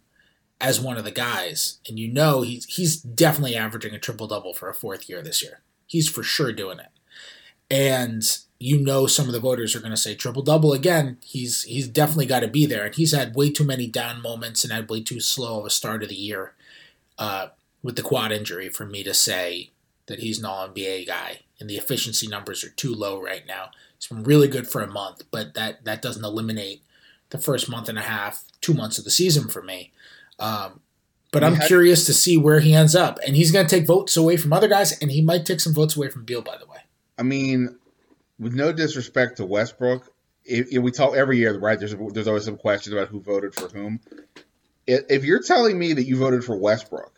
as 0.61 0.81
one 0.81 0.97
of 0.97 1.05
the 1.05 1.11
guys. 1.11 1.79
And 1.89 1.99
you 1.99 2.09
know 2.09 2.43
he's 2.43 2.65
he's 2.65 2.97
definitely 2.97 3.57
averaging 3.57 3.95
a 3.95 3.99
triple 3.99 4.27
double 4.27 4.55
for 4.55 4.69
a 4.69 4.75
fourth 4.75 5.09
year 5.09 5.23
this 5.23 5.43
year. 5.43 5.61
He's 5.87 6.09
for 6.09 6.23
sure 6.23 6.53
doing 6.53 6.79
it. 6.79 6.89
And 7.71 8.23
you 8.59 8.79
know 8.79 9.07
some 9.07 9.27
of 9.27 9.33
the 9.33 9.41
voters 9.41 9.75
are 9.75 9.81
going 9.81 9.91
to 9.91 9.97
say 9.97 10.15
triple 10.15 10.43
double 10.43 10.73
again. 10.73 11.19
He's 11.23 11.63
he's 11.65 11.89
definitely 11.89 12.27
got 12.27 12.41
to 12.41 12.49
be 12.49 12.65
there, 12.65 12.87
and 12.87 12.95
he's 12.95 13.13
had 13.13 13.37
way 13.37 13.51
too 13.51 13.65
many 13.65 13.87
down 13.87 14.23
moments 14.23 14.65
and 14.65 14.73
had 14.73 14.89
way 14.89 15.03
too 15.03 15.21
slow 15.21 15.61
of 15.61 15.67
a 15.67 15.71
start 15.71 16.03
of 16.03 16.09
the 16.09 16.15
year. 16.15 16.55
Uh, 17.19 17.49
with 17.87 17.95
the 17.95 18.03
quad 18.03 18.33
injury 18.33 18.69
for 18.69 18.85
me 18.85 19.05
to 19.05 19.15
say 19.15 19.71
that 20.07 20.19
he's 20.19 20.41
an 20.41 20.45
all 20.45 20.69
NBA 20.69 21.07
guy. 21.07 21.43
And 21.61 21.71
the 21.71 21.77
efficiency 21.77 22.27
numbers 22.27 22.65
are 22.65 22.71
too 22.71 22.93
low 22.93 23.23
right 23.23 23.47
now. 23.47 23.71
He's 23.97 24.09
been 24.09 24.25
really 24.25 24.49
good 24.49 24.67
for 24.67 24.83
a 24.83 24.89
month, 24.89 25.23
but 25.31 25.55
that, 25.55 25.85
that 25.85 26.03
doesn't 26.03 26.25
eliminate 26.25 26.83
the 27.31 27.39
first 27.39 27.71
month 27.71 27.89
and 27.89 27.97
a 27.97 28.03
half, 28.03 28.43
two 28.61 28.75
months 28.75 28.99
of 28.99 29.05
the 29.05 29.11
season 29.11 29.49
for 29.49 29.63
me. 29.63 29.93
Um, 30.41 30.81
but 31.31 31.45
I'm 31.45 31.55
had, 31.55 31.69
curious 31.69 32.05
to 32.07 32.13
see 32.13 32.37
where 32.37 32.59
he 32.59 32.75
ends 32.75 32.97
up. 32.97 33.21
And 33.25 33.37
he's 33.37 33.53
going 33.53 33.65
to 33.65 33.75
take 33.75 33.87
votes 33.87 34.17
away 34.17 34.37
from 34.37 34.53
other 34.53 34.69
guys, 34.69 35.01
and 35.01 35.13
he 35.13 35.23
might 35.23 35.47
take 35.47 35.61
some 35.61 35.73
votes 35.73 35.97
away 35.97 36.09
from 36.09 36.25
Beal, 36.25 36.43
by 36.43 36.59
the 36.59 36.67
way. 36.67 36.79
I 37.17 37.23
mean, 37.23 37.79
with 38.41 38.53
no 38.53 38.73
disrespect 38.73 39.37
to 39.37 39.47
Westbrook, 39.47 40.13
if, 40.45 40.73
if 40.73 40.83
we 40.83 40.91
talk 40.91 41.15
every 41.15 41.39
year, 41.39 41.57
right? 41.57 41.79
There's 41.79 41.95
there's 42.13 42.27
always 42.27 42.45
some 42.45 42.57
questions 42.57 42.95
about 42.95 43.09
who 43.09 43.21
voted 43.21 43.55
for 43.55 43.69
whom. 43.69 44.01
If 44.87 45.25
you're 45.25 45.43
telling 45.43 45.79
me 45.79 45.93
that 45.93 46.05
you 46.05 46.17
voted 46.17 46.45
for 46.45 46.57
Westbrook, 46.57 47.16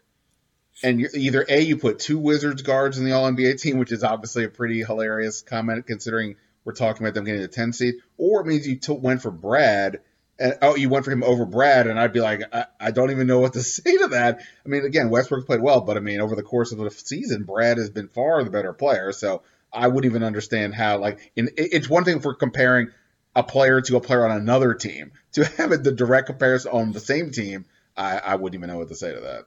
and 0.82 1.00
either 1.14 1.44
a 1.48 1.60
you 1.60 1.76
put 1.76 1.98
two 1.98 2.18
Wizards 2.18 2.62
guards 2.62 2.98
in 2.98 3.04
the 3.04 3.12
All 3.12 3.30
NBA 3.30 3.60
team, 3.60 3.78
which 3.78 3.92
is 3.92 4.04
obviously 4.04 4.44
a 4.44 4.48
pretty 4.48 4.82
hilarious 4.84 5.42
comment 5.42 5.86
considering 5.86 6.36
we're 6.64 6.74
talking 6.74 7.04
about 7.04 7.14
them 7.14 7.24
getting 7.24 7.40
the 7.40 7.48
10 7.48 7.72
seed, 7.72 7.94
or 8.16 8.40
it 8.40 8.46
means 8.46 8.68
you 8.68 8.76
t- 8.76 8.92
went 8.92 9.22
for 9.22 9.30
Brad. 9.30 10.00
And, 10.38 10.56
oh, 10.62 10.76
you 10.76 10.88
went 10.88 11.04
for 11.04 11.10
him 11.10 11.24
over 11.24 11.46
Brad, 11.46 11.86
and 11.86 11.98
I'd 11.98 12.12
be 12.12 12.20
like, 12.20 12.42
I, 12.52 12.66
I, 12.78 12.90
don't 12.90 13.10
even 13.10 13.26
know 13.26 13.40
what 13.40 13.54
to 13.54 13.62
say 13.62 13.96
to 13.96 14.08
that. 14.08 14.40
I 14.64 14.68
mean, 14.68 14.84
again, 14.84 15.10
Westbrook 15.10 15.46
played 15.46 15.62
well, 15.62 15.80
but 15.80 15.96
I 15.96 16.00
mean, 16.00 16.20
over 16.20 16.36
the 16.36 16.42
course 16.42 16.70
of 16.70 16.78
the 16.78 16.90
season, 16.90 17.44
Brad 17.44 17.78
has 17.78 17.90
been 17.90 18.08
far 18.08 18.44
the 18.44 18.50
better 18.50 18.72
player. 18.72 19.10
So 19.12 19.42
I 19.72 19.88
wouldn't 19.88 20.10
even 20.10 20.22
understand 20.22 20.74
how, 20.74 20.98
like, 20.98 21.32
in, 21.34 21.48
it's 21.56 21.88
one 21.88 22.04
thing 22.04 22.20
for 22.20 22.34
comparing 22.34 22.90
a 23.34 23.42
player 23.42 23.80
to 23.80 23.96
a 23.96 24.00
player 24.00 24.24
on 24.26 24.36
another 24.36 24.74
team. 24.74 25.12
To 25.32 25.44
have 25.44 25.72
it 25.72 25.84
the 25.84 25.92
direct 25.92 26.26
comparison 26.26 26.72
on 26.72 26.90
the 26.90 27.00
same 27.00 27.30
team, 27.30 27.66
I, 27.96 28.18
I 28.18 28.34
wouldn't 28.36 28.58
even 28.58 28.70
know 28.70 28.78
what 28.78 28.88
to 28.88 28.94
say 28.94 29.14
to 29.14 29.20
that. 29.20 29.44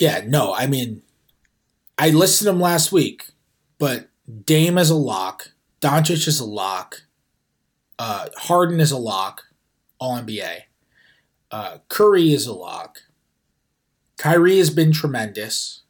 Yeah, 0.00 0.22
no, 0.26 0.54
I 0.54 0.66
mean, 0.66 1.02
I 1.98 2.08
listed 2.08 2.46
them 2.46 2.58
last 2.58 2.90
week, 2.90 3.32
but 3.78 4.08
Dame 4.46 4.78
is 4.78 4.88
a 4.88 4.94
lock, 4.94 5.52
Doncic 5.82 6.26
is 6.26 6.40
a 6.40 6.46
lock, 6.46 7.02
uh, 7.98 8.28
Harden 8.38 8.80
is 8.80 8.90
a 8.90 8.96
lock, 8.96 9.44
All 9.98 10.16
NBA. 10.16 10.62
Uh, 11.50 11.78
Curry 11.88 12.32
is 12.32 12.46
a 12.46 12.54
lock. 12.54 13.02
Kyrie 14.16 14.56
has 14.56 14.70
been 14.70 14.90
tremendous. 14.90 15.82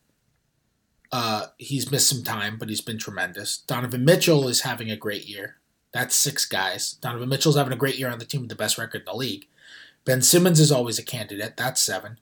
Uh, 1.12 1.46
he's 1.58 1.92
missed 1.92 2.08
some 2.08 2.24
time, 2.24 2.56
but 2.58 2.68
he's 2.68 2.80
been 2.80 2.98
tremendous. 2.98 3.58
Donovan 3.58 4.04
Mitchell 4.04 4.48
is 4.48 4.62
having 4.62 4.90
a 4.90 4.96
great 4.96 5.28
year. 5.28 5.56
That's 5.92 6.16
six 6.16 6.46
guys. 6.46 6.94
Donovan 6.94 7.28
Mitchell's 7.28 7.56
having 7.56 7.72
a 7.72 7.76
great 7.76 7.98
year 7.98 8.08
on 8.08 8.18
the 8.18 8.24
team 8.24 8.40
with 8.40 8.50
the 8.50 8.56
best 8.56 8.76
record 8.76 9.02
in 9.02 9.04
the 9.04 9.14
league. 9.14 9.46
Ben 10.04 10.20
Simmons 10.22 10.58
is 10.58 10.72
always 10.72 10.98
a 10.98 11.04
candidate. 11.04 11.56
That's 11.56 11.80
seven. 11.80 12.18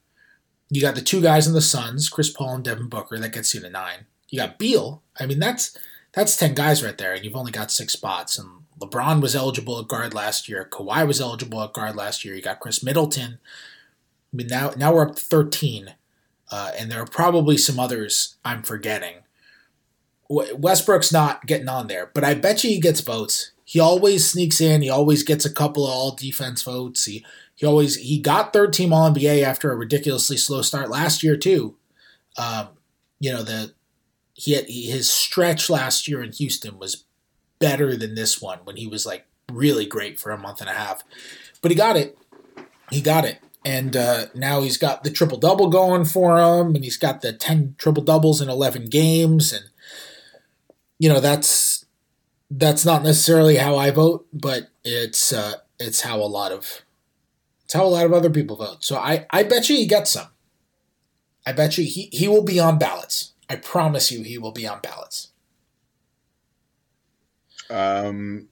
You 0.70 0.82
got 0.82 0.94
the 0.94 1.00
two 1.00 1.22
guys 1.22 1.46
in 1.46 1.54
the 1.54 1.60
Suns, 1.60 2.08
Chris 2.08 2.30
Paul 2.30 2.56
and 2.56 2.64
Devin 2.64 2.88
Booker, 2.88 3.18
that 3.18 3.32
gets 3.32 3.54
you 3.54 3.60
to 3.60 3.70
nine. 3.70 4.06
You 4.28 4.40
got 4.40 4.58
Beal. 4.58 5.02
I 5.18 5.26
mean, 5.26 5.38
that's 5.38 5.76
that's 6.12 6.36
ten 6.36 6.54
guys 6.54 6.84
right 6.84 6.96
there, 6.96 7.14
and 7.14 7.24
you've 7.24 7.36
only 7.36 7.52
got 7.52 7.70
six 7.70 7.94
spots. 7.94 8.38
And 8.38 8.48
LeBron 8.78 9.20
was 9.22 9.34
eligible 9.34 9.78
at 9.78 9.88
guard 9.88 10.14
last 10.14 10.48
year. 10.48 10.68
Kawhi 10.70 11.06
was 11.06 11.20
eligible 11.20 11.62
at 11.62 11.72
guard 11.72 11.96
last 11.96 12.24
year. 12.24 12.34
You 12.34 12.42
got 12.42 12.60
Khris 12.60 12.82
Middleton. 12.82 13.38
I 14.32 14.36
mean, 14.36 14.46
now 14.48 14.72
now 14.76 14.92
we're 14.92 15.08
up 15.08 15.16
to 15.16 15.22
thirteen, 15.22 15.94
uh, 16.50 16.72
and 16.78 16.90
there 16.90 17.00
are 17.00 17.06
probably 17.06 17.56
some 17.56 17.80
others 17.80 18.36
I'm 18.44 18.62
forgetting. 18.62 19.22
Westbrook's 20.28 21.10
not 21.10 21.46
getting 21.46 21.70
on 21.70 21.86
there, 21.86 22.10
but 22.12 22.22
I 22.22 22.34
bet 22.34 22.62
you 22.62 22.68
he 22.68 22.80
gets 22.80 23.00
votes. 23.00 23.52
He 23.64 23.80
always 23.80 24.30
sneaks 24.30 24.60
in. 24.60 24.82
He 24.82 24.90
always 24.90 25.22
gets 25.22 25.46
a 25.46 25.52
couple 25.52 25.86
of 25.86 25.90
all 25.90 26.10
defense 26.12 26.62
votes. 26.62 27.06
He 27.06 27.24
he 27.58 27.66
always 27.66 27.96
he 27.96 28.20
got 28.20 28.52
third 28.52 28.72
team 28.72 28.92
All 28.92 29.10
NBA 29.10 29.42
after 29.42 29.72
a 29.72 29.76
ridiculously 29.76 30.36
slow 30.36 30.62
start 30.62 30.90
last 30.90 31.24
year 31.24 31.36
too. 31.36 31.74
Um, 32.36 32.68
you 33.18 33.32
know 33.32 33.42
the 33.42 33.74
he 34.34 34.52
had 34.52 34.66
his 34.68 35.10
stretch 35.10 35.68
last 35.68 36.06
year 36.06 36.22
in 36.22 36.30
Houston 36.30 36.78
was 36.78 37.02
better 37.58 37.96
than 37.96 38.14
this 38.14 38.40
one 38.40 38.60
when 38.62 38.76
he 38.76 38.86
was 38.86 39.04
like 39.04 39.26
really 39.50 39.84
great 39.86 40.20
for 40.20 40.30
a 40.30 40.38
month 40.38 40.60
and 40.60 40.70
a 40.70 40.72
half. 40.72 41.02
But 41.60 41.72
he 41.72 41.76
got 41.76 41.96
it. 41.96 42.16
He 42.90 43.00
got 43.00 43.24
it. 43.24 43.40
and 43.64 43.96
uh, 43.96 44.26
now 44.36 44.60
he's 44.60 44.78
got 44.78 45.02
the 45.02 45.10
triple 45.10 45.38
double 45.38 45.68
going 45.68 46.04
for 46.04 46.38
him, 46.38 46.76
and 46.76 46.84
he's 46.84 46.96
got 46.96 47.22
the 47.22 47.32
ten 47.32 47.74
triple 47.76 48.04
doubles 48.04 48.40
in 48.40 48.48
eleven 48.48 48.86
games, 48.86 49.52
and 49.52 49.64
you 51.00 51.08
know 51.08 51.18
that's 51.18 51.86
that's 52.52 52.84
not 52.84 53.02
necessarily 53.02 53.56
how 53.56 53.74
I 53.74 53.90
vote, 53.90 54.28
but 54.32 54.68
it's 54.84 55.32
uh, 55.32 55.54
it's 55.80 56.02
how 56.02 56.20
a 56.20 56.30
lot 56.30 56.52
of 56.52 56.82
how 57.74 57.84
a 57.84 57.88
lot 57.88 58.06
of 58.06 58.12
other 58.12 58.30
people 58.30 58.56
vote. 58.56 58.84
So 58.84 58.96
I 58.96 59.26
I 59.30 59.42
bet 59.42 59.68
you 59.68 59.76
he 59.76 59.86
gets 59.86 60.10
some. 60.12 60.28
I 61.46 61.52
bet 61.52 61.78
you 61.78 61.84
he 61.84 62.08
he 62.12 62.28
will 62.28 62.44
be 62.44 62.60
on 62.60 62.78
ballots. 62.78 63.32
I 63.48 63.56
promise 63.56 64.10
you 64.10 64.22
he 64.22 64.38
will 64.38 64.52
be 64.52 64.66
on 64.66 64.80
ballots. 64.80 65.28
Um, 67.70 68.48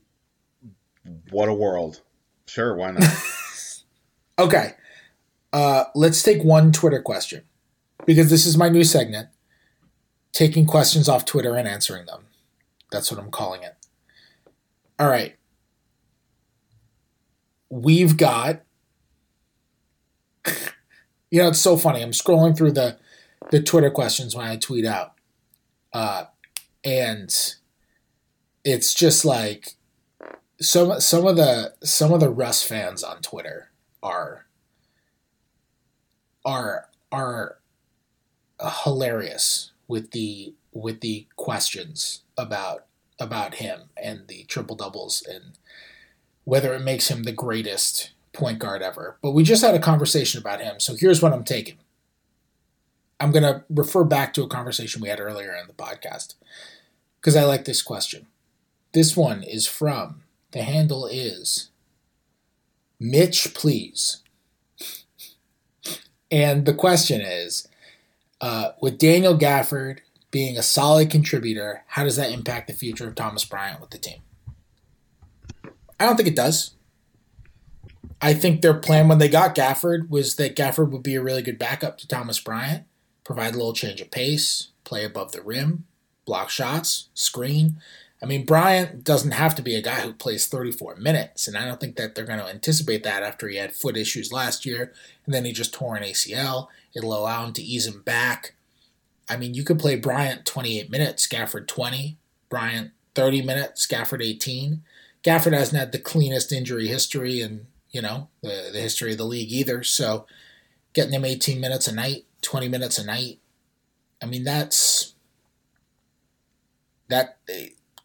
what 1.31 1.49
a 1.49 1.55
world! 1.55 2.03
Sure, 2.47 2.75
why 2.75 2.93
not? 2.93 3.05
Okay. 4.39 4.73
Uh, 5.53 5.85
let's 5.95 6.23
take 6.23 6.43
one 6.43 6.73
Twitter 6.73 7.01
question 7.01 7.43
because 8.05 8.29
this 8.29 8.45
is 8.45 8.57
my 8.57 8.69
new 8.69 8.85
segment 8.85 9.29
taking 10.33 10.67
questions 10.67 11.09
off 11.09 11.25
Twitter 11.25 11.57
and 11.57 11.67
answering 11.67 12.05
them. 12.07 12.27
That's 12.93 13.11
what 13.11 13.19
I'm 13.19 13.31
calling 13.31 13.63
it. 13.63 13.75
All 14.99 15.09
right. 15.09 15.37
We've 17.71 18.17
got. 18.17 18.63
You 21.29 21.43
know, 21.43 21.49
it's 21.49 21.59
so 21.59 21.77
funny. 21.77 22.03
I'm 22.03 22.13
scrolling 22.13 22.57
through 22.57 22.71
the 22.71 22.99
the 23.51 23.61
Twitter 23.61 23.91
questions 23.91 24.37
when 24.37 24.47
I 24.47 24.57
tweet 24.57 24.85
out, 24.85 25.15
uh, 25.93 26.27
and 26.85 27.35
it's 28.65 28.95
just 28.95 29.25
like 29.25 29.75
some 30.61 31.01
some 31.01 31.27
of 31.27 31.37
the 31.37 31.75
some 31.83 32.13
of 32.13 32.21
the 32.21 32.31
Russ 32.31 32.63
fans 32.63 33.03
on 33.03 33.23
Twitter 33.23 33.71
are 34.03 34.47
are 36.45 36.89
are 37.11 37.59
hilarious 38.85 39.73
with 39.89 40.13
the 40.13 40.55
with 40.73 41.01
the 41.01 41.27
questions 41.37 42.23
about 42.37 42.87
about 43.19 43.55
him 43.55 43.91
and 44.01 44.29
the 44.29 44.45
triple 44.45 44.77
doubles 44.77 45.23
and 45.29 45.59
whether 46.45 46.75
it 46.75 46.83
makes 46.83 47.09
him 47.09 47.25
the 47.25 47.33
greatest 47.33 48.13
point 48.37 48.59
guard 48.59 48.83
ever. 48.83 49.17
But 49.23 49.33
we 49.33 49.43
just 49.43 49.65
had 49.65 49.75
a 49.75 49.81
conversation 49.81 50.41
about 50.41 50.61
him, 50.61 50.79
so 50.79 50.95
here's 50.95 51.21
what 51.21 51.33
I'm 51.33 51.45
taking. 51.45 51.79
I'm 53.19 53.31
going 53.31 53.43
to 53.43 53.65
refer 53.71 54.05
back 54.05 54.35
to 54.35 54.43
a 54.43 54.49
conversation 54.49 55.01
we 55.01 55.09
had 55.09 55.21
earlier 55.21 55.55
in 55.55 55.67
the 55.67 55.73
podcast 55.73 56.35
because 57.21 57.35
I 57.35 57.45
like 57.45 57.65
this 57.65 57.83
question. 57.83 58.27
This 58.93 59.17
one 59.17 59.43
is 59.43 59.67
from 59.67 60.23
the 60.53 60.63
handle 60.63 61.07
is 61.07 61.71
Mitch, 63.01 63.55
please. 63.55 64.23
And 66.31 66.67
the 66.67 66.75
question 66.75 67.21
is 67.21 67.69
uh, 68.41 68.71
with 68.81 68.99
Daniel 68.99 69.37
Gafford 69.37 70.01
being 70.31 70.59
a 70.59 70.63
solid 70.63 71.11
contributor, 71.11 71.85
how 71.89 72.05
does 72.05 72.17
that 72.17 72.33
impact 72.33 72.67
the 72.67 72.75
future 72.75 73.09
of 73.09 73.15
Thomas 73.15 73.45
Bryant 73.45 73.81
with 73.81 73.91
the 73.91 73.99
team? 73.99 74.21
I 75.99 76.05
don't 76.05 76.17
think 76.17 76.29
it 76.29 76.37
does. 76.37 76.76
I 78.21 78.35
think 78.35 78.63
their 78.63 78.75
plan 78.75 79.09
when 79.09 79.19
they 79.19 79.29
got 79.29 79.55
Gafford 79.55 80.09
was 80.09 80.37
that 80.37 80.57
Gafford 80.57 80.91
would 80.91 81.03
be 81.03 81.15
a 81.15 81.23
really 81.23 81.43
good 81.43 81.59
backup 81.59 81.99
to 81.99 82.09
Thomas 82.09 82.41
Bryant, 82.41 82.85
provide 83.25 83.55
a 83.55 83.59
little 83.59 83.75
change 83.75 84.01
of 84.01 84.11
pace, 84.11 84.69
play 84.85 85.05
above 85.05 85.33
the 85.33 85.43
rim, 85.43 85.85
block 86.25 86.49
shots, 86.49 87.09
screen. 87.15 87.77
I 88.23 88.27
mean, 88.27 88.47
Bryant 88.47 89.05
doesn't 89.05 89.33
have 89.33 89.55
to 89.57 89.63
be 89.63 89.75
a 89.75 89.83
guy 89.83 90.01
who 90.01 90.15
plays 90.15 90.47
34 90.47 90.97
minutes, 90.97 91.47
and 91.47 91.57
I 91.57 91.67
don't 91.67 91.79
think 91.79 91.97
that 91.97 92.15
they're 92.15 92.25
going 92.25 92.39
to 92.39 92.47
anticipate 92.47 93.03
that 93.05 93.23
after 93.23 93.49
he 93.49 93.57
had 93.57 93.75
foot 93.75 93.97
issues 93.97 94.33
last 94.33 94.65
year, 94.65 94.93
and 95.27 95.35
then 95.35 95.45
he 95.45 95.53
just 95.53 95.75
tore 95.75 95.97
an 95.97 96.03
ACL. 96.03 96.69
It'll 96.95 97.17
allow 97.17 97.45
him 97.45 97.53
to 97.55 97.63
ease 97.63 97.87
him 97.87 98.01
back. 98.03 98.55
I 99.29 99.37
mean, 99.37 99.55
you 99.55 99.65
could 99.65 99.79
play 99.79 99.97
Bryant 99.97 100.47
28 100.47 100.91
minutes, 100.91 101.27
Gafford 101.27 101.67
20, 101.67 102.17
Bryant 102.49 102.93
30 103.15 103.43
minutes, 103.43 103.87
Gafford 103.87 104.25
18. 104.25 104.83
Gafford 105.23 105.53
hasn't 105.53 105.79
had 105.79 105.93
the 105.93 105.99
cleanest 105.99 106.53
injury 106.53 106.87
history 106.87 107.41
in, 107.41 107.67
you 107.91 108.03
know, 108.03 108.29
the, 108.43 108.71
the 108.73 108.81
history 108.81 109.13
of 109.13 109.19
the 109.19 109.25
league 109.25 109.53
either, 109.53 109.83
so 109.83 110.27
getting 110.93 111.13
him 111.13 111.25
18 111.25 111.61
minutes 111.61 111.87
a 111.89 111.95
night, 111.95 112.25
20 112.43 112.69
minutes 112.69 112.99
a 112.99 113.05
night, 113.05 113.39
I 114.23 114.27
mean, 114.27 114.45
that's 114.45 115.15
that 117.09 117.39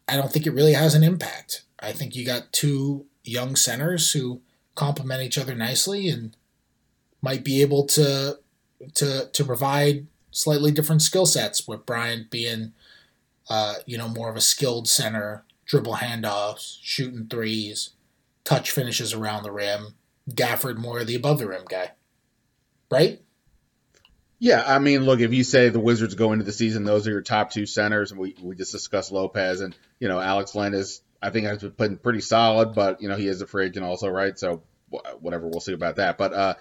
I 0.08 0.16
don't 0.16 0.30
think 0.30 0.46
it 0.46 0.52
really 0.52 0.74
has 0.74 0.94
an 0.94 1.02
impact. 1.02 1.64
I 1.80 1.92
think 1.92 2.14
you 2.14 2.24
got 2.24 2.52
two 2.52 3.06
young 3.24 3.56
centers 3.56 4.12
who 4.12 4.40
complement 4.74 5.22
each 5.22 5.38
other 5.38 5.54
nicely 5.54 6.08
and 6.08 6.36
might 7.20 7.44
be 7.44 7.62
able 7.62 7.86
to 7.86 8.38
to 8.94 9.28
to 9.32 9.44
provide 9.44 10.06
slightly 10.30 10.70
different 10.70 11.02
skill 11.02 11.26
sets. 11.26 11.66
With 11.66 11.86
Bryant 11.86 12.30
being, 12.30 12.72
uh, 13.48 13.74
you 13.86 13.96
know, 13.98 14.08
more 14.08 14.30
of 14.30 14.36
a 14.36 14.40
skilled 14.40 14.88
center, 14.88 15.44
dribble 15.64 15.96
handoffs, 15.96 16.78
shooting 16.82 17.26
threes, 17.28 17.90
touch 18.44 18.70
finishes 18.70 19.12
around 19.12 19.42
the 19.42 19.52
rim. 19.52 19.94
Gafford 20.30 20.76
more 20.76 21.00
of 21.00 21.06
the 21.06 21.16
above 21.16 21.38
the 21.38 21.48
rim 21.48 21.64
guy, 21.68 21.90
right? 22.90 23.20
Yeah, 24.38 24.62
I 24.66 24.78
mean, 24.78 25.04
look, 25.04 25.20
if 25.20 25.32
you 25.32 25.44
say 25.44 25.68
the 25.68 25.80
Wizards 25.80 26.14
go 26.14 26.32
into 26.32 26.44
the 26.44 26.52
season, 26.52 26.84
those 26.84 27.06
are 27.06 27.12
your 27.12 27.22
top 27.22 27.52
two 27.52 27.66
centers, 27.66 28.10
and 28.10 28.20
we, 28.20 28.34
we 28.42 28.56
just 28.56 28.72
discussed 28.72 29.12
Lopez 29.12 29.60
and 29.60 29.74
you 30.00 30.08
know 30.08 30.20
Alex 30.20 30.54
Len 30.54 30.74
is 30.74 31.00
I 31.20 31.30
think 31.30 31.46
has 31.46 31.62
been 31.62 31.96
pretty 31.96 32.20
solid, 32.20 32.74
but 32.74 33.00
you 33.00 33.08
know 33.08 33.16
he 33.16 33.28
is 33.28 33.40
a 33.40 33.46
free 33.46 33.66
agent 33.66 33.84
also, 33.84 34.08
right? 34.08 34.36
So 34.38 34.62
whatever, 35.20 35.46
we'll 35.46 35.60
see 35.60 35.72
about 35.72 35.96
that. 35.96 36.18
But 36.18 36.32
uh, 36.32 36.54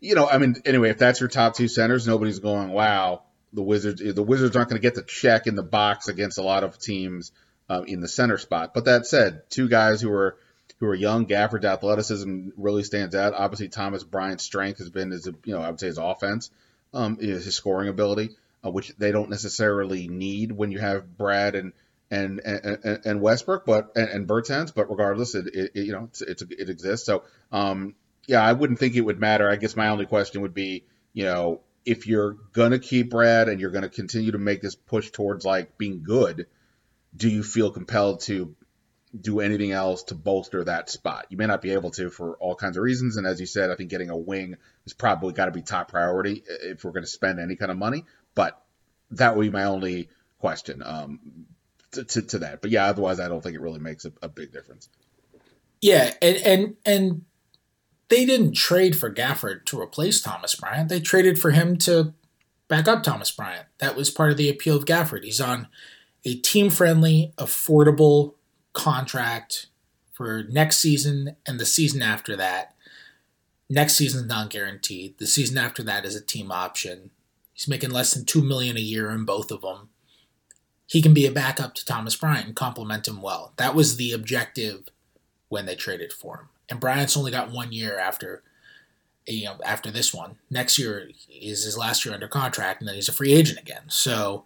you 0.00 0.14
know, 0.14 0.28
I 0.28 0.38
mean, 0.38 0.56
anyway, 0.64 0.90
if 0.90 0.98
that's 0.98 1.20
your 1.20 1.28
top 1.28 1.54
two 1.54 1.68
centers, 1.68 2.06
nobody's 2.06 2.40
going, 2.40 2.70
wow, 2.70 3.22
the 3.52 3.62
Wizards 3.62 4.02
the 4.02 4.22
Wizards 4.22 4.56
aren't 4.56 4.68
going 4.68 4.80
to 4.80 4.86
get 4.86 4.94
the 4.94 5.02
check 5.02 5.46
in 5.46 5.54
the 5.54 5.62
box 5.62 6.08
against 6.08 6.38
a 6.38 6.42
lot 6.42 6.64
of 6.64 6.78
teams 6.78 7.32
um, 7.68 7.86
in 7.86 8.00
the 8.00 8.08
center 8.08 8.36
spot. 8.36 8.74
But 8.74 8.84
that 8.84 9.06
said, 9.06 9.48
two 9.48 9.68
guys 9.68 10.00
who 10.00 10.12
are 10.12 10.36
who 10.84 10.90
are 10.90 10.94
young, 10.94 11.24
Gafford's 11.24 11.64
athleticism 11.64 12.50
really 12.56 12.84
stands 12.84 13.14
out. 13.14 13.34
Obviously, 13.34 13.68
Thomas 13.68 14.04
Bryant's 14.04 14.44
strength 14.44 14.78
has 14.78 14.90
been 14.90 15.10
his 15.10 15.26
you 15.26 15.54
know 15.54 15.62
I 15.62 15.70
would 15.70 15.80
say 15.80 15.86
his 15.86 15.98
offense 15.98 16.50
um, 16.92 17.18
is 17.20 17.44
his 17.44 17.54
scoring 17.54 17.88
ability, 17.88 18.30
uh, 18.64 18.70
which 18.70 18.94
they 18.98 19.10
don't 19.10 19.30
necessarily 19.30 20.08
need 20.08 20.52
when 20.52 20.70
you 20.70 20.78
have 20.78 21.16
Brad 21.16 21.54
and 21.54 21.72
and 22.10 22.40
and, 22.40 23.00
and 23.04 23.20
Westbrook, 23.20 23.64
but 23.64 23.92
and, 23.96 24.08
and 24.08 24.28
Bertans, 24.28 24.74
but 24.74 24.90
regardless, 24.90 25.34
it, 25.34 25.46
it, 25.54 25.70
you 25.74 25.92
know 25.92 26.04
it's, 26.04 26.20
it's, 26.20 26.42
it 26.42 26.68
exists. 26.68 27.06
So 27.06 27.24
um, 27.50 27.94
yeah, 28.26 28.42
I 28.42 28.52
wouldn't 28.52 28.78
think 28.78 28.94
it 28.94 29.00
would 29.00 29.18
matter. 29.18 29.48
I 29.48 29.56
guess 29.56 29.76
my 29.76 29.88
only 29.88 30.06
question 30.06 30.42
would 30.42 30.54
be, 30.54 30.84
you 31.14 31.24
know, 31.24 31.60
if 31.86 32.06
you're 32.06 32.36
gonna 32.52 32.78
keep 32.78 33.10
Brad 33.10 33.48
and 33.48 33.58
you're 33.58 33.70
gonna 33.70 33.88
continue 33.88 34.32
to 34.32 34.38
make 34.38 34.60
this 34.60 34.74
push 34.74 35.10
towards 35.10 35.46
like 35.46 35.78
being 35.78 36.02
good, 36.02 36.46
do 37.16 37.30
you 37.30 37.42
feel 37.42 37.70
compelled 37.70 38.20
to 38.22 38.54
do 39.18 39.40
anything 39.40 39.70
else 39.70 40.02
to 40.04 40.14
bolster 40.14 40.64
that 40.64 40.90
spot. 40.90 41.26
You 41.28 41.36
may 41.36 41.46
not 41.46 41.62
be 41.62 41.72
able 41.72 41.90
to 41.92 42.10
for 42.10 42.36
all 42.36 42.54
kinds 42.54 42.76
of 42.76 42.82
reasons. 42.82 43.16
And 43.16 43.26
as 43.26 43.40
you 43.40 43.46
said, 43.46 43.70
I 43.70 43.76
think 43.76 43.90
getting 43.90 44.10
a 44.10 44.16
wing 44.16 44.56
is 44.86 44.92
probably 44.92 45.32
got 45.32 45.46
to 45.46 45.50
be 45.52 45.62
top 45.62 45.90
priority 45.90 46.42
if 46.46 46.84
we're 46.84 46.90
going 46.90 47.04
to 47.04 47.08
spend 47.08 47.38
any 47.38 47.56
kind 47.56 47.70
of 47.70 47.78
money. 47.78 48.04
But 48.34 48.60
that 49.12 49.36
would 49.36 49.42
be 49.42 49.50
my 49.50 49.64
only 49.64 50.08
question 50.38 50.82
um, 50.84 51.46
to, 51.92 52.04
to, 52.04 52.22
to, 52.22 52.38
that. 52.40 52.60
But 52.60 52.70
yeah, 52.70 52.86
otherwise, 52.86 53.20
I 53.20 53.28
don't 53.28 53.40
think 53.40 53.54
it 53.54 53.60
really 53.60 53.78
makes 53.78 54.04
a, 54.04 54.12
a 54.20 54.28
big 54.28 54.52
difference. 54.52 54.88
Yeah, 55.80 56.12
and 56.20 56.36
and 56.38 56.76
and 56.84 57.24
they 58.08 58.24
didn't 58.24 58.54
trade 58.54 58.96
for 58.96 59.12
Gafford 59.12 59.64
to 59.66 59.80
replace 59.80 60.20
Thomas 60.20 60.54
Bryant. 60.54 60.88
They 60.88 61.00
traded 61.00 61.38
for 61.38 61.50
him 61.50 61.76
to 61.78 62.14
back 62.68 62.88
up 62.88 63.02
Thomas 63.02 63.30
Bryant. 63.30 63.66
That 63.78 63.94
was 63.94 64.10
part 64.10 64.30
of 64.30 64.36
the 64.36 64.48
appeal 64.48 64.76
of 64.76 64.86
Gafford. 64.86 65.24
He's 65.24 65.40
on 65.40 65.68
a 66.24 66.34
team 66.36 66.70
friendly, 66.70 67.32
affordable 67.36 68.34
contract 68.74 69.66
for 70.12 70.44
next 70.44 70.78
season 70.78 71.36
and 71.46 71.58
the 71.58 71.66
season 71.66 72.02
after 72.02 72.36
that. 72.36 72.74
Next 73.70 73.94
season's 73.94 74.28
not 74.28 74.50
guaranteed. 74.50 75.18
The 75.18 75.26
season 75.26 75.56
after 75.56 75.82
that 75.84 76.04
is 76.04 76.14
a 76.14 76.20
team 76.20 76.52
option. 76.52 77.10
He's 77.54 77.68
making 77.68 77.90
less 77.90 78.12
than 78.12 78.26
two 78.26 78.42
million 78.42 78.76
a 78.76 78.80
year 78.80 79.10
in 79.10 79.24
both 79.24 79.50
of 79.50 79.62
them. 79.62 79.88
He 80.86 81.00
can 81.00 81.14
be 81.14 81.26
a 81.26 81.32
backup 81.32 81.74
to 81.74 81.84
Thomas 81.84 82.14
Bryant 82.14 82.46
and 82.46 82.56
complement 82.56 83.08
him 83.08 83.22
well. 83.22 83.54
That 83.56 83.74
was 83.74 83.96
the 83.96 84.12
objective 84.12 84.88
when 85.48 85.64
they 85.64 85.74
traded 85.74 86.12
for 86.12 86.36
him. 86.36 86.48
And 86.68 86.80
Bryant's 86.80 87.16
only 87.16 87.30
got 87.30 87.50
one 87.50 87.72
year 87.72 87.98
after 87.98 88.42
you 89.26 89.46
know 89.46 89.56
after 89.64 89.90
this 89.90 90.12
one. 90.12 90.36
Next 90.50 90.78
year 90.78 91.08
is 91.30 91.64
his 91.64 91.78
last 91.78 92.04
year 92.04 92.14
under 92.14 92.28
contract, 92.28 92.80
and 92.80 92.88
then 92.88 92.94
he's 92.94 93.08
a 93.08 93.12
free 93.12 93.32
agent 93.32 93.58
again. 93.58 93.84
So 93.88 94.44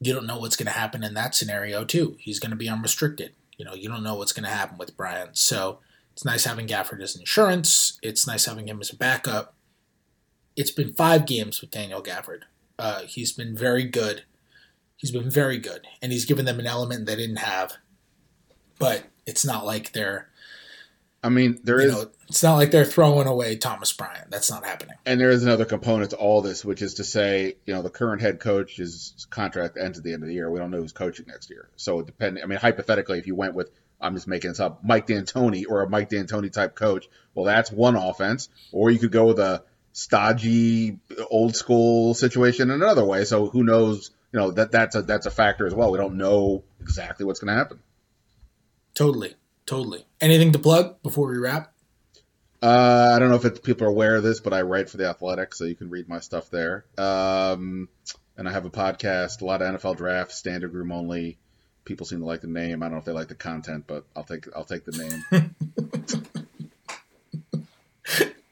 you 0.00 0.12
don't 0.12 0.26
know 0.26 0.38
what's 0.38 0.56
going 0.56 0.66
to 0.66 0.72
happen 0.72 1.02
in 1.02 1.14
that 1.14 1.34
scenario 1.34 1.84
too. 1.84 2.16
He's 2.20 2.38
going 2.38 2.50
to 2.50 2.56
be 2.56 2.68
unrestricted. 2.68 3.32
You 3.56 3.64
know, 3.64 3.74
you 3.74 3.88
don't 3.88 4.02
know 4.02 4.14
what's 4.14 4.32
going 4.32 4.44
to 4.44 4.50
happen 4.50 4.78
with 4.78 4.96
Bryant. 4.96 5.38
So 5.38 5.78
it's 6.12 6.24
nice 6.24 6.44
having 6.44 6.66
Gafford 6.66 7.02
as 7.02 7.16
insurance. 7.16 7.98
It's 8.02 8.26
nice 8.26 8.44
having 8.44 8.68
him 8.68 8.80
as 8.80 8.92
a 8.92 8.96
backup. 8.96 9.54
It's 10.56 10.70
been 10.70 10.92
five 10.92 11.26
games 11.26 11.60
with 11.60 11.70
Daniel 11.70 12.02
Gafford. 12.02 12.42
Uh, 12.78 13.02
he's 13.02 13.32
been 13.32 13.56
very 13.56 13.84
good. 13.84 14.24
He's 14.96 15.10
been 15.10 15.30
very 15.30 15.58
good, 15.58 15.86
and 16.00 16.12
he's 16.12 16.24
given 16.24 16.46
them 16.46 16.58
an 16.58 16.66
element 16.66 17.04
they 17.04 17.16
didn't 17.16 17.36
have. 17.36 17.74
But 18.78 19.04
it's 19.26 19.44
not 19.44 19.66
like 19.66 19.92
they're 19.92 20.30
I 21.26 21.28
mean, 21.28 21.58
there 21.64 21.80
You 21.80 21.88
is, 21.88 21.92
know, 21.92 22.10
it's 22.28 22.42
not 22.42 22.54
like 22.54 22.70
they're 22.70 22.84
throwing 22.84 23.26
away 23.26 23.56
Thomas 23.56 23.92
Bryant. 23.92 24.30
That's 24.30 24.50
not 24.50 24.64
happening. 24.64 24.96
and 25.04 25.20
there 25.20 25.30
is 25.30 25.42
another 25.42 25.64
component 25.64 26.10
to 26.10 26.16
all 26.16 26.40
this, 26.40 26.64
which 26.64 26.82
is 26.82 26.94
to 26.94 27.04
say, 27.04 27.56
you 27.66 27.74
know, 27.74 27.82
the 27.82 27.90
current 27.90 28.22
head 28.22 28.40
coach's 28.40 29.26
contract 29.30 29.76
ends 29.76 29.98
at 29.98 30.04
the 30.04 30.12
end 30.12 30.22
of 30.22 30.28
the 30.28 30.34
year. 30.34 30.50
We 30.50 30.58
don't 30.58 30.70
know 30.70 30.78
who's 30.80 30.92
coaching 30.92 31.26
next 31.28 31.50
year. 31.50 31.68
So 31.76 32.02
depending, 32.02 32.42
I 32.42 32.46
mean, 32.46 32.58
hypothetically, 32.58 33.18
if 33.18 33.26
you 33.26 33.34
went 33.34 33.54
with, 33.54 33.70
I'm 34.00 34.14
just 34.14 34.28
making 34.28 34.50
this 34.50 34.60
up, 34.60 34.84
Mike 34.84 35.06
D'Antoni 35.06 35.64
or 35.68 35.82
a 35.82 35.88
Mike 35.88 36.08
D'Antoni 36.10 36.52
type 36.52 36.74
coach, 36.74 37.08
well, 37.34 37.44
that's 37.44 37.70
one 37.72 37.96
offense. 37.96 38.48
Or 38.72 38.90
you 38.90 38.98
could 38.98 39.12
go 39.12 39.26
with 39.26 39.38
a 39.38 39.64
stodgy, 39.92 40.98
old 41.30 41.56
school 41.56 42.14
situation 42.14 42.70
in 42.70 42.82
another 42.82 43.04
way. 43.04 43.24
So 43.24 43.48
who 43.48 43.64
knows? 43.64 44.10
You 44.32 44.40
know 44.40 44.50
that 44.50 44.70
that's 44.70 44.94
a 44.96 45.02
that's 45.02 45.24
a 45.26 45.30
factor 45.30 45.66
as 45.66 45.74
well. 45.74 45.90
We 45.92 45.98
don't 45.98 46.16
know 46.16 46.64
exactly 46.80 47.24
what's 47.24 47.40
going 47.40 47.54
to 47.54 47.58
happen. 47.58 47.78
Totally. 48.94 49.34
Totally. 49.66 50.06
Anything 50.20 50.52
to 50.52 50.58
plug 50.58 51.02
before 51.02 51.28
we 51.28 51.38
wrap? 51.38 51.72
Uh, 52.62 53.12
I 53.14 53.18
don't 53.18 53.28
know 53.28 53.36
if 53.36 53.44
it's, 53.44 53.60
people 53.60 53.86
are 53.86 53.90
aware 53.90 54.16
of 54.16 54.22
this, 54.22 54.40
but 54.40 54.52
I 54.52 54.62
write 54.62 54.88
for 54.88 54.96
the 54.96 55.08
Athletic, 55.08 55.54
so 55.54 55.64
you 55.64 55.74
can 55.74 55.90
read 55.90 56.08
my 56.08 56.20
stuff 56.20 56.50
there. 56.50 56.86
Um, 56.96 57.88
and 58.36 58.48
I 58.48 58.52
have 58.52 58.64
a 58.64 58.70
podcast, 58.70 59.42
a 59.42 59.44
lot 59.44 59.60
of 59.60 59.74
NFL 59.80 59.96
draft, 59.96 60.30
Standig 60.30 60.72
Room 60.72 60.92
Only. 60.92 61.36
People 61.84 62.06
seem 62.06 62.20
to 62.20 62.24
like 62.24 62.40
the 62.40 62.48
name. 62.48 62.82
I 62.82 62.86
don't 62.86 62.94
know 62.94 62.98
if 62.98 63.04
they 63.04 63.12
like 63.12 63.28
the 63.28 63.34
content, 63.34 63.84
but 63.86 64.04
I'll 64.16 64.24
take 64.24 64.46
I'll 64.56 64.64
take 64.64 64.84
the 64.84 65.22
name. 65.30 65.54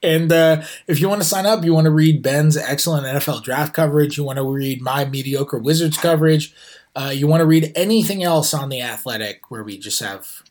And 0.05 0.31
uh, 0.31 0.61
if 0.85 1.01
you 1.01 1.09
want 1.09 1.21
to 1.21 1.27
sign 1.27 1.47
up, 1.47 1.65
you 1.65 1.73
want 1.73 1.85
to 1.85 1.91
read 1.91 2.21
Ben's 2.21 2.55
excellent 2.55 3.07
NFL 3.07 3.43
draft 3.43 3.73
coverage, 3.73 4.17
you 4.17 4.23
want 4.23 4.37
to 4.37 4.43
read 4.43 4.79
my 4.79 5.03
mediocre 5.05 5.57
Wizards 5.57 5.97
coverage, 5.97 6.53
uh, 6.95 7.11
you 7.13 7.25
want 7.25 7.41
to 7.41 7.45
read 7.45 7.71
anything 7.75 8.23
else 8.23 8.53
on 8.53 8.69
The 8.69 8.81
Athletic, 8.81 9.49
where 9.49 9.63
we 9.63 9.79
just 9.79 9.99
have 10.01 10.43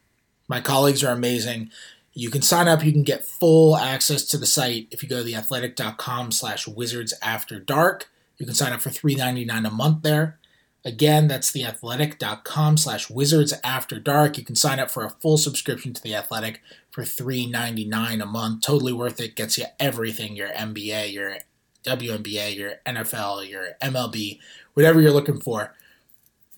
my 0.49 0.61
colleagues 0.61 1.03
are 1.03 1.13
amazing. 1.13 1.71
You 2.13 2.31
can 2.31 2.43
sign 2.43 2.69
up. 2.69 2.85
You 2.85 2.93
can 2.93 3.03
get 3.03 3.25
full 3.25 3.77
access 3.77 4.25
to 4.27 4.39
the 4.39 4.47
site 4.47 4.89
if 4.91 5.03
you 5.03 5.09
go 5.09 5.23
to 5.23 5.29
theathletic.com 5.29 6.33
slash 6.33 6.69
wizards 6.69 7.13
after 7.23 7.59
dark. 7.59 8.11
You 8.39 8.47
can 8.47 8.55
sign 8.55 8.73
up 8.73 8.81
for 8.81 8.91
$3.99 8.91 9.67
a 9.67 9.71
month 9.71 10.03
there. 10.03 10.39
Again, 10.85 11.29
that's 11.29 11.51
theathletic.com 11.51 12.77
slash 12.77 13.09
wizards 13.09 13.55
after 13.65 13.99
dark. 13.99 14.37
You 14.37 14.45
can 14.45 14.55
sign 14.55 14.79
up 14.79 14.91
for 14.91 15.05
a 15.05 15.11
full 15.11 15.39
subscription 15.39 15.95
to 15.95 16.03
The 16.03 16.15
Athletic 16.15 16.61
for 16.91 17.03
$3.99 17.03 18.23
a 18.23 18.27
month. 18.27 18.61
Totally 18.61 18.93
worth 18.93 19.19
it. 19.19 19.35
Gets 19.35 19.57
you 19.57 19.65
everything 19.81 20.37
your 20.37 20.51
NBA, 20.51 21.13
your 21.13 21.39
WNBA, 21.85 22.57
your 22.57 22.75
NFL, 22.85 23.49
your 23.49 23.77
MLB, 23.81 24.39
whatever 24.75 25.01
you're 25.01 25.11
looking 25.11 25.41
for. 25.41 25.75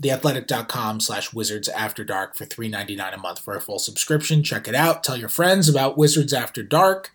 Theathletic.com 0.03 1.01
slash 1.01 1.32
wizards 1.32 1.68
after 1.68 2.05
dark 2.05 2.36
for 2.36 2.44
$3.99 2.44 3.14
a 3.14 3.16
month 3.16 3.38
for 3.38 3.57
a 3.57 3.61
full 3.61 3.78
subscription. 3.78 4.42
Check 4.42 4.68
it 4.68 4.74
out. 4.74 5.03
Tell 5.03 5.16
your 5.16 5.28
friends 5.28 5.68
about 5.68 5.97
Wizards 5.97 6.34
After 6.34 6.62
Dark. 6.62 7.12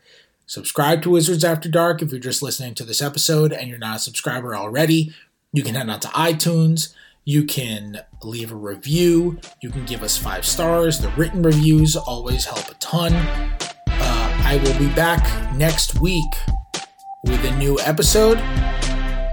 Subscribe 0.48 1.02
to 1.04 1.12
Wizards 1.12 1.44
After 1.44 1.70
Dark 1.70 2.02
if 2.02 2.12
you're 2.12 2.20
just 2.20 2.42
listening 2.42 2.74
to 2.76 2.84
this 2.84 3.02
episode 3.02 3.54
and 3.54 3.70
you're 3.70 3.78
not 3.78 3.98
a 3.98 4.00
subscriber 4.00 4.56
already. 4.56 5.14
You 5.54 5.64
can 5.64 5.76
head 5.76 5.90
on 5.90 6.00
to 6.00 6.08
iTunes. 6.10 6.94
You 7.24 7.46
can 7.46 8.00
leave 8.24 8.52
a 8.52 8.56
review. 8.56 9.40
You 9.62 9.70
can 9.70 9.86
give 9.86 10.02
us 10.02 10.18
five 10.18 10.46
stars. 10.46 11.00
The 11.00 11.10
written 11.10 11.44
reviews 11.44 11.96
always 11.96 12.46
help 12.46 12.68
a 12.70 12.74
ton. 12.76 13.14
Uh, 13.14 13.58
I 13.88 14.60
will 14.64 14.78
be 14.80 14.94
back 14.96 15.56
next 15.56 16.02
week 16.02 16.34
with 17.26 17.44
a 17.46 17.56
new 17.58 17.80
episode. 17.82 18.40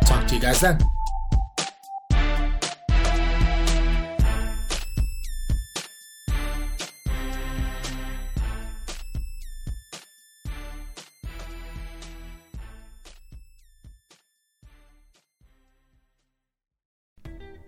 Talk 0.05 0.27
to 0.29 0.35
you 0.35 0.41
guys 0.41 0.61
then. 0.61 0.98